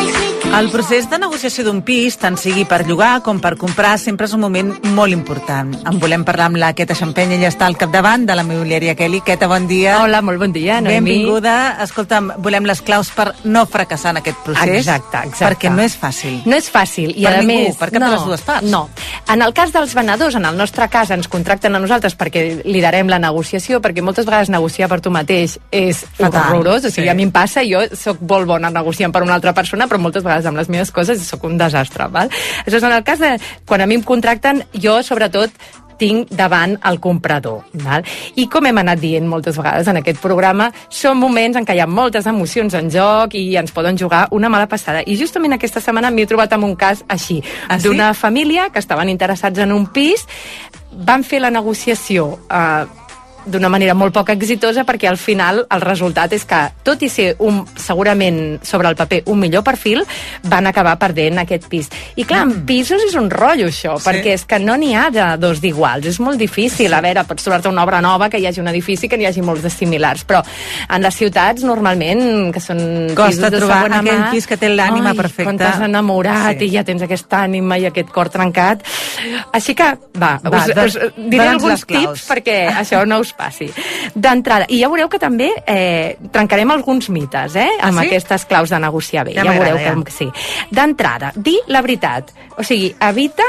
El 0.56 0.70
procés 0.72 1.04
de 1.10 1.18
negociació 1.20 1.66
d'un 1.66 1.82
pis, 1.84 2.14
tant 2.16 2.38
sigui 2.40 2.62
per 2.64 2.78
llogar 2.88 3.18
com 3.20 3.36
per 3.44 3.58
comprar, 3.60 3.90
sempre 4.00 4.24
és 4.24 4.32
un 4.32 4.40
moment 4.40 4.70
molt 4.96 5.12
important. 5.12 5.74
En 5.84 5.98
volem 6.00 6.22
parlar 6.24 6.46
amb 6.48 6.56
la 6.56 6.70
Queta 6.72 6.94
Xampeny, 6.96 7.34
ella 7.36 7.50
està 7.50 7.66
al 7.68 7.76
capdavant 7.76 8.24
de 8.24 8.32
la 8.38 8.44
mobiliària 8.46 8.94
Kelly. 8.96 9.20
Queta, 9.26 9.50
bon 9.50 9.66
dia. 9.68 9.98
Hola, 10.00 10.22
molt 10.24 10.40
bon 10.40 10.54
dia, 10.54 10.78
Noemi. 10.80 11.10
Benvinguda. 11.10 11.76
Escolta'm, 11.84 12.30
volem 12.40 12.64
les 12.64 12.80
claus 12.80 13.10
per 13.12 13.34
no 13.44 13.66
fracassar 13.68 14.14
en 14.14 14.22
aquest 14.22 14.40
procés. 14.46 14.78
Exacte, 14.78 15.20
exacte. 15.28 15.44
Perquè 15.44 15.74
no 15.74 15.84
és 15.84 15.98
fàcil. 16.00 16.38
No 16.48 16.56
és 16.56 16.70
fàcil. 16.72 17.12
I 17.12 17.28
Per 17.28 17.34
a 17.34 17.42
ningú, 17.42 17.58
més, 17.66 17.76
per 17.76 17.90
cap 17.90 18.00
no, 18.00 18.08
de 18.08 18.16
les 18.16 18.26
dues 18.30 18.46
parts. 18.48 18.70
No. 18.72 18.82
En 19.28 19.44
el 19.44 19.52
cas 19.52 19.76
dels 19.76 19.92
venedors, 20.00 20.40
en 20.40 20.48
el 20.48 20.56
nostre 20.56 20.88
cas, 20.88 21.12
ens 21.12 21.28
contracten 21.28 21.76
a 21.76 21.82
nosaltres 21.84 22.16
perquè 22.16 22.46
liderem 22.64 23.12
la 23.12 23.20
negociació, 23.20 23.82
perquè 23.84 24.00
moltes 24.00 24.24
vegades 24.24 24.48
negociar 24.56 24.88
per 24.88 25.02
tu 25.04 25.12
mateix 25.12 25.58
és 25.68 26.00
Fatal, 26.16 26.40
horrorós. 26.46 26.88
O 26.88 26.94
sigui, 26.94 27.10
sí. 27.10 27.12
a 27.12 27.18
mi 27.18 27.28
em 27.28 27.36
passa, 27.36 27.60
jo 27.68 27.84
sóc 27.92 28.24
molt 28.24 28.48
bona 28.48 28.72
negociant 28.72 29.12
per 29.12 29.26
una 29.26 29.36
altra 29.36 29.52
persona, 29.52 29.84
però 29.84 30.00
moltes 30.00 30.24
vegades 30.24 30.45
amb 30.46 30.58
les 30.60 30.68
meves 30.72 30.90
coses 30.94 31.22
sóc 31.26 31.44
un 31.44 31.58
desastre. 31.58 32.08
Val? 32.12 32.30
Això 32.64 32.78
és 32.78 32.86
en 32.86 32.92
el 32.92 33.04
cas 33.04 33.18
de... 33.22 33.34
Quan 33.66 33.82
a 33.82 33.86
mi 33.90 33.98
em 33.98 34.02
contracten, 34.06 34.62
jo, 34.72 35.00
sobretot, 35.02 35.50
tinc 35.96 36.28
davant 36.36 36.74
el 36.84 36.98
comprador. 37.00 37.62
Val? 37.80 38.04
I 38.36 38.44
com 38.52 38.66
hem 38.68 38.78
anat 38.82 39.00
dient 39.00 39.24
moltes 39.28 39.56
vegades 39.56 39.88
en 39.88 39.96
aquest 40.02 40.20
programa, 40.20 40.66
són 40.92 41.16
moments 41.16 41.56
en 41.56 41.64
què 41.64 41.72
hi 41.76 41.80
ha 41.80 41.86
moltes 41.88 42.26
emocions 42.28 42.76
en 42.76 42.90
joc 42.92 43.32
i 43.38 43.46
ens 43.56 43.72
poden 43.72 43.96
jugar 43.96 44.26
una 44.36 44.50
mala 44.52 44.68
passada. 44.68 45.00
I 45.06 45.16
justament 45.16 45.56
aquesta 45.56 45.80
setmana 45.80 46.10
m'he 46.12 46.28
trobat 46.28 46.52
amb 46.52 46.68
un 46.68 46.76
cas 46.76 47.00
així, 47.08 47.40
Ah, 47.68 47.78
sí? 47.78 47.88
d'una 47.88 48.12
família 48.14 48.68
que 48.68 48.78
estaven 48.78 49.08
interessats 49.08 49.58
en 49.58 49.72
un 49.72 49.86
pis, 49.88 50.26
van 50.92 51.24
fer 51.24 51.40
la 51.40 51.50
negociació 51.50 52.38
eh, 52.50 52.84
d'una 53.46 53.68
manera 53.70 53.94
molt 53.94 54.12
poc 54.14 54.30
exitosa 54.34 54.84
perquè 54.84 55.08
al 55.08 55.16
final 55.16 55.64
el 55.70 55.80
resultat 55.80 56.32
és 56.32 56.44
que, 56.44 56.58
tot 56.82 57.02
i 57.02 57.08
ser 57.08 57.36
un, 57.38 57.64
segurament 57.76 58.58
sobre 58.66 58.88
el 58.88 58.96
paper 58.96 59.22
un 59.26 59.38
millor 59.38 59.62
perfil, 59.64 60.02
van 60.44 60.66
acabar 60.66 60.98
perdent 60.98 61.38
aquest 61.38 61.68
pis. 61.70 61.88
I 62.16 62.24
clar, 62.24 62.42
en 62.46 62.64
pisos 62.66 63.02
és 63.06 63.14
un 63.14 63.30
rotllo 63.30 63.68
això, 63.68 63.96
Sí. 64.00 64.08
perquè 64.08 64.34
és 64.34 64.44
que 64.44 64.58
no 64.58 64.76
n'hi 64.76 64.94
ha 64.94 65.10
de 65.10 65.36
dos 65.38 65.60
d'iguals, 65.60 66.06
és 66.06 66.18
molt 66.20 66.38
difícil. 66.38 66.92
A 66.92 67.00
veure, 67.00 67.24
pots 67.24 67.42
trobar-te 67.44 67.68
una 67.68 67.84
obra 67.84 68.00
nova, 68.00 68.28
que 68.28 68.38
hi 68.38 68.46
hagi 68.46 68.60
un 68.60 68.68
edifici, 68.68 69.08
que 69.08 69.16
n'hi 69.16 69.26
hagi 69.26 69.42
molts 69.42 69.62
de 69.62 69.70
similars, 69.70 70.24
però 70.26 70.42
en 70.88 71.02
les 71.02 71.14
ciutats 71.14 71.62
normalment, 71.62 72.52
que 72.52 72.60
són 72.60 72.78
Costa 73.14 73.28
pisos 73.30 73.50
de 73.50 73.56
trobar 73.58 73.76
segona 73.82 74.00
aquell 74.00 74.20
mà, 74.20 74.30
pis 74.30 74.46
que 74.46 74.56
té 74.56 74.68
l'ànima 74.68 75.14
perfecta. 75.14 75.44
Quan 75.44 75.58
t'has 75.58 75.80
enamorat 75.86 76.58
Sí. 76.58 76.64
i 76.66 76.70
ja 76.72 76.84
tens 76.84 77.02
aquesta 77.02 77.44
ànima 77.44 77.78
i 77.78 77.86
aquest 77.86 78.08
cor 78.10 78.28
trencat. 78.28 78.82
Així 79.52 79.74
que, 79.74 79.84
va, 80.18 80.40
Va, 80.42 80.58
us, 80.58 80.74
do- 80.74 80.84
us 80.84 80.98
diré 81.30 81.48
alguns 81.48 81.84
tips 81.86 82.26
perquè 82.28 82.68
això 82.74 83.06
no 83.06 83.20
us 83.20 83.32
passi. 83.36 83.68
D'entrada, 84.14 84.66
i 84.68 84.80
ja 84.80 84.88
veureu 84.88 85.08
que 85.12 85.18
també 85.22 85.50
eh, 85.66 86.16
trencarem 86.32 86.70
alguns 86.74 87.08
mites, 87.10 87.56
eh, 87.56 87.68
amb 87.80 87.98
Ah, 87.98 88.02
sí? 88.02 88.08
aquestes 88.08 88.44
claus 88.46 88.70
de 88.70 88.78
negociar 88.80 89.24
bé. 89.28 89.34
Ja 89.34 89.44
Ja, 89.44 89.52
veureu 89.52 89.76
que, 89.78 90.04
que 90.10 90.12
sí. 90.12 90.28
D'entrada, 90.70 91.32
dir 91.36 91.58
la 91.68 91.82
veritat. 91.82 92.32
O 92.58 92.62
sigui, 92.64 92.94
evita 93.00 93.44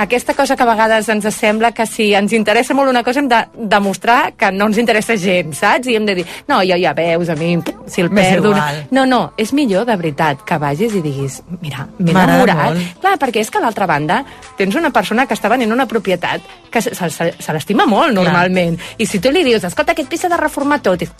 aquesta 0.00 0.34
cosa 0.34 0.56
que 0.56 0.64
a 0.64 0.66
vegades 0.66 1.08
ens 1.12 1.26
sembla 1.34 1.72
que 1.76 1.84
si 1.86 2.10
ens 2.16 2.32
interessa 2.32 2.74
molt 2.74 2.88
una 2.88 3.02
cosa 3.04 3.20
hem 3.20 3.28
de 3.28 3.40
demostrar 3.70 4.32
que 4.32 4.50
no 4.52 4.70
ens 4.70 4.78
interessa 4.80 5.16
gens, 5.20 5.60
saps? 5.60 5.90
I 5.90 5.98
hem 5.98 6.06
de 6.08 6.14
dir, 6.20 6.26
no, 6.48 6.62
jo 6.64 6.78
ja 6.80 6.94
veus, 6.96 7.28
a 7.28 7.36
mi, 7.36 7.52
si 7.86 8.00
el 8.00 8.08
M'és 8.10 8.30
perdo... 8.32 8.54
igual. 8.54 8.80
No, 8.96 9.04
no, 9.06 9.20
és 9.36 9.52
millor, 9.52 9.84
de 9.88 9.96
veritat, 10.00 10.44
que 10.46 10.58
vagis 10.62 10.96
i 10.96 11.02
diguis, 11.04 11.40
mira, 11.60 11.86
m'he 11.98 12.14
enamorat. 12.14 12.62
molt. 12.70 12.94
Clar, 13.02 13.16
perquè 13.20 13.44
és 13.44 13.52
que 13.52 13.60
a 13.60 13.64
l'altra 13.66 13.88
banda 13.90 14.22
tens 14.56 14.78
una 14.78 14.92
persona 14.94 15.26
que 15.26 15.36
està 15.36 15.52
venent 15.52 15.72
una 15.76 15.88
propietat 15.90 16.48
que 16.70 16.80
se, 16.80 16.94
se, 16.96 17.32
se 17.36 17.56
l'estima 17.56 17.84
molt, 17.90 18.14
normalment. 18.16 18.78
I 18.96 19.06
si 19.06 19.20
tu 19.20 19.32
li 19.34 19.44
dius, 19.44 19.68
escolta, 19.68 19.92
aquest 19.92 20.08
pis 20.08 20.24
s'ha 20.24 20.32
de 20.32 20.40
reformar 20.40 20.80
tot, 20.84 21.04
i 21.04 21.10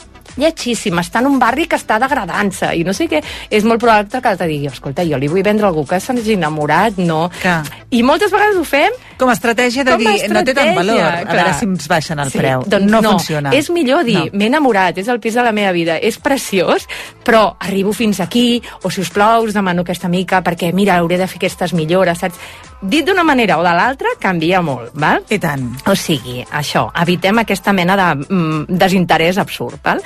lletgíssim, 0.40 0.98
està 1.02 1.20
en 1.20 1.30
un 1.30 1.38
barri 1.42 1.66
que 1.68 1.78
està 1.78 1.98
degradant-se, 2.02 2.72
i 2.78 2.84
no 2.86 2.94
sé 2.96 3.08
què, 3.10 3.22
és 3.50 3.66
molt 3.66 3.82
probable 3.82 4.22
que 4.22 4.34
te 4.38 4.48
digui, 4.48 4.70
escolta, 4.70 5.04
jo 5.06 5.18
li 5.20 5.28
vull 5.30 5.44
vendre 5.46 5.66
a 5.66 5.72
algú 5.72 5.86
que 5.88 6.00
s'hagi 6.00 6.38
enamorat, 6.38 7.00
no... 7.02 7.28
Clar. 7.42 7.62
I 7.90 8.02
moltes 8.06 8.30
vegades 8.30 8.56
ho 8.56 8.62
fem 8.64 8.94
Com 9.18 9.28
a 9.28 9.34
estratègia 9.34 9.82
de 9.84 9.90
com 9.92 10.06
a 10.06 10.12
dir, 10.14 10.28
no 10.30 10.44
té 10.46 10.54
tant 10.54 10.70
estratègia, 10.70 10.76
valor, 10.78 11.00
a 11.02 11.24
clar. 11.26 11.34
veure 11.34 11.54
si 11.58 11.66
ens 11.66 11.88
baixen 11.90 12.20
el 12.22 12.30
Sí, 12.30 12.38
preu. 12.38 12.62
Doncs 12.66 12.90
no, 12.90 13.02
funciona. 13.02 13.50
És 13.52 13.68
millor 13.68 14.04
dir, 14.04 14.16
No. 14.16 14.30
m'he 14.32 14.46
enamorat, 14.46 14.96
és 14.98 15.08
el 15.08 15.20
pis 15.20 15.34
de 15.34 15.42
la 15.42 15.52
meva 15.52 15.72
vida, 15.72 15.98
és 15.98 16.16
preciós, 16.18 16.86
però 17.24 17.56
arribo 17.58 17.92
fins 17.92 18.20
aquí, 18.20 18.62
o 18.82 18.90
si 18.90 19.02
us 19.02 19.10
plau, 19.10 19.44
us 19.44 19.52
demano 19.52 19.82
aquesta 19.82 20.08
mica, 20.08 20.42
perquè, 20.42 20.72
mira, 20.72 20.96
hauré 20.96 21.18
de 21.18 21.26
fer 21.26 21.36
aquestes 21.36 21.74
millores, 21.74 22.18
saps? 22.18 22.38
dit 22.80 23.04
d'una 23.04 23.22
manera 23.22 23.58
o 23.58 23.62
de 23.62 23.74
l'altra, 23.76 24.08
canvia 24.18 24.62
molt, 24.62 24.92
val? 24.94 25.22
I 25.28 25.38
tant. 25.38 25.66
O 25.86 25.94
sigui, 25.94 26.40
això, 26.50 26.90
evitem 27.02 27.38
aquesta 27.42 27.74
mena 27.76 27.94
de 27.94 28.24
mm, 28.32 28.64
desinterès 28.68 29.36
absurd, 29.36 29.82
val? 29.84 29.98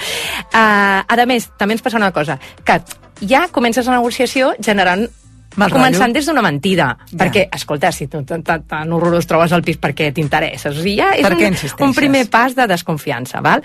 Uh, 0.52 1.04
a 1.06 1.26
més, 1.26 1.50
també 1.56 1.74
ens 1.74 1.82
passa 1.82 1.96
una 1.96 2.10
cosa, 2.10 2.38
que 2.64 2.80
ja 3.20 3.46
comences 3.52 3.86
la 3.86 3.94
negociació 4.00 4.54
generant 4.58 5.06
Mal 5.56 5.70
començant 5.70 6.08
rotllo. 6.08 6.14
des 6.14 6.26
d'una 6.26 6.42
mentida. 6.42 6.88
Ja. 7.10 7.18
Perquè, 7.24 7.48
escolta, 7.52 7.92
si 7.92 8.06
tu 8.06 8.22
tan, 8.24 8.42
tan, 8.42 8.62
tan 8.68 8.92
horrorós 8.92 9.26
trobes 9.26 9.52
el 9.52 9.62
pis, 9.62 9.76
per 9.78 9.92
què 9.94 10.12
t'interesses? 10.14 10.72
O 10.76 10.80
sigui, 10.82 10.96
ja 10.98 11.12
és 11.14 11.24
un, 11.24 11.88
un 11.88 11.94
primer 11.94 12.24
pas 12.30 12.54
de 12.54 12.66
desconfiança, 12.70 13.40
val? 13.44 13.62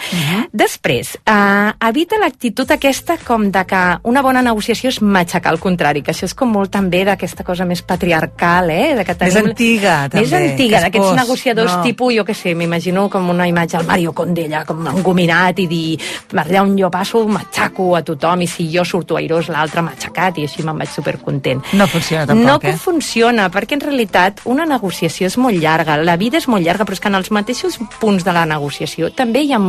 Després, 0.52 1.16
eh, 1.26 1.72
evita 1.90 2.20
l'actitud 2.22 2.70
aquesta 2.72 3.18
com 3.26 3.50
de 3.52 3.64
que 3.66 3.82
una 4.10 4.22
bona 4.22 4.42
negociació 4.42 4.90
és 4.90 5.02
matxacar 5.02 5.54
el 5.54 5.60
contrari, 5.60 6.02
que 6.02 6.12
això 6.12 6.26
és 6.30 6.36
com 6.38 6.52
molt 6.52 6.72
també 6.72 7.04
d'aquesta 7.06 7.44
cosa 7.44 7.66
més 7.66 7.82
patriarcal, 7.82 8.70
eh? 8.70 8.96
De 8.96 9.06
que 9.06 9.16
Més 9.20 9.34
tenim... 9.34 9.50
antiga, 9.52 9.96
Més 10.14 10.30
també, 10.30 10.52
antiga, 10.52 10.70
que 10.70 10.76
és 10.78 10.84
d'aquests 10.88 11.08
pos. 11.08 11.18
negociadors 11.18 11.76
No. 11.78 11.84
tipus, 11.84 12.14
jo 12.16 12.26
què 12.26 12.34
sé, 12.36 12.56
m'imagino 12.56 13.10
com 13.10 13.30
una 13.30 13.48
imatge 13.48 13.78
al 13.78 13.86
Mario 13.86 14.14
Condella, 14.14 14.64
com 14.66 14.86
engominat 14.88 15.60
i 15.60 15.68
dir, 15.68 16.00
allà 16.34 16.64
on 16.64 16.76
jo 16.78 16.90
passo 16.90 17.26
matxaco 17.28 17.96
a 17.96 18.02
tothom 18.04 18.42
i 18.42 18.48
si 18.48 18.70
jo 18.72 18.84
surto 18.86 19.18
airós 19.20 19.50
l'altre 19.50 19.82
matxacat 19.86 20.38
i 20.40 20.48
així 20.48 20.64
me'n 20.64 20.78
vaig 20.78 20.90
supercontent. 20.90 21.62
No 21.80 21.88
funciona 21.88 22.26
tampoc, 22.28 22.64
no 22.66 22.70
eh? 22.70 22.76
funciona, 22.78 23.48
perquè 23.54 23.78
en 23.78 23.84
realitat 23.86 24.44
una 24.52 24.66
negociació 24.68 25.30
és 25.30 25.38
molt 25.40 25.58
llarga, 25.60 25.98
la 26.04 26.18
vida 26.20 26.40
és 26.42 26.48
molt 26.52 26.66
llarga, 26.66 26.86
però 26.88 26.98
és 26.98 27.04
que 27.04 27.12
en 27.12 27.20
els 27.20 27.32
mateixos 27.36 27.80
punts 28.00 28.26
de 28.28 28.36
la 28.36 28.46
negociació 28.50 29.10
també 29.16 29.46
hi 29.46 29.54
ha, 29.56 29.60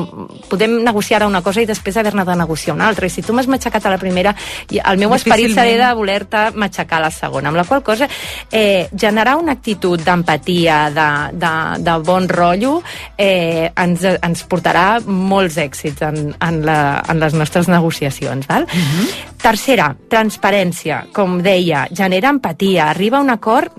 podem 0.51 0.81
negociar 0.85 1.23
una 1.27 1.43
cosa 1.47 1.63
i 1.63 1.69
després 1.69 2.01
haver-ne 2.01 2.25
de 2.27 2.37
negociar 2.43 2.75
una 2.75 2.89
altra, 2.91 3.07
i 3.07 3.15
si 3.15 3.23
tu 3.23 3.37
m'has 3.37 3.49
matxacat 3.51 3.87
a 3.87 3.95
la 3.95 4.01
primera, 4.03 4.35
i 4.71 4.83
el 4.83 5.01
meu 5.01 5.15
esperit 5.15 5.55
serà 5.55 5.91
de 5.91 5.95
voler-te 5.99 6.45
matxacar 6.59 7.01
a 7.01 7.07
la 7.07 7.13
segona, 7.15 7.51
amb 7.51 7.61
la 7.61 7.67
qual 7.69 7.85
cosa 7.87 8.09
eh, 8.51 8.89
generar 8.97 9.37
una 9.41 9.53
actitud 9.59 10.03
d'empatia, 10.03 10.81
de, 10.95 11.09
de, 11.39 11.55
de 11.87 11.97
bon 12.07 12.29
rotllo, 12.29 12.81
eh, 13.17 13.71
ens, 13.71 14.07
ens 14.19 14.45
portarà 14.51 14.87
molts 15.07 15.59
èxits 15.61 16.03
en, 16.07 16.33
en, 16.35 16.63
la, 16.67 16.79
en 17.09 17.21
les 17.23 17.37
nostres 17.37 17.69
negociacions. 17.71 18.49
Val? 18.51 18.67
Tercera, 19.41 19.91
transparència. 20.13 21.05
Com 21.17 21.39
deia, 21.45 21.87
genera 22.01 22.33
empatia, 22.33 22.89
arriba 22.89 23.19
a 23.21 23.27
un 23.27 23.31
acord 23.31 23.77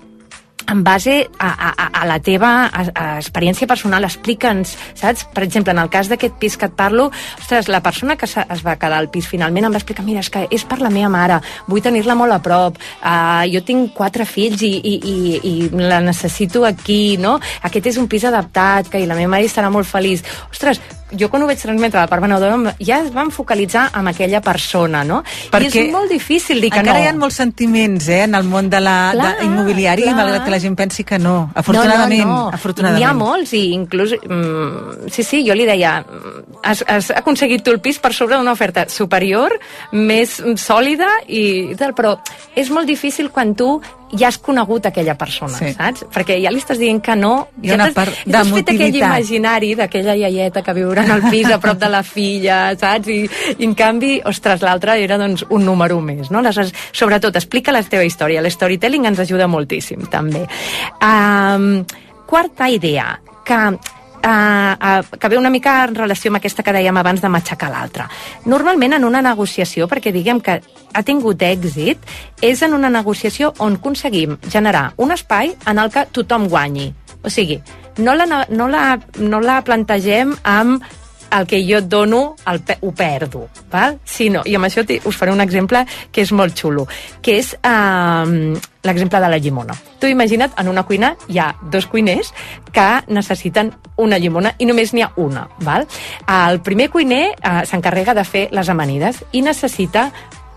en 0.72 0.84
base 0.84 1.30
a, 1.38 1.50
a, 1.50 1.88
a 2.02 2.06
la 2.06 2.20
teva 2.24 2.70
a, 2.72 2.84
a 2.96 3.06
experiència 3.20 3.68
personal, 3.68 4.06
explica'ns, 4.08 4.76
saps? 4.96 5.26
Per 5.34 5.44
exemple, 5.44 5.74
en 5.74 5.82
el 5.82 5.90
cas 5.92 6.08
d'aquest 6.12 6.38
pis 6.40 6.56
que 6.58 6.70
et 6.70 6.78
parlo, 6.78 7.10
ostres, 7.40 7.68
la 7.68 7.82
persona 7.84 8.16
que 8.16 8.30
es 8.30 8.64
va 8.66 8.78
quedar 8.80 9.02
al 9.02 9.10
pis 9.12 9.28
finalment 9.28 9.68
em 9.68 9.76
va 9.76 9.82
explicar, 9.82 10.06
mira, 10.08 10.24
és 10.24 10.32
que 10.32 10.46
és 10.48 10.66
per 10.66 10.80
la 10.80 10.94
meva 10.94 11.12
mare, 11.12 11.42
vull 11.68 11.84
tenir-la 11.84 12.16
molt 12.16 12.38
a 12.38 12.40
prop, 12.46 12.80
uh, 13.02 13.44
jo 13.52 13.64
tinc 13.68 13.92
quatre 13.98 14.26
fills 14.30 14.64
i, 14.64 14.72
i, 14.78 14.96
i, 14.96 15.18
i 15.52 15.56
la 15.76 16.00
necessito 16.06 16.64
aquí, 16.68 17.18
no? 17.20 17.38
Aquest 17.68 17.92
és 17.92 18.00
un 18.02 18.08
pis 18.12 18.26
adaptat, 18.30 18.90
que 18.92 19.04
la 19.06 19.18
meva 19.18 19.36
mare 19.36 19.50
estarà 19.50 19.74
molt 19.74 19.90
feliç. 19.90 20.24
Ostres, 20.52 20.80
jo 21.18 21.30
quan 21.30 21.44
ho 21.44 21.48
vaig 21.50 21.60
transmetre 21.62 22.00
a 22.00 22.06
la 22.06 22.10
part 22.12 22.24
venedora 22.24 22.74
ja 22.80 23.02
es 23.04 23.12
van 23.14 23.32
focalitzar 23.32 23.90
en 23.98 24.08
aquella 24.08 24.42
persona, 24.42 25.04
no? 25.04 25.22
I 25.52 25.68
és 25.68 25.92
molt 25.92 26.12
difícil 26.12 26.62
dir 26.62 26.72
que 26.72 26.82
encara 26.82 27.00
no. 27.00 27.06
hi 27.06 27.10
ha 27.10 27.14
molts 27.18 27.40
sentiments 27.42 28.08
eh, 28.10 28.24
en 28.26 28.36
el 28.36 28.48
món 28.48 28.70
de 28.70 28.82
la 28.82 28.96
Clar, 29.16 29.32
de 29.40 29.46
immobiliari, 29.46 30.06
clar. 30.08 30.16
malgrat 30.16 30.46
que 30.46 30.54
la 30.56 30.60
gent 30.64 30.78
pensi 30.80 31.06
que 31.08 31.20
no. 31.20 31.52
Afortunadament, 31.56 32.26
no, 32.26 32.28
no, 32.28 32.42
no. 32.48 32.56
afortunadament. 32.56 33.04
Hi 33.04 33.08
ha 33.10 33.14
molts 33.18 33.56
i 33.58 33.64
inclús... 33.76 34.16
Mm, 34.22 35.12
sí, 35.12 35.26
sí, 35.28 35.44
jo 35.48 35.56
li 35.58 35.68
deia 35.70 35.98
mm, 36.02 36.60
has, 36.64 36.84
has 36.88 37.12
aconseguit 37.16 37.64
tu 37.66 37.74
el 37.74 37.82
pis 37.84 38.00
per 38.02 38.14
sobre 38.18 38.38
d'una 38.38 38.56
oferta 38.56 38.88
superior, 38.90 39.58
més 39.92 40.40
sòlida 40.62 41.10
i 41.28 41.76
tal, 41.80 41.96
però 41.98 42.18
és 42.56 42.72
molt 42.74 42.90
difícil 42.90 43.32
quan 43.32 43.56
tu 43.56 43.76
ja 44.18 44.28
has 44.28 44.38
conegut 44.38 44.86
aquella 44.86 45.16
persona, 45.18 45.58
Sí. 45.58 45.74
saps? 45.74 46.06
Perquè 46.12 46.42
ja 46.42 46.52
li 46.52 46.60
estàs 46.60 46.78
dient 46.78 47.02
que 47.02 47.16
no. 47.16 47.48
Ja 47.64 47.78
t'has- 47.78 47.94
ja 48.26 48.32
t'has 48.32 48.52
fet 48.52 48.70
aquell 48.70 48.96
imaginari 48.96 49.76
d'aquella 49.76 50.16
iaieta 50.16 50.62
que 50.62 50.74
viurà 50.74 51.04
en 51.06 51.12
el 51.12 51.24
pis 51.30 51.48
a 51.52 51.60
prop 51.60 51.78
de 51.80 51.90
la 51.90 52.04
filla, 52.04 52.76
saps? 52.78 53.08
I, 53.08 53.30
i 53.58 53.64
en 53.64 53.74
canvi, 53.76 54.22
ostres, 54.26 54.62
l'altre 54.62 54.98
era 55.04 55.18
doncs, 55.18 55.46
un 55.50 55.66
número 55.66 56.00
més, 56.02 56.30
no? 56.32 56.40
Aleshores, 56.40 56.74
sobretot, 56.92 57.36
explica 57.36 57.72
la 57.72 57.84
teva 57.84 58.04
història. 58.04 58.42
L'storytelling 58.42 59.06
ens 59.06 59.20
ajuda 59.20 59.48
moltíssim, 59.48 60.08
també. 60.10 60.46
Um, 61.02 61.84
quarta 62.26 62.70
idea, 62.70 63.20
que 63.46 63.78
Uh, 64.22 64.78
uh, 64.78 65.18
que 65.18 65.30
ve 65.30 65.38
una 65.40 65.50
mica 65.50 65.80
en 65.88 65.96
relació 65.98 66.30
amb 66.30 66.38
aquesta 66.38 66.62
que 66.62 66.74
dèiem 66.76 66.98
abans 67.02 67.24
de 67.24 67.30
matxacar 67.34 67.72
l'altre. 67.74 68.06
Normalment 68.46 68.94
en 68.94 69.08
una 69.08 69.22
negociació, 69.26 69.88
perquè 69.90 70.14
diguem 70.14 70.38
que 70.46 70.60
ha 70.62 71.02
tingut 71.02 71.42
èxit, 71.42 72.06
és 72.46 72.62
en 72.62 72.76
una 72.78 72.92
negociació 72.94 73.50
on 73.58 73.80
aconseguim 73.80 74.38
generar 74.46 74.92
un 75.02 75.16
espai 75.18 75.56
en 75.66 75.82
el 75.82 75.90
que 75.90 76.06
tothom 76.14 76.46
guanyi. 76.54 76.92
O 77.26 77.34
sigui, 77.34 77.58
no 77.98 78.14
la, 78.14 78.46
no 78.50 78.68
la, 78.70 79.00
no 79.18 79.42
la 79.42 79.58
plantegem 79.66 80.36
amb 80.44 80.86
el 81.32 81.48
que 81.48 81.62
jo 81.68 81.80
et 81.80 81.88
dono 81.90 82.36
el 82.48 82.62
pe 82.66 82.78
ho 82.82 82.92
perdo, 82.92 83.48
val? 83.72 84.00
Sinó, 84.06 84.44
i 84.46 84.56
amb 84.56 84.68
això 84.68 84.84
us 85.06 85.18
faré 85.18 85.32
un 85.32 85.42
exemple 85.42 85.86
que 86.12 86.22
és 86.22 86.32
molt 86.32 86.58
xulo, 86.58 86.88
que 87.22 87.38
és 87.40 87.54
um, 87.64 88.54
l'exemple 88.84 89.20
de 89.20 89.30
la 89.30 89.38
llimona. 89.38 89.76
Tu 90.00 90.08
imagina't, 90.12 90.54
en 90.58 90.68
una 90.68 90.84
cuina 90.84 91.16
hi 91.28 91.40
ha 91.40 91.54
dos 91.72 91.88
cuiners 91.88 92.34
que 92.72 92.90
necessiten 93.08 93.72
una 93.98 94.18
llimona 94.18 94.56
i 94.60 94.66
només 94.66 94.94
n'hi 94.94 95.06
ha 95.06 95.12
una, 95.16 95.48
val? 95.62 95.88
El 96.28 96.62
primer 96.62 96.90
cuiner 96.90 97.32
uh, 97.38 97.64
s'encarrega 97.66 98.14
de 98.14 98.26
fer 98.26 98.48
les 98.52 98.70
amanides 98.70 99.24
i 99.32 99.42
necessita 99.42 100.12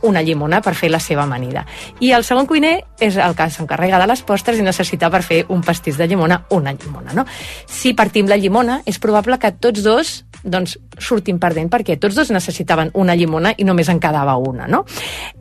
una 0.04 0.22
llimona 0.22 0.60
per 0.60 0.74
fer 0.76 0.90
la 0.92 1.00
seva 1.00 1.24
amanida. 1.24 1.64
I 2.00 2.12
el 2.12 2.24
segon 2.24 2.46
cuiner 2.46 2.76
és 3.00 3.16
el 3.16 3.34
que 3.36 3.48
s'encarrega 3.50 3.98
de 4.02 4.08
les 4.10 4.22
postres 4.22 4.60
i 4.60 4.66
necessita 4.66 5.10
per 5.10 5.22
fer 5.24 5.44
un 5.48 5.64
pastís 5.64 5.96
de 5.96 6.06
llimona 6.08 6.42
una 6.50 6.74
llimona, 6.76 7.14
no? 7.16 7.24
Si 7.66 7.94
partim 7.96 8.28
la 8.28 8.36
llimona, 8.36 8.82
és 8.84 9.00
probable 9.00 9.40
que 9.40 9.54
tots 9.56 9.82
dos 9.82 10.12
doncs, 10.44 10.76
surtin 11.00 11.38
perdent, 11.40 11.70
perquè 11.72 11.96
tots 12.00 12.16
dos 12.16 12.30
necessitaven 12.34 12.92
una 13.00 13.16
llimona 13.16 13.54
i 13.56 13.66
només 13.66 13.88
en 13.90 14.00
quedava 14.00 14.36
una, 14.36 14.68
no? 14.70 14.84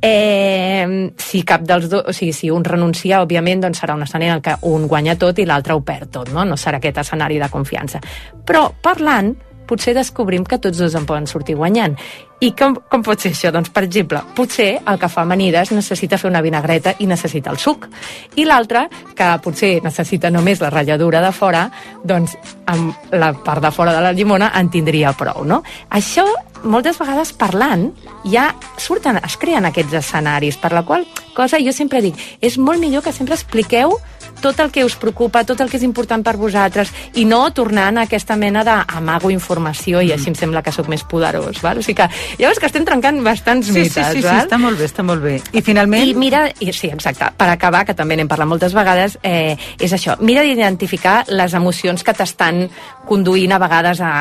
Eh, 0.01 1.11
si 1.19 1.43
cap 1.47 1.65
dels 1.67 1.89
dos, 1.91 2.05
o 2.07 2.15
sigui, 2.15 2.33
si 2.33 2.51
un 2.53 2.65
renuncia, 2.65 3.21
òbviament, 3.23 3.65
doncs 3.67 3.83
serà 3.83 3.97
un 3.97 4.05
escenari 4.07 4.31
en 4.31 4.43
que 4.43 4.57
un 4.71 4.87
guanya 4.87 5.17
tot 5.19 5.39
i 5.39 5.47
l'altre 5.49 5.75
ho 5.75 5.83
perd 5.85 6.13
tot, 6.19 6.33
no? 6.33 6.45
No 6.47 6.57
serà 6.59 6.79
aquest 6.79 7.03
escenari 7.03 7.39
de 7.41 7.51
confiança. 7.51 8.01
Però, 8.47 8.69
parlant, 8.83 9.35
potser 9.67 9.95
descobrim 9.97 10.45
que 10.45 10.59
tots 10.61 10.77
dos 10.79 10.95
en 10.95 11.07
poden 11.09 11.27
sortir 11.27 11.55
guanyant. 11.59 11.97
I 12.43 12.51
com, 12.59 12.75
com 12.91 13.03
pot 13.05 13.21
ser 13.23 13.31
això? 13.31 13.53
Doncs, 13.55 13.69
per 13.71 13.85
exemple, 13.85 14.19
potser 14.35 14.73
el 14.77 14.97
que 14.99 15.07
fa 15.07 15.23
amanides 15.23 15.71
necessita 15.71 16.17
fer 16.19 16.27
una 16.27 16.41
vinagreta 16.43 16.95
i 16.99 17.07
necessita 17.07 17.53
el 17.53 17.59
suc. 17.61 17.87
I 18.35 18.43
l'altre, 18.49 18.87
que 19.15 19.29
potser 19.43 19.77
necessita 19.85 20.31
només 20.33 20.59
la 20.59 20.71
ratlladura 20.73 21.21
de 21.23 21.31
fora, 21.31 21.67
doncs 22.03 22.35
amb 22.67 23.13
la 23.15 23.31
part 23.45 23.63
de 23.63 23.71
fora 23.71 23.93
de 23.95 24.01
la 24.03 24.11
llimona 24.11 24.51
en 24.59 24.71
tindria 24.73 25.13
prou, 25.15 25.45
no? 25.47 25.61
Això, 25.95 26.25
moltes 26.63 26.99
vegades 26.99 27.31
parlant, 27.39 27.89
ja 28.27 28.49
surten, 28.81 29.21
es 29.23 29.37
creen 29.39 29.69
aquests 29.69 30.01
escenaris, 30.01 30.59
per 30.59 30.73
la 30.75 30.83
qual 30.83 31.07
cosa 31.35 31.61
jo 31.63 31.71
sempre 31.71 32.03
dic, 32.03 32.19
és 32.41 32.59
molt 32.59 32.83
millor 32.83 33.03
que 33.05 33.15
sempre 33.15 33.39
expliqueu 33.39 33.95
tot 34.41 34.59
el 34.59 34.71
que 34.71 34.83
us 34.85 34.95
preocupa, 34.99 35.43
tot 35.47 35.61
el 35.61 35.69
que 35.69 35.77
és 35.77 35.83
important 35.83 36.23
per 36.23 36.35
vosaltres, 36.37 36.91
i 37.15 37.23
no 37.25 37.43
tornant 37.55 37.97
a 37.97 38.05
aquesta 38.07 38.35
mena 38.35 38.63
d'amago 38.63 39.29
informació 39.31 40.01
i 40.03 40.11
així 40.11 40.29
em 40.31 40.35
sembla 40.35 40.61
que 40.63 40.71
sóc 40.71 40.89
més 40.91 41.03
poderós. 41.03 41.61
Val? 41.63 41.77
O 41.79 41.83
sigui 41.85 41.95
que 42.01 42.09
ja 42.39 42.47
veus 42.49 42.59
que 42.59 42.67
estem 42.67 42.85
trencant 42.85 43.21
bastants 43.23 43.67
Sí, 43.67 43.73
sí, 43.73 43.79
mites. 43.87 44.07
sí, 44.11 44.21
sí, 44.21 44.25
val? 44.27 44.41
està 44.45 44.57
molt 44.59 44.79
bé, 44.79 44.85
està 44.89 45.03
molt 45.03 45.23
bé. 45.23 45.37
I 45.53 45.61
finalment... 45.61 46.03
I 46.07 46.13
mira, 46.17 46.45
i, 46.59 46.71
sí, 46.73 46.87
exacte, 46.91 47.29
per 47.37 47.49
acabar, 47.53 47.85
que 47.85 47.93
també 47.95 48.17
n'hem 48.19 48.27
parlat 48.27 48.47
moltes 48.49 48.73
vegades, 48.75 49.17
eh, 49.23 49.55
és 49.79 49.93
això, 49.95 50.17
mira 50.19 50.43
d'identificar 50.43 51.23
les 51.29 51.53
emocions 51.53 52.03
que 52.03 52.13
t'estan 52.13 52.65
conduint 53.07 53.51
a 53.51 53.59
vegades 53.59 53.99
a, 54.01 54.11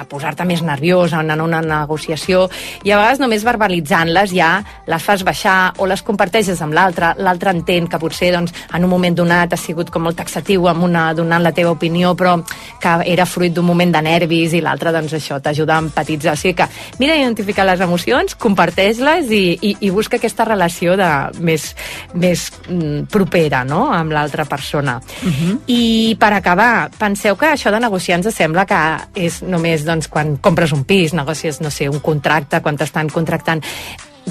a 0.00 0.04
posar-te 0.08 0.44
més 0.48 0.62
nerviós 0.64 1.12
en, 1.16 1.30
en 1.30 1.40
una 1.40 1.60
negociació, 1.60 2.46
i 2.84 2.92
a 2.92 2.98
vegades 3.00 3.20
només 3.20 3.44
verbalitzant-les 3.44 4.32
ja 4.32 4.50
les 4.88 5.02
fas 5.04 5.24
baixar 5.24 5.72
o 5.78 5.86
les 5.86 6.02
comparteixes 6.02 6.60
amb 6.64 6.72
l'altre, 6.76 7.14
l'altre 7.18 7.52
entén 7.52 7.88
que 7.88 7.98
potser 8.00 8.32
doncs, 8.32 8.54
en 8.72 8.84
un 8.84 8.90
moment 8.90 9.16
donat 9.16 9.52
sigut 9.60 9.90
com 9.92 10.04
molt 10.06 10.18
taxatiu 10.18 10.66
amb 10.70 10.84
una, 10.86 11.10
donant 11.14 11.42
la 11.44 11.52
teva 11.56 11.74
opinió, 11.76 12.14
però 12.18 12.38
que 12.80 12.94
era 13.12 13.26
fruit 13.28 13.54
d'un 13.54 13.66
moment 13.66 13.92
de 13.92 14.02
nervis 14.02 14.54
i 14.56 14.62
l'altre, 14.64 14.92
doncs 14.94 15.14
això, 15.16 15.40
t'ajuda 15.42 15.76
a 15.76 15.84
empatitzar. 15.84 16.34
O 16.34 16.40
sigui 16.40 16.56
que 16.58 16.68
mira 16.98 17.16
d'identificar 17.16 17.66
les 17.68 17.84
emocions, 17.84 18.34
comparteix-les 18.40 19.30
i, 19.30 19.42
i, 19.60 19.74
i 19.86 19.92
busca 19.94 20.18
aquesta 20.18 20.46
relació 20.48 20.96
de, 20.98 21.10
més, 21.44 21.70
més 22.14 22.48
mm, 22.66 23.06
propera 23.12 23.62
no? 23.68 23.86
amb 23.94 24.12
l'altra 24.16 24.44
persona. 24.48 24.98
Uh 25.22 25.28
-huh. 25.30 25.58
I 25.66 26.16
per 26.18 26.32
acabar, 26.32 26.90
penseu 26.98 27.36
que 27.36 27.52
això 27.52 27.70
de 27.70 27.80
negociar 27.80 28.18
ens 28.18 28.34
sembla 28.34 28.66
que 28.66 28.80
és 29.14 29.42
només 29.42 29.84
doncs, 29.84 30.08
quan 30.08 30.36
compres 30.36 30.72
un 30.72 30.84
pis, 30.84 31.12
negocies, 31.12 31.60
no 31.60 31.70
sé, 31.70 31.88
un 31.88 32.00
contracte, 32.00 32.60
quan 32.60 32.76
t'estan 32.76 33.08
contractant 33.08 33.62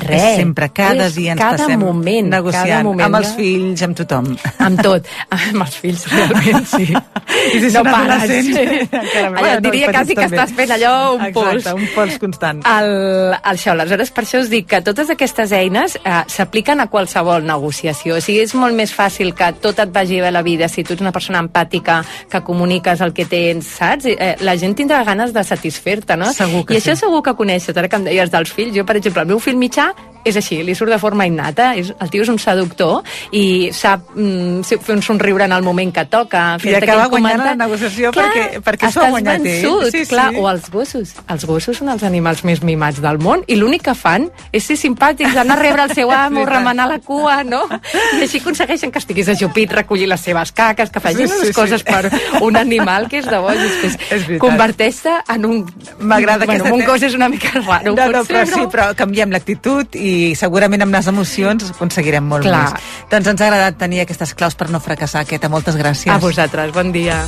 Res. 0.04 0.24
És 0.24 0.40
sempre, 0.42 0.70
cada 0.74 1.08
és 1.08 1.16
dia 1.16 1.34
ens 1.36 1.42
cada 1.42 1.58
passem 1.66 1.80
moment, 1.80 2.30
negociant 2.32 2.68
cada 2.70 2.84
moment 2.88 3.06
amb 3.06 3.20
els 3.20 3.34
fills, 3.38 3.84
amb 3.86 3.98
tothom. 4.00 4.30
Amb 4.58 4.82
tot. 4.88 5.08
Amb 5.36 5.64
els 5.66 5.76
fills, 5.84 6.06
realment, 6.14 6.66
sí. 6.70 6.88
I 6.90 7.60
si 7.62 7.72
no 7.76 7.84
pares. 7.86 8.26
Sí. 8.30 8.54
encara 8.90 9.28
Allò, 9.30 9.40
bueno, 9.40 9.62
diria 9.70 9.92
quasi 9.92 10.16
que 10.16 10.26
també. 10.26 10.38
estàs 10.38 10.56
fent 10.58 10.74
allò 10.76 10.94
un 11.16 11.26
Exacte, 11.28 11.34
pols. 11.40 11.70
un 11.76 11.88
pols 11.96 12.18
constant. 12.22 12.62
El, 12.66 12.92
el 13.36 13.60
això, 13.60 13.74
aleshores 13.76 14.12
per 14.16 14.24
això 14.26 14.42
us 14.44 14.50
dic 14.52 14.68
que 14.72 14.82
totes 14.86 15.10
aquestes 15.14 15.52
eines 15.56 15.98
eh, 16.00 16.20
s'apliquen 16.32 16.80
a 16.84 16.88
qualsevol 16.92 17.44
negociació. 17.46 18.18
O 18.18 18.24
sigui, 18.24 18.44
és 18.46 18.54
molt 18.58 18.76
més 18.78 18.94
fàcil 18.96 19.34
que 19.38 19.52
tot 19.62 19.80
et 19.84 19.92
vagi 19.94 20.22
bé 20.24 20.32
la 20.32 20.42
vida 20.46 20.70
si 20.72 20.84
tu 20.84 20.94
ets 20.96 21.04
una 21.04 21.12
persona 21.16 21.42
empàtica, 21.44 22.00
que 22.30 22.42
comuniques 22.46 23.02
el 23.06 23.14
que 23.14 23.26
tens, 23.30 23.68
saps? 23.80 24.06
Eh, 24.10 24.36
la 24.46 24.56
gent 24.58 24.76
tindrà 24.78 25.04
ganes 25.08 25.34
de 25.36 25.44
satisfer-te, 25.44 26.18
no? 26.20 26.32
Segur 26.34 26.66
que 26.66 26.78
I 26.78 26.82
això 26.82 26.96
sí. 26.96 27.04
segur 27.06 27.22
que 27.26 27.34
coneixes, 27.38 27.76
ara 27.78 27.90
que 27.92 28.00
em 28.00 28.08
deies 28.08 28.32
dels 28.32 28.52
fills. 28.56 28.74
Jo, 28.76 28.86
per 28.88 28.98
exemple, 29.00 29.24
el 29.26 29.30
meu 29.34 29.40
fill 29.44 29.58
mitjà 29.60 29.89
és 30.26 30.36
així, 30.36 30.62
li 30.64 30.76
surt 30.76 30.92
de 30.92 30.98
forma 31.00 31.26
innata, 31.26 31.72
és, 31.80 31.94
el 32.00 32.10
tio 32.12 32.24
és 32.24 32.30
un 32.30 32.40
seductor 32.40 33.04
i 33.32 33.70
sap 33.74 34.10
mm, 34.16 34.62
fer 34.68 34.96
un 34.96 35.02
somriure 35.02 35.46
en 35.46 35.54
el 35.56 35.64
moment 35.64 35.94
que 35.96 36.06
toca, 36.06 36.58
I 36.64 36.74
acaba 36.76 37.08
guanyant 37.08 37.40
comentari. 37.40 37.50
la 37.50 37.66
negociació 37.66 38.12
Clar, 38.12 38.26
perquè, 38.30 38.62
perquè 38.66 38.92
s'ho 38.92 39.02
ha 39.06 39.10
guanyat 39.14 39.40
ell. 39.40 39.48
vençut, 39.48 39.92
Sí, 39.92 40.04
sí. 40.06 40.10
clar, 40.12 40.30
o 40.36 40.50
els 40.50 40.70
gossos. 40.70 41.14
Els 41.28 41.46
gossos 41.46 41.78
són 41.80 41.90
els 41.90 42.04
animals 42.04 42.44
més 42.44 42.62
mimats 42.64 43.02
del 43.02 43.18
món 43.20 43.44
i 43.48 43.56
l'únic 43.56 43.84
que 43.90 43.96
fan 43.96 44.30
és 44.52 44.64
ser 44.66 44.76
simpàtics, 44.78 45.36
anar 45.40 45.58
a 45.58 45.62
rebre 45.62 45.84
el 45.88 45.94
seu 45.96 46.12
amo, 46.20 46.46
remenar 46.46 46.88
la 46.90 47.00
cua, 47.00 47.44
no? 47.44 47.64
I 48.20 48.24
així 48.26 48.40
aconsegueixen 48.44 48.92
que 48.92 49.00
estiguis 49.00 49.30
ajupit, 49.30 49.72
recollir 49.72 50.08
les 50.10 50.22
seves 50.22 50.52
caques, 50.52 50.90
que 50.92 51.00
facin 51.00 51.28
Sí, 51.28 51.34
unes 51.34 51.40
sí, 51.48 51.48
sí. 51.48 51.54
coses 51.54 51.84
per 51.84 52.12
un 52.42 52.56
animal 52.58 53.08
que 53.10 53.20
és 53.20 53.26
de 53.30 53.40
veritat. 53.40 54.38
converteix-te 54.40 55.16
en 55.36 55.46
un... 55.46 55.60
M'agrada 56.00 56.46
bueno, 56.46 56.64
aquesta 56.66 56.76
un 56.76 56.86
gos 56.86 57.04
és 57.04 57.16
una 57.16 57.30
mica 57.30 57.52
raro, 57.62 57.96
No, 57.96 58.08
no, 58.12 58.24
però 58.26 58.46
sí, 58.46 58.62
però 58.72 58.90
canviem 58.96 59.32
l'actitud 59.34 59.96
i 59.96 60.09
segurament 60.40 60.86
amb 60.86 60.96
les 60.96 61.10
emocions 61.12 61.72
aconseguirem 61.72 62.26
molt 62.26 62.48
Clar. 62.48 62.64
més. 62.74 62.88
Doncs 63.12 63.34
ens 63.34 63.42
ha 63.42 63.50
agradat 63.50 63.80
tenir 63.82 64.04
aquestes 64.06 64.34
claus 64.38 64.56
per 64.60 64.70
no 64.70 64.82
fracassar, 64.84 65.26
Queta. 65.30 65.50
Moltes 65.50 65.76
gràcies. 65.80 66.14
A 66.14 66.20
vosaltres, 66.22 66.74
bon 66.76 66.92
dia. 66.96 67.22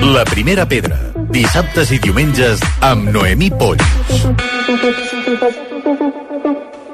La 0.00 0.24
primera 0.24 0.66
pedra. 0.66 0.96
Dissabtes 1.30 1.92
i 1.94 2.00
diumenges 2.02 2.62
amb 2.80 3.10
Noemí 3.14 3.50
Polls. 3.60 3.84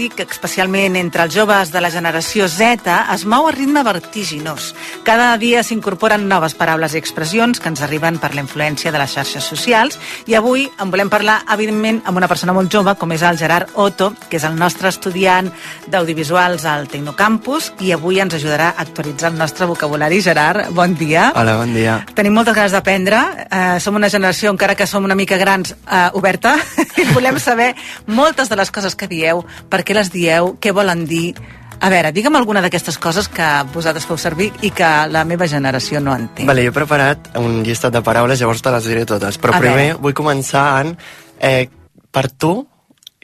lèxic, 0.00 0.30
especialment 0.32 0.96
entre 0.96 1.24
els 1.26 1.34
joves 1.34 1.70
de 1.72 1.80
la 1.80 1.90
generació 1.92 2.46
Z, 2.48 2.88
es 3.12 3.24
mou 3.28 3.46
a 3.46 3.52
ritme 3.52 3.82
vertiginós. 3.84 4.72
Cada 5.04 5.36
dia 5.36 5.62
s'incorporen 5.62 6.26
noves 6.28 6.54
paraules 6.56 6.94
i 6.94 7.00
expressions 7.00 7.60
que 7.60 7.68
ens 7.68 7.82
arriben 7.84 8.16
per 8.18 8.32
la 8.34 8.40
influència 8.40 8.92
de 8.92 8.98
les 9.00 9.12
xarxes 9.12 9.44
socials 9.44 9.98
i 10.26 10.36
avui 10.38 10.68
en 10.80 10.90
volem 10.90 11.10
parlar, 11.12 11.42
evidentment, 11.52 12.00
amb 12.06 12.16
una 12.16 12.28
persona 12.28 12.54
molt 12.56 12.72
jove, 12.72 12.94
com 12.96 13.12
és 13.12 13.24
el 13.26 13.36
Gerard 13.36 13.74
Otto, 13.74 14.14
que 14.30 14.38
és 14.38 14.46
el 14.48 14.56
nostre 14.56 14.88
estudiant 14.88 15.50
d'audiovisuals 15.90 16.64
al 16.64 16.88
Tecnocampus 16.88 17.72
i 17.84 17.92
avui 17.92 18.22
ens 18.24 18.38
ajudarà 18.38 18.70
a 18.72 18.86
actualitzar 18.86 19.34
el 19.34 19.38
nostre 19.38 19.68
vocabulari. 19.68 20.22
Gerard, 20.24 20.72
bon 20.72 20.96
dia. 20.96 21.30
Hola, 21.36 21.58
bon 21.60 21.74
dia. 21.76 21.98
Tenim 22.16 22.36
moltes 22.36 22.56
ganes 22.56 22.72
d'aprendre. 22.72 23.20
Eh, 23.50 23.76
som 23.84 24.00
una 24.00 24.08
generació, 24.08 24.54
encara 24.54 24.78
que 24.78 24.88
som 24.88 25.04
una 25.04 25.18
mica 25.18 25.36
grans, 25.36 25.74
eh, 25.74 26.08
oberta. 26.14 26.56
I 27.00 27.08
volem 27.12 27.36
saber 27.40 27.74
moltes 28.06 28.48
de 28.48 28.56
les 28.56 28.72
coses 28.72 28.96
que 28.96 29.10
dieu, 29.10 29.44
per 29.68 29.84
què 29.90 29.96
les 29.98 30.12
dieu, 30.14 30.54
què 30.62 30.70
volen 30.70 31.02
dir. 31.10 31.34
A 31.80 31.88
veure, 31.90 32.12
digue'm 32.14 32.36
alguna 32.38 32.60
d'aquestes 32.62 32.98
coses 33.00 33.26
que 33.32 33.46
vosaltres 33.74 34.04
feu 34.06 34.18
servir 34.20 34.50
i 34.62 34.70
que 34.70 34.88
la 35.10 35.24
meva 35.26 35.48
generació 35.50 35.98
no 36.04 36.12
entén. 36.14 36.46
Vale, 36.46 36.62
jo 36.62 36.70
he 36.70 36.76
preparat 36.76 37.30
un 37.40 37.62
llistat 37.66 37.96
de 37.96 38.02
paraules, 38.04 38.38
llavors 38.38 38.62
te 38.62 38.70
les 38.70 38.86
diré 38.86 39.06
totes. 39.08 39.40
Però 39.40 39.56
A 39.56 39.62
primer 39.64 39.88
veure. 39.88 39.98
vull 40.04 40.14
començar 40.14 40.66
en... 40.84 40.92
Eh, 41.40 41.66
per 42.12 42.28
tu, 42.30 42.52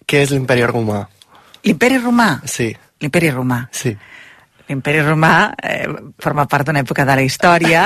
què 0.09 0.25
és 0.25 0.33
l'imperi 0.33 0.65
romà? 0.67 1.05
L'imperi 1.67 2.01
romà? 2.03 2.29
Sí. 2.49 2.71
L'imperi 3.03 3.31
romà. 3.35 3.61
Sí. 3.71 3.93
L'imperi 4.67 5.03
romà 5.05 5.53
eh, 5.63 5.87
forma 6.19 6.47
part 6.51 6.67
d'una 6.67 6.83
època 6.83 7.05
de 7.07 7.15
la 7.15 7.23
història 7.23 7.85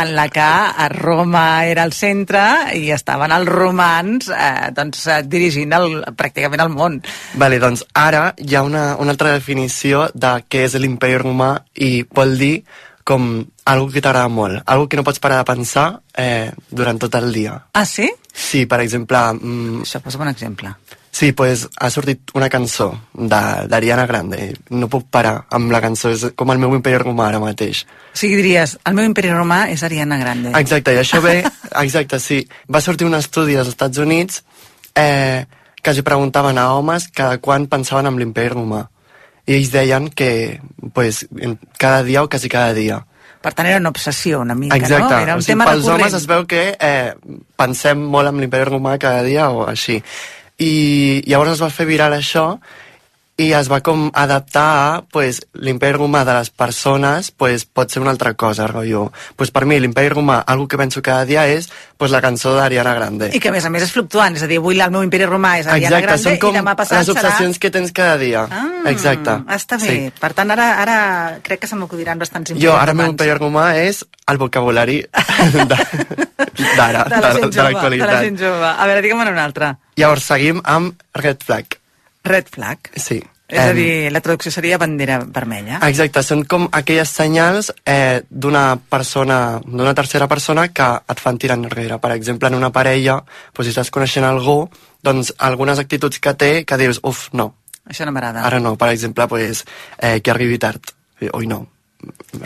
en 0.00 0.12
la 0.14 0.28
que 0.30 0.44
a 0.44 0.86
Roma 0.92 1.64
era 1.66 1.82
el 1.88 1.94
centre 1.96 2.42
i 2.78 2.92
estaven 2.94 3.34
els 3.34 3.50
romans 3.50 4.30
eh, 4.30 4.70
doncs, 4.76 5.06
eh, 5.10 5.22
dirigint 5.26 5.74
el, 5.74 5.88
pràcticament 6.14 6.62
el 6.62 6.70
món. 6.70 7.00
Vale, 7.40 7.58
doncs 7.62 7.82
ara 7.98 8.28
hi 8.38 8.54
ha 8.54 8.62
una, 8.66 8.84
una 9.02 9.16
altra 9.16 9.34
definició 9.34 10.06
de 10.14 10.36
què 10.46 10.68
és 10.68 10.78
l'imperi 10.78 11.18
romà 11.18 11.56
i 11.74 12.04
vol 12.06 12.38
dir 12.38 12.54
com 13.10 13.26
algo 13.66 13.90
que 13.90 14.02
t'agrada 14.04 14.30
molt, 14.30 14.62
algo 14.70 14.86
que 14.86 14.98
no 14.98 15.02
pots 15.06 15.18
parar 15.18 15.40
de 15.40 15.48
pensar 15.48 15.88
eh, 16.14 16.52
durant 16.70 17.00
tot 17.00 17.16
el 17.18 17.32
dia. 17.34 17.56
Ah, 17.74 17.86
sí? 17.86 18.06
Sí, 18.30 18.66
per 18.70 18.80
exemple... 18.84 19.18
Mm, 19.34 19.82
Això, 19.82 19.98
posa'm 20.04 20.22
un 20.28 20.30
exemple. 20.30 20.74
Sí, 21.12 21.32
pues 21.32 21.68
ha 21.76 21.90
sortit 21.90 22.30
una 22.38 22.48
cançó 22.48 22.92
d'Ariana 23.12 24.06
Grande. 24.06 24.52
No 24.70 24.86
puc 24.88 25.08
parar 25.10 25.46
amb 25.50 25.72
la 25.74 25.80
cançó, 25.82 26.12
és 26.14 26.22
com 26.38 26.52
el 26.54 26.60
meu 26.62 26.74
imperi 26.76 27.00
romà 27.02 27.26
ara 27.28 27.40
mateix. 27.42 27.82
O 28.14 28.18
sigui, 28.20 28.38
diries, 28.38 28.76
el 28.86 28.94
meu 28.94 29.08
imperi 29.08 29.32
romà 29.34 29.64
és 29.74 29.82
Ariana 29.82 30.20
Grande. 30.20 30.54
Exacte, 30.60 30.94
i 30.94 31.00
això 31.02 31.18
ve... 31.24 31.40
Exacte, 31.84 32.20
sí. 32.22 32.44
Va 32.70 32.82
sortir 32.84 33.08
un 33.10 33.18
estudi 33.18 33.58
als 33.58 33.72
Estats 33.74 33.98
Units 33.98 34.44
eh, 34.94 35.46
que 35.82 35.90
els 35.90 36.02
preguntaven 36.06 36.58
a 36.62 36.70
homes 36.76 37.08
cada 37.10 37.42
quan 37.42 37.66
pensaven 37.66 38.06
en 38.06 38.18
l'imperi 38.20 38.54
romà. 38.54 38.86
I 39.50 39.56
ells 39.58 39.74
deien 39.74 40.10
que 40.14 40.60
pues, 40.94 41.24
cada 41.76 42.04
dia 42.06 42.22
o 42.22 42.30
quasi 42.30 42.48
cada 42.48 42.72
dia. 42.76 43.02
Per 43.40 43.54
tant, 43.56 43.66
era 43.66 43.80
una 43.80 43.88
obsessió 43.88 44.42
una 44.44 44.54
mica, 44.54 44.76
Exacte, 44.76 45.14
no? 45.14 45.20
Era 45.24 45.34
un 45.34 45.40
o 45.40 45.42
sigui, 45.42 45.54
tema 45.56 45.66
pels 45.70 45.86
recurrent. 45.86 46.02
homes 46.04 46.16
es 46.18 46.26
veu 46.28 46.44
que 46.46 46.66
eh, 46.76 47.14
pensem 47.58 48.02
molt 48.14 48.28
en 48.28 48.38
l'imperi 48.38 48.68
romà 48.68 48.98
cada 49.00 49.24
dia 49.26 49.48
o 49.50 49.64
així. 49.66 49.96
I 50.60 50.72
llavors 51.26 51.56
es 51.56 51.62
va 51.64 51.72
fer 51.72 51.88
viral 51.88 52.12
això 52.12 52.44
i 53.40 53.50
es 53.56 53.70
va 53.72 53.78
com 53.80 54.08
adaptar 54.12 54.64
a 54.80 55.02
pues, 55.08 55.40
l'imperi 55.56 55.96
romà 55.96 56.22
de 56.28 56.34
les 56.36 56.50
persones 56.52 57.30
pues, 57.32 57.64
pot 57.64 57.90
ser 57.90 58.02
una 58.02 58.12
altra 58.12 58.34
cosa, 58.34 58.66
rotllo. 58.68 59.06
Pues, 59.36 59.50
per 59.54 59.64
mi 59.64 59.78
l'imperi 59.80 60.10
romà, 60.12 60.40
algo 60.46 60.66
que 60.68 60.76
penso 60.80 61.00
cada 61.02 61.24
dia 61.24 61.46
és 61.48 61.70
pues, 61.96 62.12
la 62.12 62.20
cançó 62.20 62.52
d'Ariana 62.56 62.92
Grande. 62.98 63.30
I 63.32 63.40
que, 63.40 63.48
a 63.48 63.54
més 63.54 63.64
a 63.64 63.70
més, 63.72 63.86
és 63.86 63.92
fluctuant. 63.94 64.36
És 64.36 64.44
a 64.44 64.50
dir, 64.50 64.58
avui 64.60 64.76
el 64.80 64.92
meu 64.92 65.04
imperi 65.06 65.28
romà 65.30 65.54
és 65.60 65.66
Ariana 65.70 66.02
Exacte, 66.02 66.22
Grande 66.22 66.42
com 66.44 66.54
i 66.54 66.60
demà 66.60 66.76
passat 66.76 67.00
les 67.00 67.12
obsessions 67.14 67.58
que 67.62 67.72
tens 67.72 67.92
cada 67.96 68.18
dia. 68.20 68.44
Ah, 68.50 68.68
Exacte. 68.92 69.38
Està 69.56 69.80
bé. 69.80 69.88
Sí. 69.88 70.12
Per 70.20 70.32
tant, 70.36 70.52
ara, 70.52 70.68
ara 70.82 70.98
crec 71.46 71.64
que 71.64 71.70
se 71.70 71.76
m'acudiran 71.80 72.20
bastants 72.20 72.52
imperis 72.52 72.66
Jo, 72.68 72.76
ara 72.76 72.92
el 72.92 73.00
meu 73.00 73.10
imperi 73.12 73.36
romà 73.38 73.70
és 73.80 74.04
el 74.30 74.38
vocabulari 74.40 75.00
d'ara, 76.76 77.04
de 77.04 77.20
la 77.20 77.32
de, 77.34 77.40
de 77.40 77.40
jove, 77.40 77.50
de 77.50 77.62
la 77.62 77.70
l'actualitat. 77.70 78.22
gent 78.24 78.40
jove. 78.40 78.70
A 78.76 78.86
veure, 78.86 79.02
digue'm 79.04 79.20
una 79.24 79.44
altra. 79.44 79.74
Llavors 79.96 80.24
seguim 80.28 80.60
amb 80.64 81.00
red 81.14 81.42
flag. 81.44 81.76
Red 82.24 82.50
flag. 82.52 82.90
Sí. 82.96 83.22
És 83.50 83.60
a 83.60 83.72
dir, 83.74 84.10
la 84.12 84.20
traducció 84.22 84.52
seria 84.54 84.78
bandera 84.78 85.18
vermella. 85.26 85.80
Exacte, 85.88 86.22
són 86.22 86.44
com 86.46 86.68
aquelles 86.72 87.10
senyals 87.10 87.72
eh, 87.84 88.22
d'una 88.30 88.76
persona, 88.78 89.60
d'una 89.64 89.94
tercera 89.98 90.28
persona 90.30 90.68
que 90.70 90.86
et 91.10 91.20
fan 91.20 91.38
tirar 91.38 91.56
enrere. 91.58 91.98
Per 91.98 92.12
exemple, 92.14 92.48
en 92.48 92.54
una 92.58 92.70
parella, 92.70 93.18
doncs, 93.54 93.66
si 93.66 93.74
estàs 93.74 93.90
coneixent 93.90 94.24
algú, 94.28 94.62
doncs 95.02 95.34
algunes 95.38 95.78
actituds 95.82 96.20
que 96.22 96.34
té 96.34 96.52
que 96.64 96.78
dius, 96.78 97.02
uf, 97.02 97.28
no, 97.32 97.54
Això 97.90 98.06
no 98.06 98.12
m'agrada. 98.14 98.44
ara 98.46 98.60
no. 98.62 98.76
Per 98.78 98.88
exemple, 98.94 99.26
pues, 99.28 99.64
eh, 99.98 100.20
que 100.20 100.30
arribi 100.30 100.58
tard. 100.58 100.94
Eh, 101.20 101.30
Ui, 101.34 101.46
no, 101.50 101.66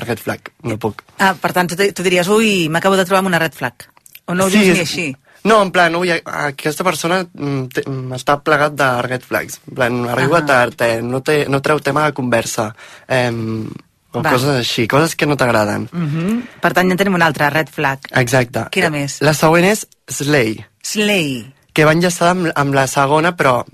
red 0.01 0.19
flag, 0.19 0.49
no 0.63 0.79
puc. 0.79 1.03
Ah, 1.19 1.35
per 1.39 1.53
tant, 1.53 1.69
tu, 1.69 1.77
tu 1.93 2.03
diries, 2.03 2.29
ui, 2.29 2.69
m'acabo 2.69 2.97
de 2.97 3.05
trobar 3.05 3.21
amb 3.21 3.29
una 3.29 3.39
red 3.39 3.53
flag. 3.53 3.91
O 4.27 4.35
no 4.35 4.45
ho 4.45 4.51
dius 4.51 4.65
ni 4.65 4.71
és- 4.71 4.81
així. 4.81 5.17
No, 5.45 5.61
en 5.61 5.71
plan, 5.71 5.95
ui, 5.97 6.09
aquesta 6.11 6.83
persona 6.85 7.19
mm, 7.23 7.65
mm, 7.87 8.13
està 8.17 8.39
plegat 8.43 8.73
de 8.75 8.87
red 9.05 9.21
flags. 9.21 9.59
En 9.69 9.75
plan, 9.75 9.99
arriba 10.09 10.39
Ahà. 10.39 10.47
tard, 10.47 10.81
eh, 10.81 11.03
no, 11.03 11.21
té, 11.21 11.45
no 11.53 11.61
treu 11.61 11.81
tema 11.81 12.07
de 12.07 12.15
conversa. 12.17 12.71
Eh, 13.07 13.31
o 14.15 14.23
Va. 14.23 14.31
coses 14.31 14.49
així, 14.57 14.87
coses 14.89 15.15
que 15.17 15.27
no 15.27 15.37
t'agraden. 15.37 15.89
Uh 15.93 15.99
-huh. 16.01 16.43
Per 16.63 16.73
tant, 16.73 16.87
ja 16.89 16.93
en 16.93 16.97
tenim 16.97 17.15
una 17.15 17.27
altra, 17.27 17.51
red 17.51 17.69
flag. 17.69 17.99
Exacte. 18.13 18.69
Quina 18.71 18.89
més? 18.89 19.21
La 19.21 19.35
següent 19.35 19.65
és 19.67 19.87
Slay, 20.09 20.65
Slay. 20.83 21.53
que 21.75 21.85
va 21.85 21.93
enllaçada 21.93 22.31
amb, 22.31 22.47
amb 22.55 22.73
la 22.75 22.87
segona, 22.87 23.37
però 23.37 23.65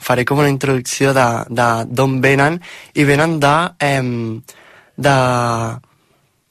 faré 0.00 0.24
com 0.24 0.38
una 0.38 0.48
introducció 0.48 1.12
de 1.12 1.44
de 1.48 1.84
d'on 1.86 2.20
venen, 2.20 2.60
i 2.94 3.04
venen 3.04 3.38
de... 3.38 3.70
Eh, 3.78 4.40
de 4.96 5.78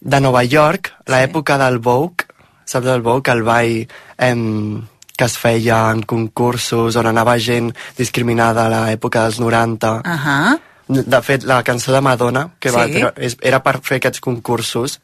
de 0.02 0.22
Nova 0.22 0.44
York, 0.46 0.94
l'època 1.08 1.58
del 1.58 1.80
Vogue, 1.80 2.26
saps 2.70 2.88
el 2.94 3.02
Vogue, 3.02 3.34
el 3.34 3.42
ball 3.48 3.88
em, 4.30 4.82
que 5.18 5.26
es 5.28 5.38
feia 5.42 5.82
en 5.92 6.04
concursos 6.08 6.96
on 7.02 7.10
anava 7.10 7.34
gent 7.42 7.74
discriminada 7.98 8.68
a 8.68 8.70
l'època 8.88 9.26
dels 9.26 9.40
90. 9.42 9.94
Uh 10.00 10.20
-huh. 10.26 10.60
De 10.90 11.22
fet, 11.22 11.44
la 11.44 11.62
cançó 11.64 11.92
de 11.94 12.02
Madonna, 12.02 12.50
que 12.60 12.72
va, 12.72 12.88
Sí. 12.88 13.04
és- 13.18 13.38
era 13.42 13.62
per 13.62 13.80
fer 13.84 13.98
aquests 13.98 14.20
concursos. 14.22 15.00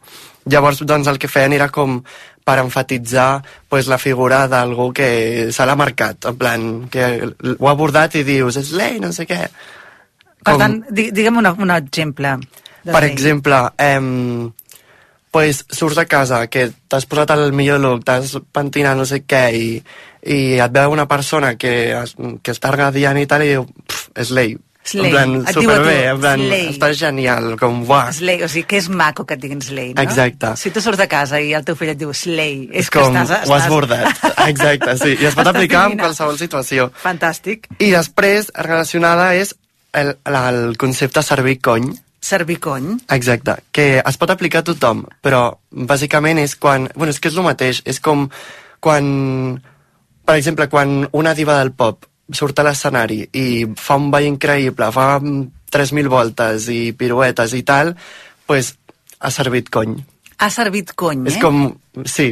Llavors, 0.46 0.80
doncs, 0.86 1.08
el 1.08 1.20
que 1.20 1.28
feien 1.28 1.54
era 1.54 1.70
com 1.70 2.02
per 2.44 2.58
enfatitzar 2.60 3.44
pues, 3.70 3.86
la 3.88 3.98
figura 3.98 4.48
d'algú 4.48 4.92
que 4.94 5.52
se 5.52 5.66
l'ha 5.66 5.76
marcat, 5.76 6.26
en 6.26 6.36
plan, 6.38 6.88
que 6.90 7.30
ho 7.60 7.68
ha 7.68 7.72
abordat 7.72 8.16
i 8.16 8.24
dius, 8.24 8.56
és 8.58 8.72
l'ei, 8.72 9.00
no 9.00 9.12
sé 9.12 9.26
què. 9.28 9.50
Per 10.44 10.54
Com- 10.54 10.60
tant, 10.60 10.84
di 10.90 11.12
digue'm 11.12 11.38
una, 11.38 11.52
un 11.54 11.70
exemple. 11.72 12.38
per 12.84 13.04
exemple, 13.04 13.56
em, 13.78 14.52
pues, 15.36 15.66
surts 15.76 15.98
de 16.00 16.06
casa, 16.08 16.46
que 16.48 16.70
t'has 16.88 17.04
posat 17.12 17.34
el 17.36 17.50
millor 17.52 17.82
look, 17.84 18.06
t'has 18.08 18.38
pentinat 18.56 18.96
no 18.96 19.04
sé 19.10 19.26
què, 19.28 19.42
i, 19.52 19.66
i 20.32 20.38
et 20.64 20.72
veu 20.72 20.94
una 20.96 21.10
persona 21.12 21.58
que, 21.60 21.92
es- 22.00 22.16
que 22.42 22.54
està 22.56 22.72
radiant 22.72 23.20
i 23.20 23.26
tal, 23.28 23.44
i 23.44 23.52
diu, 23.58 23.68
és 24.16 24.32
l'ei. 24.32 24.56
Slay. 24.86 25.08
En 25.10 25.16
plan, 25.16 25.32
superbé, 25.50 25.94
en 26.12 26.20
plan, 26.22 26.42
slay. 26.46 26.68
està 26.76 26.92
genial, 26.94 27.48
com, 27.58 27.80
buah. 27.90 28.12
Slay, 28.14 28.44
o 28.46 28.48
sigui, 28.54 28.68
que 28.70 28.78
és 28.78 28.86
maco 28.94 29.24
que 29.26 29.34
et 29.34 29.42
diguin 29.42 29.64
Slay, 29.66 29.96
no? 29.98 30.04
Exacte. 30.04 30.52
Si 30.62 30.70
tu 30.70 30.80
surts 30.86 31.00
de 31.02 31.08
casa 31.10 31.40
i 31.42 31.56
el 31.58 31.66
teu 31.66 31.74
fill 31.80 31.90
et 31.96 31.98
diu 31.98 32.14
Slay, 32.14 32.68
és, 32.70 32.84
És 32.86 32.92
com, 32.94 33.10
que 33.10 33.24
estàs... 33.26 33.50
ho 33.50 33.56
has 33.58 33.64
estàs... 33.66 33.74
bordat. 33.74 34.22
Exacte, 34.52 34.94
sí. 35.02 35.16
I 35.18 35.26
es 35.32 35.34
pot 35.40 35.50
aplicar 35.50 35.88
en 35.90 35.98
qualsevol 36.04 36.38
situació. 36.38 36.92
Fantàstic. 37.02 37.66
I 37.82 37.90
després, 37.96 38.52
relacionada, 38.70 39.32
és 39.42 39.56
el, 39.98 40.14
el 40.30 40.78
concepte 40.78 41.26
servir 41.26 41.58
cony. 41.66 41.90
Servir 42.26 42.58
cony. 42.60 42.96
Exacte, 43.14 43.60
que 43.76 44.00
es 44.00 44.18
pot 44.18 44.32
aplicar 44.34 44.64
a 44.64 44.66
tothom, 44.72 45.04
però 45.22 45.44
bàsicament 45.70 46.42
és 46.42 46.56
quan... 46.58 46.88
Bueno, 46.96 47.14
és 47.14 47.22
que 47.22 47.30
és 47.30 47.38
el 47.38 47.46
mateix, 47.46 47.84
és 47.86 48.02
com 48.02 48.26
quan... 48.82 49.06
Per 50.26 50.40
exemple, 50.40 50.66
quan 50.72 51.04
una 51.14 51.36
diva 51.38 51.60
del 51.60 51.76
pop 51.78 52.08
surt 52.34 52.58
a 52.58 52.66
l'escenari 52.66 53.20
i 53.38 53.46
fa 53.78 54.00
un 54.02 54.10
ball 54.10 54.26
increïble, 54.26 54.90
fa 54.96 55.20
mm, 55.20 55.70
3.000 55.76 56.10
voltes 56.10 56.66
i 56.74 56.80
piruetes 56.98 57.54
i 57.54 57.62
tal, 57.68 57.94
pues 58.50 58.74
ha 59.20 59.30
servit 59.30 59.70
cony. 59.70 60.00
Ha 60.42 60.50
servit 60.52 60.96
cony, 60.98 61.28
És 61.30 61.38
eh? 61.38 61.42
com... 61.44 61.70
Sí, 62.10 62.32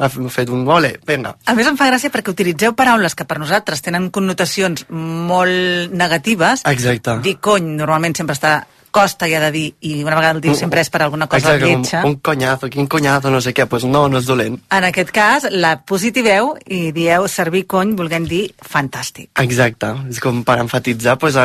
ha 0.00 0.08
fet 0.08 0.48
un 0.50 0.64
ole, 0.66 0.94
vinga. 1.06 1.34
A 1.46 1.54
més, 1.54 1.68
em 1.68 1.76
fa 1.78 1.86
gràcia 1.90 2.10
perquè 2.10 2.32
utilitzeu 2.32 2.72
paraules 2.78 3.14
que 3.14 3.26
per 3.28 3.36
nosaltres 3.38 3.84
tenen 3.84 4.08
connotacions 4.14 4.88
molt 4.88 5.92
negatives. 5.94 6.64
Exacte. 6.66 7.20
Dir 7.22 7.36
cony 7.44 7.76
normalment 7.76 8.16
sempre 8.18 8.34
està 8.34 8.56
costa 8.90 9.26
ha 9.36 9.40
de 9.40 9.50
dir, 9.52 9.74
i 9.80 10.02
una 10.02 10.16
vegada 10.16 10.36
el 10.36 10.40
diu 10.44 10.54
sempre 10.58 10.80
és 10.80 10.90
per 10.90 11.02
alguna 11.02 11.26
cosa 11.28 11.54
Exacte, 11.54 11.66
lletja. 11.66 12.02
un, 12.04 12.14
un 12.14 12.16
conyazo, 12.24 12.68
quin 12.72 12.86
conyazo, 12.86 13.30
no 13.30 13.40
sé 13.40 13.54
què, 13.54 13.66
pues 13.66 13.84
no, 13.84 14.06
no 14.08 14.18
és 14.18 14.26
dolent. 14.26 14.58
En 14.74 14.84
aquest 14.88 15.10
cas, 15.14 15.46
la 15.50 15.76
positiveu 15.84 16.54
i 16.66 16.92
dieu 16.96 17.28
servir 17.28 17.66
cony 17.66 17.94
volent 17.98 18.26
dir 18.28 18.48
fantàstic. 18.64 19.30
Exacte, 19.42 19.92
és 20.10 20.20
com 20.20 20.42
per 20.44 20.58
enfatitzar 20.62 21.18
pues, 21.18 21.36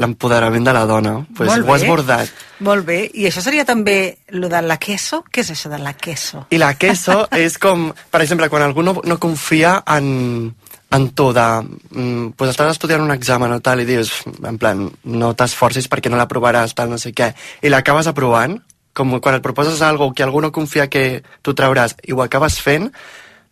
l'empoderament 0.00 0.64
de 0.66 0.72
la 0.76 0.84
dona. 0.86 1.16
Pues, 1.36 1.50
Molt 1.50 1.68
ho 1.68 1.74
has 1.74 1.82
bé. 1.82 1.88
bordat. 1.88 2.46
Molt 2.60 2.84
bé. 2.84 3.00
I 3.14 3.26
això 3.30 3.40
seria 3.40 3.64
també 3.64 4.18
lo 4.36 4.48
de 4.52 4.60
la 4.62 4.76
queso? 4.76 5.22
Què 5.32 5.40
és 5.40 5.50
això 5.54 5.70
de 5.72 5.78
la 5.80 5.94
queso? 5.94 6.46
I 6.50 6.58
la 6.60 6.74
queso 6.76 7.22
és 7.32 7.56
com, 7.58 7.88
per 8.10 8.20
exemple, 8.22 8.50
quan 8.52 8.62
algú 8.62 8.82
no, 8.84 8.98
no 9.04 9.16
confia 9.18 9.78
en, 9.96 10.54
en 10.90 11.08
tu 11.14 11.30
de... 11.32 11.46
Mm, 11.90 12.32
pues 12.36 12.50
estàs 12.50 12.74
estudiant 12.74 13.04
un 13.04 13.14
examen 13.14 13.52
o 13.54 13.60
tal 13.62 13.82
i 13.82 13.86
dius, 13.88 14.10
en 14.26 14.58
plan, 14.58 14.88
no 15.04 15.32
t'esforcis 15.38 15.86
perquè 15.90 16.10
no 16.10 16.18
l'aprovaràs, 16.18 16.74
tal, 16.74 16.90
no 16.90 16.98
sé 16.98 17.14
què, 17.14 17.30
i 17.62 17.70
l'acabes 17.70 18.10
aprovant, 18.10 18.58
com 18.92 19.14
quan 19.22 19.38
et 19.38 19.44
proposes 19.44 19.82
algo 19.86 20.10
que 20.12 20.26
algú 20.26 20.42
no 20.42 20.50
confia 20.52 20.88
que 20.90 21.22
tu 21.46 21.54
trauràs 21.54 21.94
i 22.02 22.12
ho 22.12 22.22
acabes 22.24 22.58
fent, 22.62 22.90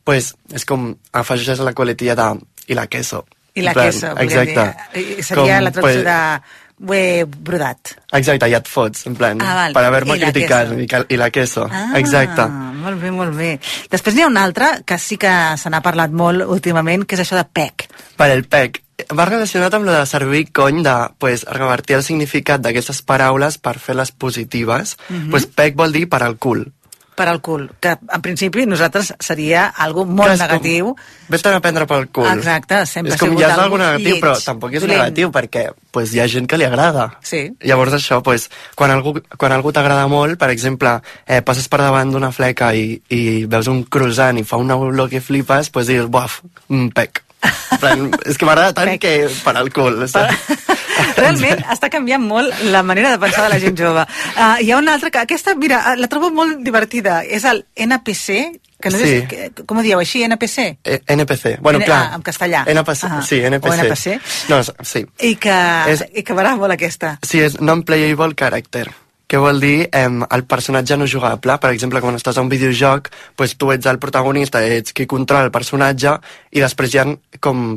pues 0.04 0.32
és 0.56 0.64
com 0.66 0.90
afegeixes 1.12 1.62
la 1.62 1.76
coletilla 1.78 2.16
de 2.18 2.28
i 2.68 2.76
la 2.76 2.88
queso. 2.90 3.24
I 3.54 3.62
la 3.62 3.74
plan, 3.74 3.92
queso. 3.92 4.14
Exacte. 4.18 4.64
Dir. 4.94 5.04
I 5.18 5.22
Seria 5.22 5.58
Com, 5.58 5.64
la 5.64 5.72
traducció 5.74 6.02
pues, 6.02 6.04
de... 6.04 6.66
Ho 6.80 6.94
he 6.94 7.24
brodat. 7.24 7.96
Exacte, 8.12 8.46
ja 8.50 8.58
et 8.62 8.68
fots, 8.70 9.06
en 9.06 9.16
plan, 9.18 9.40
Ah, 9.42 9.54
val. 9.54 9.72
per 9.74 9.84
haver-me 9.84 10.16
I 10.16 10.20
la 10.20 10.30
criticat, 10.32 10.72
i, 10.78 11.14
i 11.14 11.16
la 11.16 11.30
queso. 11.30 11.68
Ah, 11.70 11.92
Exacte. 11.98 12.46
molt 12.48 13.00
bé, 13.02 13.10
molt 13.10 13.34
bé. 13.36 13.58
Després 13.90 14.14
n'hi 14.14 14.22
ha 14.22 14.28
una 14.28 14.44
altra 14.44 14.80
que 14.86 14.98
sí 14.98 15.16
que 15.18 15.32
se 15.58 15.70
n'ha 15.70 15.82
parlat 15.82 16.10
molt 16.10 16.44
últimament, 16.46 17.04
que 17.04 17.16
és 17.16 17.20
això 17.22 17.36
de 17.36 17.44
PEC. 17.44 17.88
Per 18.16 18.30
el 18.30 18.44
PEC. 18.44 18.82
Va 19.14 19.24
relacionat 19.24 19.72
amb 19.74 19.86
lo 19.86 19.92
de 19.92 20.06
servir 20.06 20.50
cony 20.52 20.82
de 20.82 20.94
pues, 21.18 21.44
revertir 21.44 21.94
el 21.96 22.02
significat 22.02 22.60
d'aquestes 22.60 23.02
paraules 23.02 23.56
per 23.58 23.78
fer-les 23.78 24.10
positives. 24.12 24.96
Mhm. 25.08 25.30
pues 25.30 25.46
PEC 25.46 25.76
vol 25.76 25.92
dir 25.92 26.08
per 26.08 26.22
al 26.22 26.36
cul. 26.36 26.72
Per 27.18 27.26
al 27.26 27.40
cul, 27.42 27.64
que 27.82 27.96
en 27.98 28.22
principi 28.22 28.62
nosaltres 28.70 29.10
seria 29.18 29.66
algo 29.74 30.04
molt 30.06 30.30
és 30.36 30.38
com- 30.38 30.46
negatiu. 30.46 30.92
Vés-te'n 31.28 31.56
a 31.58 31.60
prendre 31.64 31.86
pel 31.90 32.06
cul. 32.14 32.28
Exacte, 32.30 32.84
sempre 32.86 33.14
és 33.16 33.18
com 33.18 33.28
ha 33.28 33.32
sigut 33.32 33.42
ja 33.42 33.48
és 33.48 33.52
algo 33.56 33.64
algo 33.64 33.78
negatiu, 33.82 34.12
lleig, 34.14 34.22
però 34.22 34.36
tampoc 34.44 34.72
és 34.78 34.84
dolent. 34.86 35.00
negatiu, 35.00 35.32
perquè 35.34 35.64
pues, 35.90 36.14
hi 36.14 36.20
ha 36.22 36.28
gent 36.30 36.46
que 36.48 36.56
li 36.56 36.64
agrada. 36.64 37.08
Sí. 37.26 37.42
Llavors 37.66 37.98
això, 37.98 38.22
pues, 38.22 38.48
quan 38.78 38.94
algú, 38.94 39.16
quan 39.36 39.52
algú 39.52 39.72
t'agrada 39.72 40.06
molt, 40.06 40.38
per 40.38 40.50
exemple, 40.54 41.00
eh, 41.26 41.42
passes 41.42 41.66
per 41.68 41.80
davant 41.82 42.12
d'una 42.12 42.30
fleca 42.30 42.72
i, 42.74 43.02
i 43.10 43.44
veus 43.46 43.66
un 43.66 43.82
croissant 43.84 44.38
i 44.38 44.44
fa 44.44 44.56
una 44.56 44.76
olor 44.76 45.10
que 45.10 45.20
flipes, 45.20 45.70
pues 45.70 45.88
dius, 45.88 46.06
buaf, 46.06 46.42
un 46.68 46.90
pec. 46.94 47.24
Plan, 47.80 48.10
és 48.26 48.38
que 48.38 48.44
m'agrada 48.48 48.72
tant 48.74 48.98
que 49.00 49.28
per 49.44 49.56
al 49.56 49.70
cul. 49.72 50.00
saps? 50.08 50.34
Realment 51.18 51.62
està 51.70 51.88
canviant 51.90 52.22
molt 52.22 52.52
la 52.72 52.82
manera 52.82 53.10
de 53.14 53.18
pensar 53.22 53.44
de 53.46 53.52
la 53.54 53.58
gent 53.62 53.76
jove. 53.78 54.02
Uh, 54.36 54.56
hi 54.62 54.70
ha 54.72 54.78
una 54.78 54.94
altra 54.94 55.10
que 55.14 55.18
aquesta, 55.22 55.54
mira, 55.54 55.80
eh, 55.92 55.96
la 56.00 56.08
trobo 56.10 56.30
molt 56.34 56.58
divertida. 56.66 57.20
És 57.24 57.44
el 57.44 57.64
NPC, 57.76 58.60
que 58.80 58.90
no 58.90 58.98
Sí. 58.98 59.12
és, 59.26 59.52
com 59.66 59.78
ho 59.78 59.82
dieu 59.82 59.98
així, 59.98 60.22
NPC? 60.24 60.78
Eh, 60.84 61.00
NPC. 61.06 61.56
Bueno, 61.60 61.78
N- 61.80 61.86
clar. 61.86 62.10
ah, 62.12 62.14
en 62.16 62.22
castellà. 62.22 62.64
NPC, 62.66 63.04
Ah. 63.10 63.22
sí, 63.22 63.40
NPC. 63.42 63.70
O 63.70 63.74
NPC. 63.74 64.20
No, 64.48 64.62
sí. 64.82 65.06
I 65.20 65.34
que, 65.36 65.56
És- 65.88 66.04
i 66.14 66.22
que 66.22 66.34
m'agrada 66.34 66.56
molt 66.56 66.72
aquesta. 66.72 67.18
Sí, 67.22 67.40
és 67.40 67.60
non-playable 67.60 68.34
character 68.36 68.90
que 69.28 69.40
vol 69.40 69.60
dir 69.60 69.88
eh, 69.92 70.08
el 70.08 70.44
personatge 70.48 70.96
no 70.96 71.06
jugable. 71.06 71.58
Per 71.60 71.70
exemple, 71.70 72.00
quan 72.00 72.16
estàs 72.16 72.38
a 72.38 72.44
un 72.44 72.48
videojoc, 72.48 73.10
pues, 73.36 73.54
tu 73.60 73.70
ets 73.74 73.86
el 73.86 74.00
protagonista, 74.00 74.64
ets 74.64 74.96
qui 74.96 75.06
controla 75.06 75.46
el 75.46 75.54
personatge, 75.54 76.16
i 76.56 76.64
després 76.64 76.94
hi 76.94 77.02
ha 77.02 77.06
com 77.44 77.68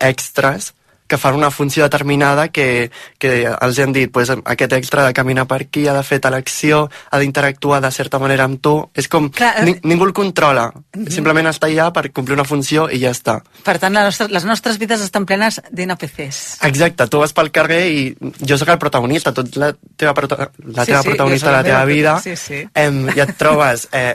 extras 0.00 0.72
que 1.06 1.18
fan 1.18 1.34
una 1.36 1.50
funció 1.50 1.84
determinada 1.84 2.48
que, 2.48 2.90
que 3.18 3.44
els 3.52 3.78
han 3.78 3.92
dit 3.92 4.12
pues, 4.12 4.30
aquest 4.32 4.72
extra 4.72 5.02
ha 5.02 5.06
de 5.10 5.16
caminar 5.16 5.46
per 5.50 5.60
aquí, 5.66 5.86
ha 5.88 5.94
de 5.96 6.02
fer 6.06 6.20
tal 6.24 6.34
acció, 6.34 6.88
ha 7.10 7.20
d'interactuar 7.20 7.82
de 7.84 7.90
certa 7.92 8.18
manera 8.18 8.46
amb 8.48 8.60
tu. 8.64 8.76
És 8.94 9.08
com... 9.12 9.28
Clar, 9.34 9.52
eh, 9.60 9.66
ni, 9.68 9.76
ningú 9.84 10.08
el 10.08 10.14
controla. 10.16 10.70
Simplement 11.12 11.50
està 11.50 11.68
allà 11.68 11.90
per 11.94 12.08
complir 12.14 12.38
una 12.38 12.46
funció 12.48 12.88
i 12.88 13.02
ja 13.02 13.12
està. 13.14 13.38
Per 13.66 13.76
tant, 13.82 13.92
la 13.94 14.06
nostra, 14.08 14.28
les 14.32 14.48
nostres 14.48 14.80
vides 14.80 15.04
estan 15.04 15.28
plenes 15.28 15.60
d'NPCs. 15.70 16.42
Exacte, 16.70 17.08
tu 17.12 17.20
vas 17.20 17.36
pel 17.36 17.52
carrer 17.54 17.82
i 17.92 18.04
jo 18.40 18.58
sóc 18.60 18.72
el 18.72 18.80
protagonista, 18.80 19.34
ets 19.34 19.60
la 19.60 19.72
teva, 19.96 20.14
prota 20.16 20.38
la 20.40 20.84
Sí, 20.84 20.92
teva 20.92 21.02
sí, 21.02 21.08
protagonista 21.08 21.50
de 21.50 21.56
la 21.56 21.64
teva 21.66 21.84
vida, 21.84 22.18
sí, 22.24 22.36
sí. 22.36 22.64
Em, 22.74 23.04
i 23.12 23.20
et 23.20 23.34
trobes 23.38 23.88
eh, 23.92 24.14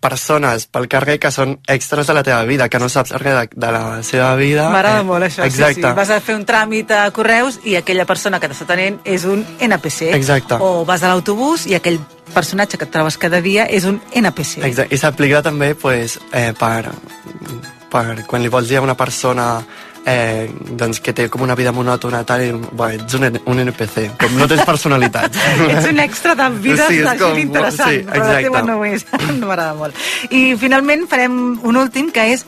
persones 0.00 0.66
pel 0.66 0.88
carrer 0.90 1.18
que 1.22 1.30
són 1.34 1.56
extras 1.70 2.08
de 2.08 2.16
la 2.16 2.24
teva 2.26 2.42
vida, 2.48 2.68
que 2.68 2.80
no 2.82 2.88
saps 2.90 3.14
res 3.22 3.36
de, 3.36 3.48
de 3.54 3.70
la 3.72 4.02
seva 4.02 4.34
vida. 4.36 4.68
M'agrada 4.72 5.02
eh, 5.02 5.06
molt 5.06 5.28
això, 5.28 5.46
Exacte. 5.46 5.80
sí, 5.80 5.86
sí. 5.86 5.94
Vas 5.96 6.10
a 6.10 6.20
fer 6.24 6.36
un 6.38 6.44
tràmit 6.48 6.92
a 6.94 7.02
correus 7.14 7.60
i 7.64 7.76
aquella 7.78 8.06
persona 8.08 8.40
que 8.42 8.50
t'està 8.50 8.66
tenint 8.68 8.98
és 9.04 9.24
un 9.28 9.44
NPC. 9.60 10.12
Exacte. 10.18 10.58
O 10.60 10.84
vas 10.88 11.02
a 11.02 11.12
l'autobús 11.12 11.68
i 11.70 11.78
aquell 11.78 12.00
personatge 12.34 12.78
que 12.78 12.88
et 12.88 12.92
trobes 12.92 13.18
cada 13.20 13.40
dia 13.44 13.68
és 13.70 13.86
un 13.88 14.00
NPC. 14.12 14.64
Exacte. 14.66 14.94
I 14.94 15.00
s'aplica 15.00 15.42
també 15.46 15.74
pues, 15.78 16.18
eh, 16.32 16.52
per, 16.58 16.90
per 17.92 18.06
quan 18.28 18.42
li 18.42 18.52
vols 18.52 18.68
dir 18.68 18.82
a 18.82 18.84
una 18.84 18.98
persona 18.98 19.52
eh, 20.08 20.48
doncs, 20.80 21.02
que 21.04 21.12
té 21.12 21.28
com 21.32 21.44
una 21.44 21.56
vida 21.58 21.72
monòtona 21.76 22.22
tal, 22.28 22.44
i, 22.44 22.52
bueno, 22.52 23.02
ets 23.02 23.18
un, 23.18 23.28
un 23.44 23.62
NPC, 23.66 24.08
com 24.20 24.36
no 24.40 24.48
tens 24.50 24.64
personalitat. 24.68 25.36
Ets 25.68 25.88
un 25.90 26.00
extra 26.02 26.34
de 26.38 26.50
vides 26.56 26.86
Sí, 26.88 26.98
sí, 26.98 27.02
és 27.02 27.10
de 27.10 27.16
com- 27.20 27.34
gent 27.34 27.42
interessant, 27.44 27.96
sí, 27.96 28.04
però 28.08 28.24
la 28.24 28.38
teva 28.40 28.62
exacte. 28.62 28.68
no 28.70 28.84
és. 28.88 29.08
no 29.40 29.46
m'agrada 29.46 29.74
molt. 29.78 30.06
I 30.30 30.44
finalment 30.60 31.08
farem 31.10 31.34
un 31.62 31.80
últim, 31.80 32.12
que 32.14 32.30
és 32.32 32.46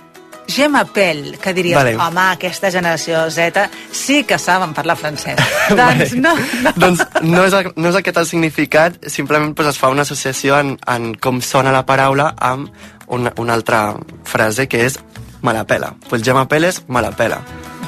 Gemma 0.50 0.82
Pell, 0.84 1.36
que 1.38 1.52
diries, 1.54 1.76
Vale. 1.76 1.94
home, 1.94 2.22
aquesta 2.34 2.72
generació 2.74 3.22
Z 3.30 3.68
sí 3.94 4.24
que 4.26 4.38
saben 4.38 4.74
parlar 4.74 4.96
francès. 4.98 5.38
doncs 5.78 6.16
no, 6.18 6.34
no. 6.64 6.72
doncs 6.74 7.04
no 7.22 7.44
és, 7.46 7.54
no 7.76 7.92
és 7.92 8.00
aquest 8.00 8.18
el 8.18 8.26
significat, 8.26 8.98
simplement 9.06 9.54
pues, 9.54 9.70
es 9.70 9.78
fa 9.78 9.92
una 9.94 10.02
associació 10.02 10.58
en, 10.58 10.74
en 10.90 11.12
com 11.14 11.38
sona 11.44 11.70
la 11.74 11.84
paraula 11.86 12.32
amb 12.36 12.70
una, 13.06 13.32
una 13.38 13.54
altra 13.54 13.94
frase 14.26 14.66
que 14.70 14.84
és 14.88 14.98
me 15.42 15.52
la 15.52 15.64
pela. 15.66 15.94
Pues 16.08 16.22
Gemma 16.22 16.46
Pell 16.48 16.64
és 16.64 16.82
me 16.88 17.02
la 17.02 17.10
pela. 17.12 17.40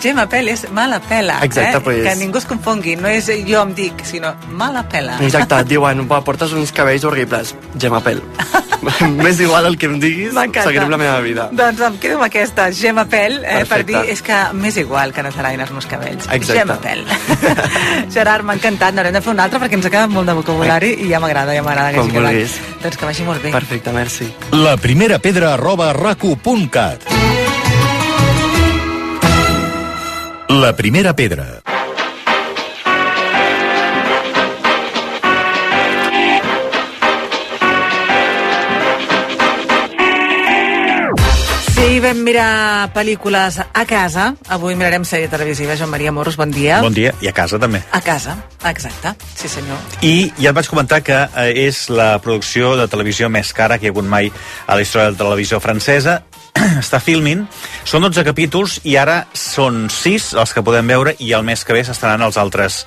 Gemma 0.02 0.24
Pell 0.28 0.48
és 0.50 0.64
mala 0.72 0.98
pela. 1.00 1.36
Exacte, 1.44 1.76
eh? 1.76 1.80
pues- 1.80 2.02
Que 2.02 2.16
ningú 2.16 2.38
es 2.38 2.44
confongui. 2.44 2.96
No 2.96 3.06
és 3.08 3.28
jo 3.46 3.60
em 3.62 3.74
dic, 3.74 4.04
sinó 4.04 4.34
mala 4.50 4.82
pela. 4.88 5.18
Exacte, 5.22 5.54
et 5.60 5.68
diuen, 5.68 6.08
"Buah, 6.08 6.24
portes 6.24 6.52
uns 6.52 6.72
cabells 6.72 7.04
horribles. 7.04 7.54
Gemma 7.78 8.00
Pell. 8.00 8.20
M'és 9.16 9.38
igual 9.38 9.66
el 9.66 9.78
que 9.78 9.86
em 9.86 10.00
diguis, 10.00 10.32
seguirem 10.34 10.90
la 10.90 10.96
meva 10.98 11.20
vida. 11.20 11.48
Doncs 11.52 11.80
em 11.86 11.98
quedo 12.02 12.16
amb 12.16 12.24
aquesta 12.24 12.72
Gemma 12.72 13.04
Pell 13.04 13.44
eh, 13.44 13.64
per 13.64 13.84
dir 13.86 14.00
és 14.10 14.20
que 14.22 14.34
m'és 14.54 14.76
igual 14.76 15.12
que 15.12 15.22
no 15.22 15.30
t'agradin 15.30 15.60
els 15.60 15.70
meus 15.70 15.86
cabells. 15.86 16.26
Exacte. 16.32 16.58
Gemma 16.58 16.80
Pell. 16.82 17.04
Gerard, 18.14 18.42
m'ha 18.44 18.54
encantat. 18.58 18.92
N'haurem 18.94 19.14
de 19.14 19.20
fer 19.22 19.30
un 19.36 19.38
altre 19.40 19.60
perquè 19.62 19.78
ens 19.78 19.86
quedat 19.86 20.10
molt 20.10 20.26
de 20.26 20.34
vocabulari 20.34 20.96
i 20.98 21.08
ja 21.12 21.20
m'agrada, 21.22 21.54
ja 21.54 21.62
m'agrada. 21.62 21.92
que 21.92 21.98
Com 22.02 22.10
vulguis. 22.10 22.58
Doncs 22.82 22.96
que 22.96 23.04
vagi 23.06 23.22
molt 23.22 23.40
bé. 23.42 23.52
Perfecte, 23.54 23.92
merci. 23.92 24.32
La 24.50 24.76
primera 24.76 25.20
pedra 25.20 25.54
arroba 25.54 25.92
racu.cat 25.92 27.21
La 30.60 30.76
primera 30.76 31.16
pedra. 31.16 31.62
Sí, 41.72 42.00
vam 42.04 42.20
mirar 42.20 42.90
pel·lícules 42.92 43.62
a 43.64 43.84
casa. 43.88 44.34
Avui 44.52 44.76
mirarem 44.76 45.06
sèrie 45.08 45.30
televisiva. 45.32 45.72
Joan 45.72 45.88
Maria 45.88 46.12
Morros, 46.12 46.36
bon 46.36 46.52
dia. 46.52 46.82
Bon 46.84 46.92
dia, 46.92 47.14
i 47.24 47.30
a 47.30 47.32
casa 47.32 47.56
també. 47.58 47.80
A 47.88 48.02
casa, 48.04 48.36
exacte. 48.68 49.14
Sí, 49.32 49.48
senyor. 49.48 49.80
I 50.04 50.34
ja 50.36 50.52
et 50.52 50.58
vaig 50.58 50.68
comentar 50.68 51.00
que 51.00 51.16
eh, 51.16 51.48
és 51.64 51.86
la 51.88 52.18
producció 52.20 52.74
de 52.76 52.90
televisió 52.92 53.32
més 53.32 53.54
cara 53.56 53.80
que 53.80 53.88
hi 53.88 53.90
ha 53.90 53.96
hagut 53.96 54.04
mai 54.04 54.28
a 54.66 54.76
la 54.76 54.84
història 54.84 55.08
de 55.08 55.16
la 55.16 55.24
televisió 55.24 55.64
francesa. 55.64 56.20
Està 56.82 57.00
filming, 57.02 57.46
són 57.88 58.04
12 58.06 58.24
capítols 58.26 58.78
i 58.88 58.98
ara 59.00 59.22
són 59.36 59.88
6 59.90 60.32
els 60.40 60.52
que 60.52 60.64
podem 60.64 60.88
veure 60.88 61.16
i 61.18 61.32
el 61.36 61.44
mes 61.46 61.64
que 61.64 61.76
ve 61.76 61.84
s'estaran 61.86 62.22
els 62.22 62.38
altres 62.40 62.82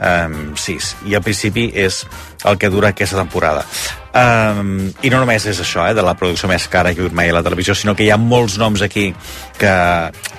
um, 0.00 0.54
6. 0.56 0.94
I 1.10 1.16
al 1.18 1.24
principi 1.24 1.68
és 1.74 2.04
el 2.48 2.58
que 2.58 2.70
dura 2.72 2.94
aquesta 2.94 3.18
temporada. 3.20 3.64
Um, 4.10 4.90
I 5.02 5.12
no 5.12 5.20
només 5.22 5.46
és 5.46 5.60
això, 5.62 5.84
eh, 5.86 5.94
de 5.94 6.02
la 6.02 6.16
producció 6.18 6.48
més 6.50 6.66
cara 6.68 6.94
que 6.94 7.10
mai 7.14 7.30
a 7.30 7.36
la 7.36 7.44
televisió, 7.46 7.74
sinó 7.74 7.94
que 7.94 8.06
hi 8.06 8.10
ha 8.10 8.18
molts 8.18 8.58
noms 8.58 8.82
aquí 8.82 9.10
que, 9.58 9.74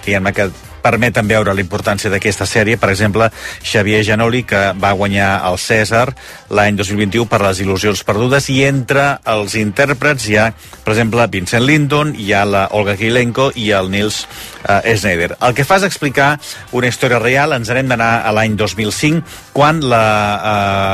que, 0.03 0.19
que 0.35 0.49
permeten 0.83 1.29
veure 1.29 1.53
la 1.55 1.63
importància 1.63 2.11
d'aquesta 2.11 2.47
sèrie. 2.49 2.79
Per 2.81 2.89
exemple, 2.91 3.29
Xavier 3.63 4.01
Janoli, 4.07 4.43
que 4.43 4.71
va 4.81 4.91
guanyar 4.97 5.29
el 5.47 5.59
César 5.61 6.07
l'any 6.49 6.75
2021 6.79 7.29
per 7.31 7.41
les 7.45 7.61
il·lusions 7.63 8.03
perdudes, 8.07 8.49
i 8.51 8.63
entre 8.67 9.21
els 9.31 9.55
intèrprets 9.59 10.27
hi 10.27 10.37
ha, 10.41 10.49
per 10.83 10.95
exemple, 10.95 11.27
Vincent 11.31 11.63
Lindon, 11.63 12.15
hi 12.17 12.33
ha 12.33 12.43
la 12.45 12.65
Olga 12.75 12.97
Kilenko 12.99 13.51
i 13.55 13.69
el 13.77 13.91
Nils 13.93 14.25
uh, 14.25 14.81
Schneider. 14.81 15.35
El 15.39 15.55
que 15.55 15.65
fa 15.67 15.79
és 15.79 15.87
explicar 15.87 16.33
una 16.75 16.89
història 16.91 17.21
real. 17.21 17.55
Ens 17.55 17.71
n'hem 17.71 17.93
d'anar 17.93 18.11
a 18.25 18.33
l'any 18.35 18.57
2005, 18.59 19.21
quan 19.53 19.79
la 19.85 20.03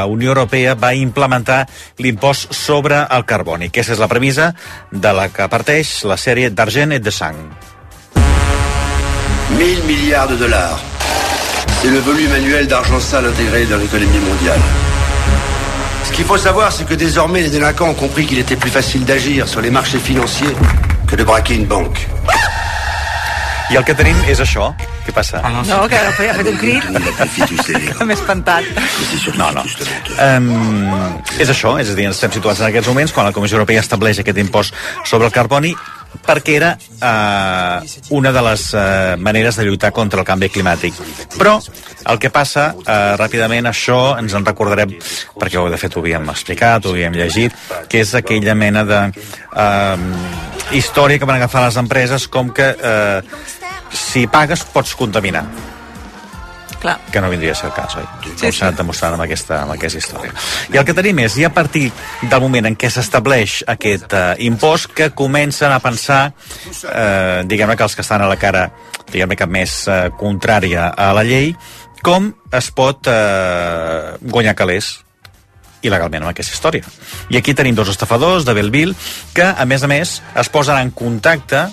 uh, 0.06 0.14
Unió 0.14 0.36
Europea 0.36 0.76
va 0.76 0.94
implementar 0.94 1.64
l'impost 2.04 2.54
sobre 2.54 3.06
el 3.10 3.26
carboni, 3.26 3.72
que 3.72 3.78
aquesta 3.78 3.94
és 3.94 4.02
la 4.02 4.10
premissa 4.10 4.52
de 4.92 5.14
la 5.14 5.30
que 5.30 5.46
parteix 5.54 6.02
la 6.10 6.18
sèrie 6.18 6.50
d'Argent 6.50 6.98
et 6.98 7.04
de 7.06 7.14
Sang. 7.14 7.38
1000 9.58 9.84
milliards 9.86 10.28
de 10.28 10.36
dollars. 10.36 10.80
C'est 11.82 11.90
le 11.90 12.00
volume 12.00 12.32
annuel 12.32 12.68
d'argent 12.68 13.00
sale 13.00 13.26
intégré 13.26 13.66
dans 13.66 13.78
l'économie 13.78 14.20
mondiale. 14.20 14.60
Ce 16.04 16.12
qu'il 16.12 16.26
faut 16.26 16.38
savoir, 16.38 16.72
c'est 16.72 16.86
que 16.86 16.94
désormais 16.94 17.42
les 17.42 17.50
délinquants 17.50 17.90
ont 17.90 17.96
compris 17.96 18.26
qu'il 18.26 18.38
était 18.38 18.56
plus 18.56 18.70
facile 18.70 19.04
d'agir 19.04 19.48
sur 19.48 19.62
les 19.62 19.72
marchés 19.72 19.98
financiers 19.98 20.56
que 21.08 21.16
de 21.16 21.24
braquer 21.24 21.56
une 21.56 21.66
banque. 21.66 22.08
I 23.70 23.76
el 23.76 23.84
que 23.84 23.92
tenim 24.00 24.16
és 24.32 24.40
això. 24.40 24.70
Què 25.04 25.12
passa? 25.12 25.42
Ah, 25.44 25.60
No, 25.68 25.82
que 25.92 25.98
ha 26.00 26.12
fet 26.16 26.48
un 26.48 26.56
crit. 26.56 26.86
M'he 28.08 28.16
espantat. 28.16 28.64
No, 29.36 29.50
no. 29.52 29.64
Um, 30.24 30.94
és 31.36 31.52
això, 31.52 31.74
és 31.82 31.92
a 31.92 31.98
dir, 31.98 32.06
ens 32.08 32.16
estem 32.16 32.32
situats 32.38 32.62
en 32.64 32.70
aquests 32.70 32.88
moments 32.88 33.12
quan 33.12 33.28
la 33.28 33.36
Comissió 33.36 33.60
Europea 33.60 33.84
estableix 33.84 34.22
aquest 34.24 34.40
impost 34.40 34.78
sobre 35.04 35.28
el 35.28 35.36
carboni 35.36 35.74
perquè 36.28 36.56
era 36.58 36.72
uh, 36.78 37.84
una 38.16 38.32
de 38.36 38.44
les 38.50 38.66
uh, 38.74 38.82
maneres 39.20 39.60
de 39.60 39.68
lluitar 39.68 39.94
contra 39.96 40.22
el 40.22 40.28
canvi 40.28 40.50
climàtic. 40.52 40.98
Però 41.38 41.58
el 42.08 42.20
que 42.20 42.32
passa, 42.34 42.70
uh, 42.76 43.16
ràpidament, 43.20 43.70
això 43.70 44.18
ens 44.20 44.36
en 44.38 44.48
recordarem, 44.48 44.98
perquè 45.38 45.64
de 45.72 45.80
fet 45.80 45.96
ho 45.96 46.04
havíem 46.04 46.30
explicat, 46.34 46.86
ho 46.86 46.96
havíem 46.96 47.16
llegit, 47.20 47.56
que 47.90 48.04
és 48.04 48.14
aquella 48.18 48.56
mena 48.56 48.84
de 48.88 49.02
uh, 49.14 49.96
història 50.76 51.20
que 51.20 51.30
van 51.30 51.40
agafar 51.40 51.68
les 51.68 51.80
empreses 51.80 52.28
com 52.28 52.52
que 52.52 52.74
uh, 52.76 53.22
si 53.94 54.28
pagues 54.28 54.68
pots 54.74 54.96
contaminar 55.00 55.48
Clar. 56.82 57.00
que 57.12 57.22
no 57.22 57.30
vindria 57.30 57.52
a 57.52 57.56
ser 57.58 57.72
el 57.72 57.74
cas, 57.74 57.96
oi? 57.98 58.06
Com 58.38 58.54
s'ha 58.54 58.70
demostrat 58.78 59.16
amb 59.16 59.24
aquesta, 59.26 59.64
amb 59.64 59.74
aquesta 59.74 59.98
història. 59.98 60.34
I 60.74 60.78
el 60.78 60.86
que 60.86 60.94
tenim 60.98 61.24
és, 61.24 61.38
i 61.42 61.48
a 61.48 61.50
partir 61.54 61.88
del 62.22 62.44
moment 62.44 62.70
en 62.70 62.78
què 62.78 62.92
s'estableix 62.94 63.64
aquest 63.74 64.14
uh, 64.14 64.36
impost, 64.46 64.92
que 64.98 65.10
comencen 65.18 65.74
a 65.74 65.80
pensar, 65.82 66.22
eh, 66.92 67.42
diguem-ne 67.50 67.78
que 67.78 67.88
els 67.88 67.98
que 67.98 68.06
estan 68.06 68.22
a 68.22 68.30
la 68.30 68.38
cara, 68.38 68.68
diguem-ne 69.10 69.40
que 69.40 69.50
més 69.50 69.80
uh, 69.90 70.08
contrària 70.20 70.92
a 70.94 71.10
la 71.18 71.26
llei, 71.26 71.54
com 72.04 72.30
es 72.54 72.70
pot 72.72 73.10
eh, 73.10 74.16
guanyar 74.22 74.54
calés 74.56 74.94
il·legalment 75.86 76.24
amb 76.24 76.32
aquesta 76.32 76.56
història. 76.56 76.88
I 77.34 77.40
aquí 77.40 77.56
tenim 77.58 77.76
dos 77.76 77.90
estafadors 77.92 78.46
de 78.46 78.56
Belleville 78.58 78.96
que, 79.36 79.46
a 79.46 79.66
més 79.66 79.84
a 79.84 79.90
més, 79.92 80.18
es 80.36 80.50
posen 80.54 80.80
en 80.80 80.92
contacte 80.96 81.68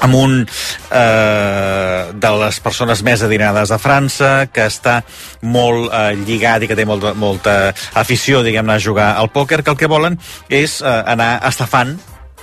amb 0.00 0.16
un 0.16 0.36
eh, 0.42 2.00
de 2.14 2.32
les 2.42 2.60
persones 2.64 3.02
més 3.06 3.22
adinades 3.26 3.72
de 3.72 3.78
França, 3.80 4.32
que 4.52 4.66
està 4.70 5.00
molt 5.42 5.90
eh, 5.92 6.14
lligat 6.24 6.64
i 6.64 6.70
que 6.70 6.78
té 6.78 6.86
molta, 6.88 7.14
molta 7.14 7.56
afició, 8.00 8.44
diguem-ne, 8.46 8.76
a 8.76 8.82
jugar 8.82 9.12
al 9.20 9.30
pòquer, 9.34 9.62
que 9.64 9.74
el 9.74 9.80
que 9.80 9.90
volen 9.90 10.18
és 10.48 10.80
eh, 10.80 10.96
anar 11.14 11.36
estafant 11.48 11.96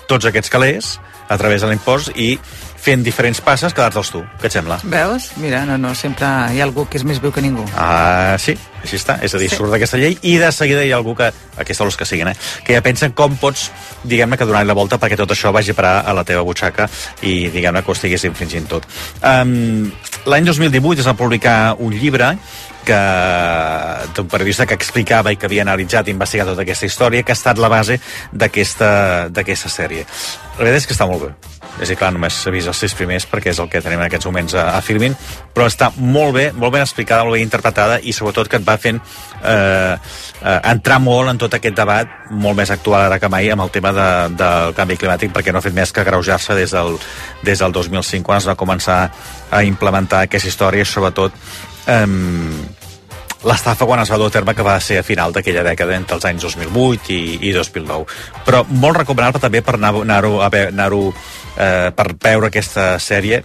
tots 0.08 0.30
aquests 0.30 0.53
calés 0.53 0.95
a 1.28 1.38
través 1.38 1.62
de 1.62 1.70
l'impost 1.72 2.14
i 2.16 2.38
fent 2.88 3.03
diferents 3.03 3.41
passes, 3.43 3.73
quedar-te'ls 3.75 4.09
tu. 4.13 4.21
Què 4.39 4.47
et 4.47 4.55
sembla? 4.55 4.77
Veus? 4.88 5.31
Mira, 5.43 5.65
no, 5.67 5.75
no, 5.81 5.91
sempre 5.97 6.27
hi 6.53 6.61
ha 6.61 6.67
algú 6.67 6.85
que 6.88 6.99
és 7.01 7.03
més 7.07 7.19
viu 7.23 7.33
que 7.35 7.43
ningú. 7.43 7.65
Ah, 7.75 8.38
sí, 8.39 8.55
així 8.79 8.95
està. 8.95 9.17
És 9.25 9.35
a 9.35 9.41
dir, 9.41 9.49
Sí. 9.51 9.57
surt 9.59 9.73
d'aquesta 9.73 9.99
llei 9.99 10.15
i 10.21 10.38
de 10.39 10.51
seguida 10.55 10.85
hi 10.85 10.93
ha 10.93 10.99
algú 11.01 11.15
que, 11.17 11.27
aquests 11.59 11.83
els 11.83 11.97
que 11.99 12.07
siguin, 12.07 12.29
eh, 12.31 12.35
que 12.63 12.77
ja 12.77 12.81
pensen 12.85 13.11
com 13.17 13.35
pots, 13.38 13.71
diguem-ne, 14.07 14.38
que 14.38 14.47
donar 14.47 14.63
la 14.65 14.77
volta 14.77 14.97
perquè 14.97 15.17
tot 15.19 15.31
això 15.35 15.51
vagi 15.51 15.71
a 15.71 15.75
parar 15.75 15.95
a 16.07 16.13
la 16.15 16.23
teva 16.23 16.45
butxaca 16.47 16.88
i, 17.21 17.49
diguem-ne, 17.51 17.83
que 17.83 17.91
ho 17.91 17.97
estiguis 17.97 18.23
infringint 18.23 18.67
tot. 18.71 18.88
Um, 19.21 19.91
L'any 20.27 20.43
2018 20.47 21.01
es 21.01 21.07
va 21.07 21.13
publicar 21.15 21.75
un 21.79 21.93
llibre 21.93 22.38
que 22.88 23.01
d'un 24.15 24.29
periodista 24.31 24.65
que 24.65 24.77
explicava 24.79 25.33
i 25.33 25.38
que 25.39 25.49
havia 25.49 25.65
analitzat 25.67 26.07
i 26.07 26.15
investigat 26.15 26.53
tota 26.53 26.63
aquesta 26.63 26.88
història, 26.88 27.23
que 27.23 27.35
ha 27.35 27.39
estat 27.39 27.59
la 27.59 27.71
base 27.71 27.99
d'aquesta 28.31 29.69
sèrie. 29.69 30.07
La 30.57 30.63
veritat 30.63 30.81
és 30.81 30.88
que 30.89 30.95
està 30.95 31.07
molt 31.09 31.27
bé. 31.27 31.33
És 31.77 31.85
a 31.85 31.91
dir, 31.91 31.97
clar, 31.99 32.09
només 32.15 32.33
he 32.47 32.51
vist 32.53 32.69
els 32.71 32.79
sis 32.81 32.93
primers 32.97 33.27
perquè 33.29 33.51
és 33.51 33.59
el 33.61 33.67
que 33.69 33.81
tenim 33.85 33.99
en 34.01 34.07
aquests 34.07 34.25
moments 34.25 34.55
a, 34.57 34.63
a 34.73 34.81
Filmin, 34.81 35.13
però 35.53 35.67
està 35.69 35.91
molt 35.97 36.33
bé, 36.33 36.47
molt 36.57 36.73
ben 36.73 36.81
explicada, 36.81 37.25
molt 37.27 37.38
ben 37.38 37.45
interpretada 37.45 37.99
i 38.01 38.15
sobretot 38.15 38.49
que 38.49 38.57
et 38.57 38.65
va 38.65 38.79
fent 38.81 38.97
eh, 38.97 39.93
eh, 39.93 40.57
entrar 40.71 40.97
molt 41.03 41.29
en 41.29 41.41
tot 41.43 41.53
aquest 41.53 41.77
debat, 41.77 42.17
molt 42.31 42.57
més 42.57 42.73
actual 42.73 43.05
ara 43.05 43.19
que 43.21 43.29
mai, 43.29 43.51
amb 43.53 43.67
el 43.67 43.73
tema 43.75 43.93
de, 43.93 44.07
del 44.39 44.73
canvi 44.79 44.97
climàtic, 44.97 45.35
perquè 45.35 45.53
no 45.53 45.61
ha 45.61 45.65
fet 45.67 45.77
més 45.77 45.93
que 45.93 46.07
greujar-se 46.07 46.57
des, 46.57 46.73
del, 46.73 46.97
des 47.45 47.61
del 47.61 47.77
2005, 47.77 48.25
quan 48.25 48.41
es 48.41 48.49
va 48.49 48.57
començar 48.57 48.99
a 49.51 49.63
implementar 49.67 50.25
aquesta 50.25 50.49
història 50.49 50.88
sobretot 50.88 51.38
eh, 51.85 52.05
l'estafa 53.48 53.86
quan 53.88 54.02
es 54.04 54.12
va 54.12 54.18
dur 54.20 54.28
a 54.28 54.34
terme 54.34 54.54
que 54.56 54.66
va 54.66 54.76
ser 54.84 55.00
a 55.00 55.06
final 55.08 55.32
d'aquella 55.34 55.64
dècada 55.64 55.95
entre 55.95 56.18
els 56.20 56.26
anys 56.28 56.43
2008 56.43 57.14
i, 57.16 57.22
i 57.50 57.54
2009 57.56 58.06
però 58.45 58.64
molt 58.68 59.00
recomanable 59.04 59.41
també 59.43 59.62
per 59.64 59.78
anar-ho 59.78 60.04
anar 60.04 60.20
a 60.26 60.50
ve- 60.54 60.68
anar 60.74 60.91
eh, 60.93 61.89
per 61.95 62.12
veure 62.22 62.52
aquesta 62.52 62.98
sèrie 63.00 63.43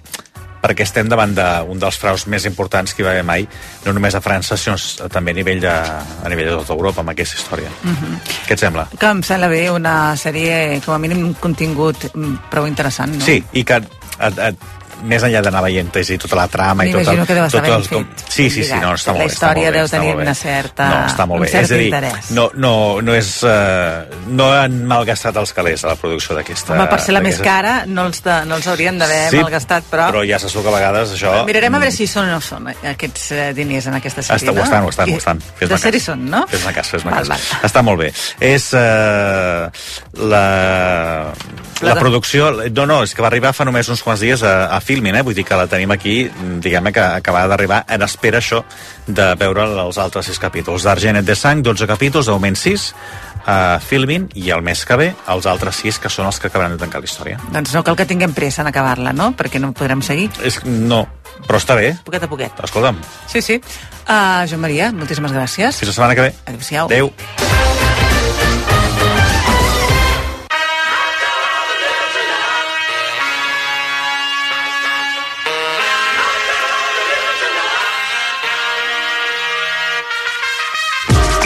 perquè 0.63 0.85
estem 0.87 1.09
davant 1.11 1.33
d'un 1.35 1.81
dels 1.83 1.97
fraus 1.99 2.29
més 2.31 2.45
importants 2.47 2.95
que 2.95 3.03
hi 3.03 3.07
va 3.07 3.11
haver 3.17 3.25
mai, 3.27 3.47
no 3.85 3.93
només 3.97 4.15
a 4.15 4.21
França, 4.23 4.55
sinó 4.57 4.77
també 5.11 5.33
a 5.35 5.39
nivell 5.41 5.59
de, 5.65 5.73
a 5.73 6.31
nivell 6.31 6.53
de 6.53 6.59
tota 6.61 6.77
Europa, 6.77 7.03
amb 7.03 7.11
aquesta 7.11 7.35
història. 7.41 7.73
Mhm. 7.83 8.13
Què 8.47 8.55
et 8.55 8.63
sembla? 8.63 8.85
Que 8.95 9.11
em 9.11 9.25
sembla 9.27 9.49
bé 9.51 9.65
una 9.75 10.15
sèrie, 10.15 10.79
com 10.87 10.95
a 10.95 11.01
mínim, 11.03 11.25
un 11.27 11.35
contingut 11.43 12.07
mm, 12.15 12.37
prou 12.53 12.69
interessant, 12.71 13.11
no? 13.19 13.25
Sí, 13.27 13.41
i 13.59 13.65
que 13.67 13.81
et, 13.83 14.39
et, 14.39 14.63
més 15.09 15.25
enllà 15.27 15.43
d'anar 15.45 15.63
veient 15.67 15.91
i 16.03 16.19
tota 16.19 16.39
la 16.39 16.47
trama 16.51 16.87
i 16.87 16.93
tot 16.95 17.09
el, 17.13 17.23
que 17.27 17.37
tot 17.53 17.69
el, 17.69 17.87
com... 17.91 18.07
sí, 18.29 18.49
sí, 18.51 18.65
sí, 18.65 18.79
no, 18.81 18.95
està 18.95 19.13
La 19.13 19.19
molt 19.19 19.27
bé, 19.27 19.33
està 19.33 19.51
història 19.51 19.73
deu 19.75 19.89
tenir 19.91 20.15
una 20.17 20.35
certa- 20.35 20.89
no, 20.89 21.01
està 21.11 21.27
molt 21.29 21.45
bé. 21.45 21.51
és 21.63 21.73
a 21.73 21.81
dir, 21.81 21.91
no, 22.37 22.49
no, 22.55 22.75
no 23.03 23.15
és 23.15 23.33
uh, 23.47 24.07
no 24.29 24.51
han 24.53 24.79
malgastat 24.91 25.37
els 25.43 25.53
calés 25.57 25.85
a 25.85 25.93
la 25.93 25.97
producció 26.01 26.37
d'aquesta 26.39 26.75
Home, 26.77 26.89
per 26.91 27.01
ser 27.05 27.17
la 27.17 27.23
més 27.25 27.41
cara, 27.43 27.83
no 27.87 28.07
els, 28.11 28.23
de, 28.25 28.39
no 28.49 28.59
els 28.61 28.69
haurien 28.71 28.99
d'haver 29.01 29.23
Sí, 29.33 29.41
malgastat, 29.43 29.89
però... 29.91 30.09
però 30.13 30.25
ja 30.29 30.39
se 30.43 30.53
que 30.53 30.69
a 30.69 30.77
vegades 30.77 31.17
això 31.17 31.35
Mirarem 31.49 31.75
a 31.75 31.83
veure 31.83 31.95
si 31.95 32.07
són 32.07 32.29
o 32.29 32.37
no 32.37 32.41
són 32.45 32.69
aquests 32.71 33.31
eh, 33.33 33.49
diners 33.57 33.89
en 33.91 33.99
aquesta 33.99 34.23
sèrie, 34.23 34.43
Està, 34.43 34.53
ho 34.53 34.61
no? 34.61 34.65
estan, 34.65 34.85
ho 34.85 34.93
estan, 34.93 35.11
ho 35.13 35.19
estan. 35.19 35.43
Fes-me 35.59 35.75
De 35.75 35.81
sèrie 35.83 36.03
són, 36.03 36.25
no? 36.31 36.45
Fes-me 36.51 36.73
cas, 36.77 36.93
fes-me 36.95 37.13
cas. 37.15 37.47
Està 37.67 37.83
molt 37.85 38.01
bé. 38.03 38.13
És 38.53 38.71
uh, 38.79 39.69
la... 40.31 40.45
La 41.83 41.97
producció, 41.99 42.53
no, 42.71 42.85
no, 42.87 43.01
és 43.03 43.11
que 43.15 43.25
va 43.25 43.27
arribar 43.27 43.51
fa 43.57 43.65
només 43.67 43.89
uns 43.91 44.05
quants 44.07 44.23
dies 44.23 44.45
a, 44.47 44.69
a 44.71 44.79
Filmin, 44.93 45.17
eh? 45.17 45.23
vull 45.25 45.33
dir 45.37 45.45
que 45.49 45.57
la 45.57 45.65
tenim 45.71 45.91
aquí, 45.95 46.27
diguem-ne 46.61 46.93
que 46.93 47.01
acaba 47.23 47.47
d'arribar 47.49 47.83
en 47.89 48.03
espera 48.05 48.43
això 48.43 48.61
de 49.07 49.31
veure 49.41 49.65
els 49.87 49.97
altres 50.03 50.29
sis 50.29 50.41
capítols. 50.43 50.85
D'Argenet 50.85 51.25
de 51.25 51.37
Sang, 51.39 51.63
12 51.65 51.89
capítols, 51.89 52.29
de 52.29 52.35
moment 52.37 52.59
6, 52.61 52.85
a 53.49 53.57
Filmin, 53.81 54.29
i 54.39 54.51
el 54.55 54.61
mes 54.63 54.85
que 54.87 54.99
ve 55.01 55.09
els 55.33 55.49
altres 55.49 55.81
6, 55.81 56.03
que 56.05 56.13
són 56.13 56.29
els 56.29 56.39
que 56.39 56.51
acabaran 56.53 56.77
de 56.77 56.83
tancar 56.83 57.01
la 57.01 57.09
història. 57.09 57.41
Doncs 57.55 57.73
no 57.75 57.83
cal 57.87 57.97
que 57.97 58.07
tinguem 58.07 58.37
pressa 58.37 58.61
en 58.67 58.69
acabar-la, 58.69 59.17
no? 59.17 59.33
Perquè 59.39 59.63
no 59.63 59.73
podrem 59.73 60.05
seguir. 60.05 60.29
És, 60.45 60.61
no, 60.69 61.07
però 61.49 61.63
està 61.63 61.79
bé. 61.79 61.95
Poquet 62.05 62.29
a 62.29 62.31
poquet. 62.31 62.65
Escolta'm, 62.69 63.01
Sí, 63.33 63.41
sí. 63.41 63.57
Uh, 64.03 64.45
Joan 64.51 64.61
Maria, 64.61 64.93
moltíssimes 64.93 65.33
gràcies. 65.33 65.81
fins 65.81 65.89
la 65.89 65.97
setmana 65.97 66.19
que 66.19 66.29
ve. 66.29 66.35
Adéu-siau. 66.53 66.93
Adéu. 66.93 67.72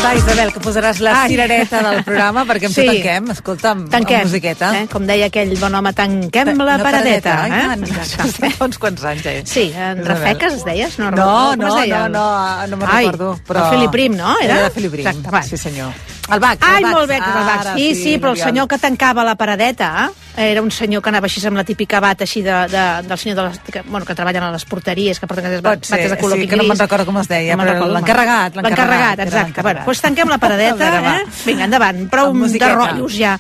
Va, 0.07 0.15
Isabel, 0.15 0.53
que 0.55 0.61
posaràs 0.63 1.01
la 1.03 1.13
Ai. 1.25 1.31
cirereta 1.33 1.81
del 1.83 2.05
programa 2.07 2.45
perquè 2.47 2.69
amb 2.69 2.75
Sí. 2.77 2.85
tanquem. 2.87 3.31
Escolta'm, 3.35 3.89
Tanquem. 3.91 4.21
amb 4.21 4.27
musiqueta. 4.29 4.69
Eh? 4.83 4.87
Com 4.93 5.05
deia 5.07 5.27
aquell 5.27 5.57
bon 5.59 5.75
home, 5.75 5.93
tanquem 5.93 6.53
la, 6.63 6.79
paradeta. 6.79 7.43
Ai, 7.43 7.51
eh? 7.51 7.91
ja 7.91 8.51
fa 8.55 8.65
uns 8.69 8.79
quants 8.79 9.03
anys, 9.05 9.27
eh? 9.27 9.43
Sí, 9.45 9.73
en 9.75 9.99
Isabel. 9.99 10.07
Rafeques 10.07 10.53
es 10.61 10.65
deies? 10.65 10.99
No, 11.01 11.11
No, 11.11 11.57
no, 11.57 11.85
no, 11.87 12.09
no, 12.09 12.67
no 12.69 12.77
me'n 12.77 12.89
recordo. 12.89 13.41
Però... 13.47 13.65
El 13.67 13.71
Felip 13.79 13.91
Prim, 13.91 14.15
no? 14.17 14.37
Era, 14.41 14.55
Era 14.61 14.63
de 14.69 14.71
Felip 14.71 14.93
Prim, 14.93 15.07
Exacte, 15.09 15.31
va. 15.31 15.43
sí 15.43 15.57
senyor. 15.57 15.91
El 16.33 16.41
Bax, 16.41 16.59
Ai, 16.61 16.79
el 16.79 16.83
Bax. 16.83 16.95
molt 16.95 17.09
bé, 17.09 17.17
el 17.17 17.21
Bax. 17.23 17.61
Ara 17.67 17.75
Sí, 17.75 17.95
sí, 17.95 18.19
però 18.19 18.31
el 18.33 18.37
senyor 18.39 18.67
que 18.69 18.79
tancava 18.79 19.23
la 19.23 19.37
paradeta 19.37 20.11
eh, 20.37 20.51
era 20.51 20.61
un 20.61 20.73
senyor 20.73 21.01
que 21.01 21.09
anava 21.09 21.27
així 21.27 21.45
amb 21.47 21.57
la 21.57 21.63
típica 21.63 22.01
bata 22.01 22.25
així 22.25 22.43
de, 22.43 22.51
de, 22.67 22.83
del 23.07 23.17
senyor 23.19 23.37
de 23.37 23.45
les, 23.49 23.59
que, 23.61 23.83
bueno, 23.83 24.05
que 24.05 24.15
treballen 24.15 24.43
a 24.43 24.51
les 24.51 24.65
porteries, 24.65 25.21
que 25.21 25.27
porten 25.29 25.47
aquestes 25.47 25.63
ser, 25.89 25.99
bates 25.99 26.11
de 26.11 26.19
color 26.19 26.39
sí, 26.41 26.49
que 26.49 26.57
no 26.57 26.65
me'n 26.65 26.79
recordo 26.79 27.07
com 27.07 27.19
es 27.19 27.29
deia, 27.29 27.55
No 27.57 27.63
però 27.63 27.87
l'encarregat, 27.95 28.57
L'encarregat, 28.57 29.21
exacte. 29.21 29.63
Bueno, 29.63 29.79
doncs 29.81 29.87
tanquem 30.05 30.28
la 30.28 30.38
paradeta, 30.42 30.76
veure, 30.76 31.16
eh? 31.22 31.24
Vinga, 31.47 31.64
endavant. 31.68 32.05
Prou 32.12 32.32
de 32.34 32.72
rotllos 32.74 33.16
ja. 33.16 33.36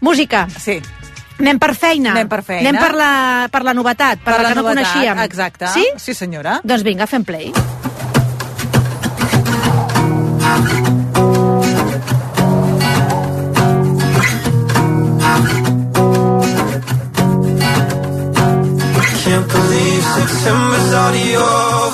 Música. 0.00 0.46
Sí. 0.58 0.80
Anem 1.42 1.58
per 1.58 1.72
feina. 1.74 2.12
Anem 2.12 2.28
per 2.30 2.42
feina. 2.46 2.68
Anem 2.68 2.80
per 2.82 2.94
la, 2.94 3.10
per 3.50 3.62
la 3.66 3.72
novetat, 3.74 4.20
per, 4.22 4.34
Per 4.34 4.38
la 4.38 4.42
la 4.42 4.48
que 4.50 4.54
no 4.60 4.62
novetat, 4.62 4.92
coneixíem. 4.92 5.18
exacte. 5.24 5.66
Sí? 5.74 5.86
Sí, 5.98 6.14
senyora. 6.14 6.60
Doncs 6.62 6.82
vinga, 6.86 7.06
fem 7.10 7.24
play. 7.24 7.52
Can't 19.24 19.48
believe 19.48 20.02
September's 20.04 20.92
already 20.92 21.36
over. 21.36 21.91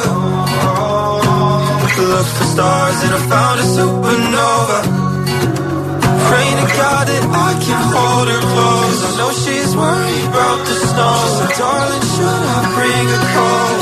Look 2.18 2.26
for 2.26 2.50
stars 2.50 2.98
and 3.06 3.14
I 3.14 3.20
found 3.30 3.56
a 3.62 3.66
supernova. 3.78 4.78
Pray 6.26 6.48
to 6.58 6.66
God 6.74 7.06
that 7.06 7.24
I 7.46 7.50
can 7.62 7.82
hold 7.94 8.26
her 8.26 8.42
close. 8.42 8.98
I 9.06 9.10
know 9.18 9.30
she's 9.42 9.70
worried 9.78 10.24
about 10.26 10.58
the 10.66 10.74
snow. 10.82 11.14
So 11.38 11.46
darling, 11.62 12.06
should 12.18 12.42
I 12.56 12.58
bring 12.74 13.06
her 13.14 13.24
cold? 13.38 13.80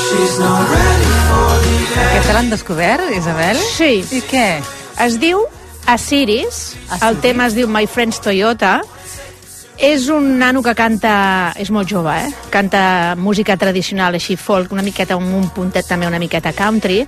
She's 0.00 0.34
not 0.40 0.64
ready 0.72 1.12
for 1.28 1.52
the 1.60 1.76
end. 2.00 2.08
Aquest 2.08 2.32
l'han 2.32 2.48
descobert, 2.48 3.04
Isabel? 3.20 3.60
Sí. 3.76 3.92
I 4.08 4.24
què? 4.32 4.48
Es 4.96 5.20
diu 5.20 5.44
Asiris, 5.92 6.72
el 7.04 7.20
tema 7.20 7.52
es 7.52 7.54
diu 7.58 7.68
My 7.68 7.84
Friends 7.84 8.16
Toyota, 8.24 8.80
és 9.80 10.08
un 10.12 10.38
nano 10.38 10.62
que 10.62 10.74
canta, 10.76 11.54
és 11.56 11.70
molt 11.72 11.88
jove, 11.88 12.12
eh? 12.12 12.30
canta 12.52 13.16
música 13.16 13.56
tradicional, 13.56 14.14
així 14.14 14.36
folk, 14.36 14.72
una 14.76 14.84
miqueta, 14.84 15.16
un, 15.16 15.32
un 15.34 15.48
puntet 15.56 15.88
també 15.88 16.06
una 16.06 16.20
miqueta 16.20 16.52
country, 16.52 17.06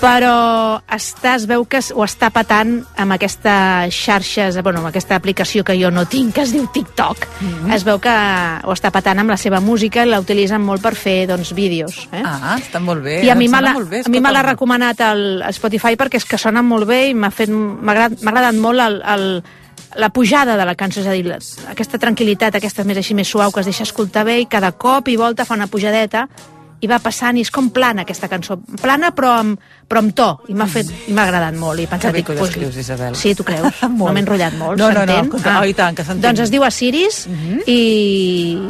però 0.00 0.80
està, 0.90 1.36
es 1.38 1.46
veu 1.48 1.62
que 1.70 1.78
ho 1.94 2.02
està 2.04 2.28
patant 2.34 2.74
amb 3.00 3.14
aquesta 3.14 3.54
xarxes, 3.94 4.58
bueno, 4.66 4.82
amb 4.82 4.90
aquesta 4.90 5.16
aplicació 5.16 5.64
que 5.64 5.76
jo 5.78 5.90
no 5.94 6.04
tinc, 6.10 6.34
que 6.34 6.42
es 6.42 6.52
diu 6.52 6.66
TikTok. 6.74 7.28
Mhm. 7.40 7.72
Es 7.72 7.86
veu 7.86 8.00
que 8.02 8.12
ho 8.12 8.74
està 8.74 8.90
patant 8.90 9.22
amb 9.22 9.30
la 9.30 9.38
seva 9.40 9.62
música 9.64 10.04
i 10.04 10.10
la 10.10 10.20
utilitzen 10.20 10.60
molt 10.60 10.82
per 10.82 10.94
fer 10.98 11.28
doncs, 11.30 11.54
vídeos. 11.54 12.08
Eh? 12.10 12.22
Ah, 12.24 12.58
està 12.58 12.82
molt 12.82 13.04
bé. 13.06 13.22
I 13.24 13.30
a 13.30 13.38
mi 13.38 13.48
me 13.48 14.32
l'ha 14.34 14.42
recomanat 14.42 15.00
el, 15.12 15.44
Spotify 15.54 15.96
perquè 15.96 16.18
és 16.18 16.26
que 16.26 16.38
sona 16.38 16.62
molt 16.62 16.88
bé 16.90 17.08
i 17.10 17.14
m'ha 17.14 17.30
agradat, 17.30 18.18
agradat 18.26 18.58
molt 18.58 18.80
el, 18.80 19.00
el, 19.14 19.28
la 19.96 20.10
pujada 20.10 20.56
de 20.56 20.64
la 20.64 20.74
cançó, 20.74 21.00
és 21.00 21.06
a 21.06 21.14
dir, 21.14 21.24
la, 21.26 21.38
aquesta 21.70 22.00
tranquil·litat, 22.02 22.56
aquesta 22.58 22.84
més 22.84 22.98
així 22.98 23.14
més 23.14 23.30
suau 23.30 23.52
que 23.52 23.62
es 23.62 23.70
deixa 23.70 23.86
escoltar 23.86 24.24
bé 24.26 24.40
i 24.42 24.48
cada 24.50 24.72
cop 24.72 25.08
i 25.08 25.16
volta 25.16 25.46
fa 25.46 25.54
una 25.54 25.68
pujadeta 25.70 26.26
i 26.84 26.88
va 26.90 26.98
passant 27.00 27.38
i 27.40 27.44
és 27.46 27.50
com 27.54 27.70
plana 27.72 28.04
aquesta 28.04 28.28
cançó 28.28 28.58
plana 28.82 29.10
però 29.16 29.30
amb, 29.40 29.60
però 29.88 30.02
amb 30.04 30.12
to 30.16 30.26
i 30.52 30.54
m'ha 30.58 30.66
fet 30.68 30.90
i 31.08 31.14
m'ha 31.16 31.24
agradat 31.24 31.56
molt 31.56 31.80
i 31.80 31.86
he 31.86 31.86
Que 31.88 31.92
pensat, 31.96 32.12
bé 32.12 32.22
que 32.22 32.34
ho 32.34 32.38
pues, 32.42 32.50
descrius, 32.52 32.76
Isabel. 32.82 33.16
sí, 33.16 33.34
tu 33.34 33.44
creus? 33.48 33.80
no 33.98 34.12
m'he 34.12 34.20
enrotllat 34.24 34.58
molt, 34.60 34.78
No, 34.78 34.90
no, 34.92 35.00
no, 35.00 35.06
s'entén? 35.06 35.30
escolta, 35.30 35.56
oh, 35.62 35.64
i 35.70 35.74
tant, 35.78 35.96
que 35.96 36.04
s'entén. 36.04 36.22
doncs 36.28 36.44
es 36.46 36.52
diu 36.52 36.64
Asiris 36.68 37.24
i 37.66 37.78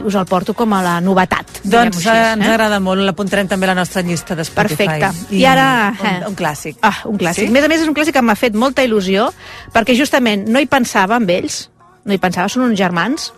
us 0.06 0.14
el 0.14 0.26
porto 0.30 0.54
com 0.54 0.72
a 0.76 0.82
la 0.84 0.94
novetat 1.04 1.60
Doncs 1.64 1.98
diguem-ho 1.98 2.14
eh, 2.14 2.24
així, 2.28 2.40
ens 2.40 2.48
agrada 2.52 2.78
molt, 2.84 3.02
l'apuntarem 3.06 3.48
també 3.50 3.66
a 3.68 3.72
la 3.72 3.78
nostra 3.80 4.02
llista 4.04 4.34
de 4.36 4.44
Spotify. 4.44 4.86
Perfecte. 4.86 5.36
I 5.38 5.44
ara, 5.48 5.66
Un, 5.98 6.06
eh. 6.06 6.16
un 6.28 6.34
clàssic. 6.36 6.76
Ah, 6.84 6.98
un 7.08 7.16
clàssic. 7.18 7.46
Sí? 7.48 7.52
Més 7.54 7.64
a 7.64 7.68
més, 7.72 7.80
és 7.80 7.88
un 7.88 7.94
clàssic 7.96 8.14
que 8.18 8.22
m'ha 8.22 8.36
fet 8.36 8.54
molta 8.54 8.84
il·lusió, 8.84 9.30
perquè 9.72 9.96
justament 9.96 10.44
no 10.52 10.60
hi 10.60 10.68
pensava 10.70 11.16
amb 11.16 11.30
ells, 11.32 11.70
no 12.04 12.12
hi 12.12 12.20
pensava, 12.20 12.50
són 12.52 12.66
uns 12.68 12.76
germans 12.78 13.30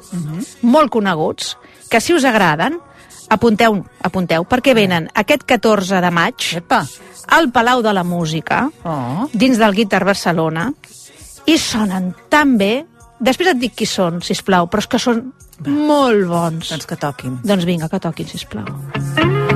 molt 0.67 0.91
coneguts, 0.91 1.55
que 1.91 2.01
si 2.03 2.17
us 2.17 2.25
agraden, 2.27 2.81
apunteu, 3.29 3.81
apunteu 4.03 4.45
perquè 4.49 4.75
venen 4.75 5.09
aquest 5.15 5.45
14 5.45 6.01
de 6.01 6.11
maig 6.11 6.35
Epa. 6.57 6.85
al 7.29 7.51
Palau 7.53 7.83
de 7.83 7.93
la 7.93 8.05
Música, 8.05 8.71
Oh. 8.85 9.29
dins 9.33 9.59
del 9.59 9.75
Guitar 9.75 10.05
Barcelona, 10.05 10.73
i 11.47 11.59
sonen 11.59 12.15
tan 12.29 12.57
bé... 12.59 12.87
Després 13.19 13.49
et 13.49 13.57
dic 13.57 13.73
qui 13.73 13.87
són, 13.89 14.21
si 14.21 14.35
plau, 14.45 14.67
però 14.69 14.83
és 14.85 14.87
que 14.93 14.99
són 15.01 15.33
molt 15.65 16.27
bons. 16.29 16.69
Doncs 16.69 16.85
que 16.85 16.97
toquin. 17.01 17.39
Doncs 17.43 17.65
vinga, 17.65 17.89
que 17.89 17.99
toquin, 17.99 18.29
si 18.29 18.45
plau. 18.45 18.67
She 19.17 19.56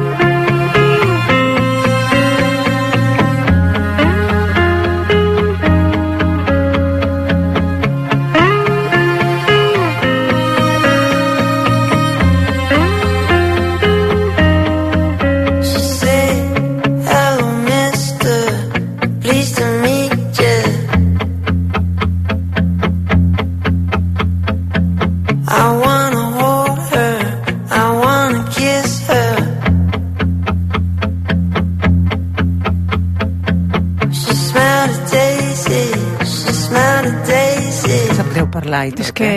parlar 38.60 38.86
i 38.88 38.94
tot, 38.94 39.08
És 39.08 39.12
que, 39.16 39.32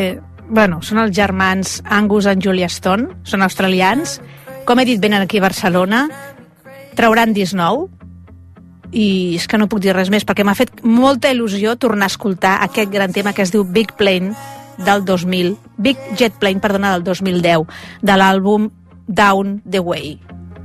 bueno, 0.47 0.81
són 0.85 1.01
els 1.03 1.15
germans 1.15 1.79
Angus 1.89 2.27
and 2.29 2.43
Julia 2.43 2.69
Stone, 2.69 3.23
són 3.27 3.45
australians. 3.45 4.19
Com 4.67 4.79
he 4.79 4.87
dit, 4.87 5.01
venen 5.01 5.25
aquí 5.25 5.39
a 5.39 5.47
Barcelona, 5.47 6.05
trauran 6.95 7.33
disc 7.35 7.57
nou, 7.57 7.87
i 8.93 9.35
és 9.39 9.47
que 9.49 9.57
no 9.57 9.69
puc 9.69 9.81
dir 9.83 9.95
res 9.95 10.11
més, 10.13 10.25
perquè 10.25 10.45
m'ha 10.45 10.57
fet 10.57 10.83
molta 10.85 11.31
il·lusió 11.33 11.75
tornar 11.81 12.07
a 12.07 12.13
escoltar 12.13 12.59
aquest 12.63 12.91
gran 12.93 13.13
tema 13.13 13.33
que 13.33 13.43
es 13.43 13.51
diu 13.51 13.65
Big 13.65 13.95
Plane 13.97 14.35
del 14.77 15.05
2000, 15.05 15.57
Big 15.77 15.97
Jet 16.17 16.33
Plane, 16.39 16.61
perdona, 16.61 16.93
del 16.93 17.03
2010, 17.03 17.67
de 18.01 18.17
l'àlbum 18.17 18.71
Down 19.07 19.61
the 19.69 19.79
Way. 19.79 20.19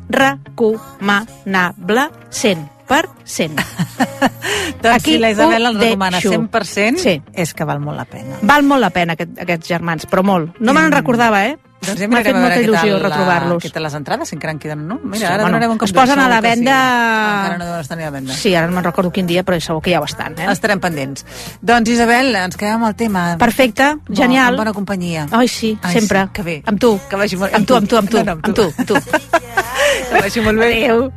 Recomanable 0.08 2.08
100%. 2.30 2.77
Doncs 4.82 4.94
Aquí 4.96 5.12
si 5.14 5.18
la 5.18 5.30
Isabel 5.30 5.66
el 5.66 5.78
recomana 5.78 6.18
deixo. 6.18 6.32
100%, 6.32 6.98
Sí. 6.98 7.22
és 7.34 7.54
que 7.54 7.64
val 7.64 7.80
molt 7.80 7.96
la 7.98 8.04
pena. 8.08 8.36
Val 8.42 8.62
molt 8.64 8.80
la 8.80 8.90
pena 8.90 9.12
aquest, 9.14 9.38
aquests 9.40 9.68
germans, 9.68 10.06
però 10.08 10.22
molt. 10.24 10.56
No 10.60 10.72
me 10.74 10.80
n'en 10.82 10.92
recordava, 10.92 11.44
eh? 11.46 11.56
Doncs 11.78 12.00
ja 12.00 12.08
M'ha 12.10 12.20
fet 12.26 12.34
molta 12.34 12.58
il·lusió 12.60 12.96
retrobar-los. 12.98 13.62
Què 13.62 13.70
tal 13.70 13.84
les 13.86 13.94
entrades, 13.94 14.32
encara 14.34 14.50
en 14.52 14.58
queden, 14.58 14.80
no? 14.88 14.96
Mira, 15.02 15.18
Sí, 15.18 15.24
ara 15.26 15.36
bueno, 15.44 15.48
donarem 15.56 15.70
un 15.70 15.78
cop 15.78 15.86
es 15.86 15.92
posen 15.94 16.18
a 16.18 16.28
la 16.28 16.40
venda- 16.40 16.74
Sí. 16.74 17.36
Encara 17.38 17.58
no 17.58 17.64
deuen 17.66 17.92
a 17.92 17.96
la 18.04 18.10
venda. 18.10 18.34
Sí, 18.34 18.54
ara 18.54 18.66
no 18.66 18.72
me'n 18.74 18.84
recordo 18.84 19.12
quin 19.12 19.26
dia, 19.28 19.44
però 19.44 19.60
segur 19.60 19.80
que 19.80 19.92
ja 19.92 20.00
ho 20.00 20.04
estan, 20.04 20.34
eh? 20.40 20.46
Estarem 20.50 20.80
pendents. 20.80 21.24
Doncs, 21.62 21.88
Isabel, 21.90 22.34
ens 22.34 22.56
quedem 22.56 22.74
amb 22.74 22.86
el 22.88 22.96
tema. 22.96 23.36
Perfecte, 23.38 23.94
Bo, 24.08 24.14
genial. 24.14 24.48
Amb 24.48 24.58
bona 24.58 24.72
companyia. 24.72 25.28
Ai, 25.30 25.46
sí, 25.46 25.78
Ai, 25.82 25.92
sempre. 25.94 26.22
sí, 26.24 26.28
que 26.32 26.42
bé. 26.42 26.62
Amb 26.66 26.80
tu. 26.80 26.98
Que 27.08 27.16
vagi 27.16 27.36
molt... 27.36 27.54
Amb 27.54 27.66
tu, 27.66 27.76
amb 27.76 27.88
tu, 27.88 27.96
amb 27.96 28.10
tu, 28.10 28.16
No, 28.18 28.24
no, 28.24 28.32
amb 28.42 28.54
tu, 28.54 28.62
amb 28.76 28.86
tu. 28.86 28.94
Que 30.10 30.20
vagi 30.20 30.40
molt 30.40 30.58
bé. 30.58 30.84
Adéu. 30.84 31.12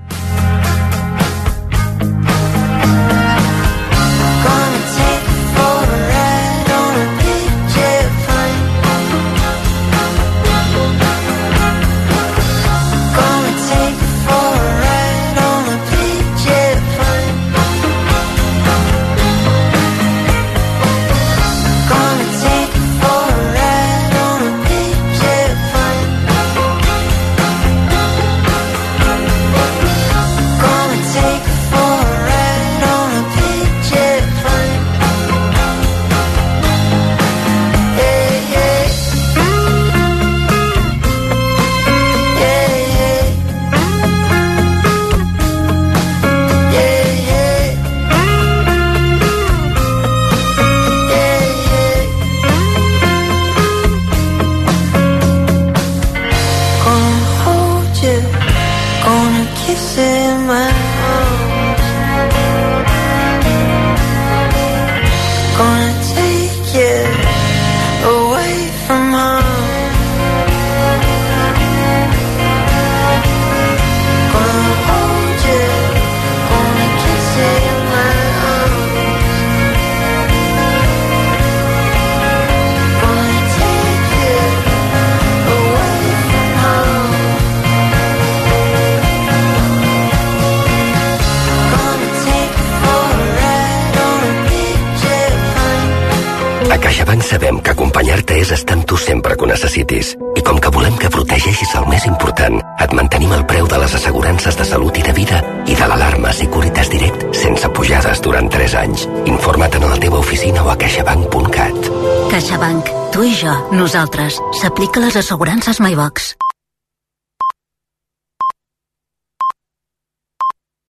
Nosaltres. 113.82 114.38
S'aplica 114.60 115.02
les 115.02 115.18
assegurances 115.18 115.82
MyBox. 115.82 116.41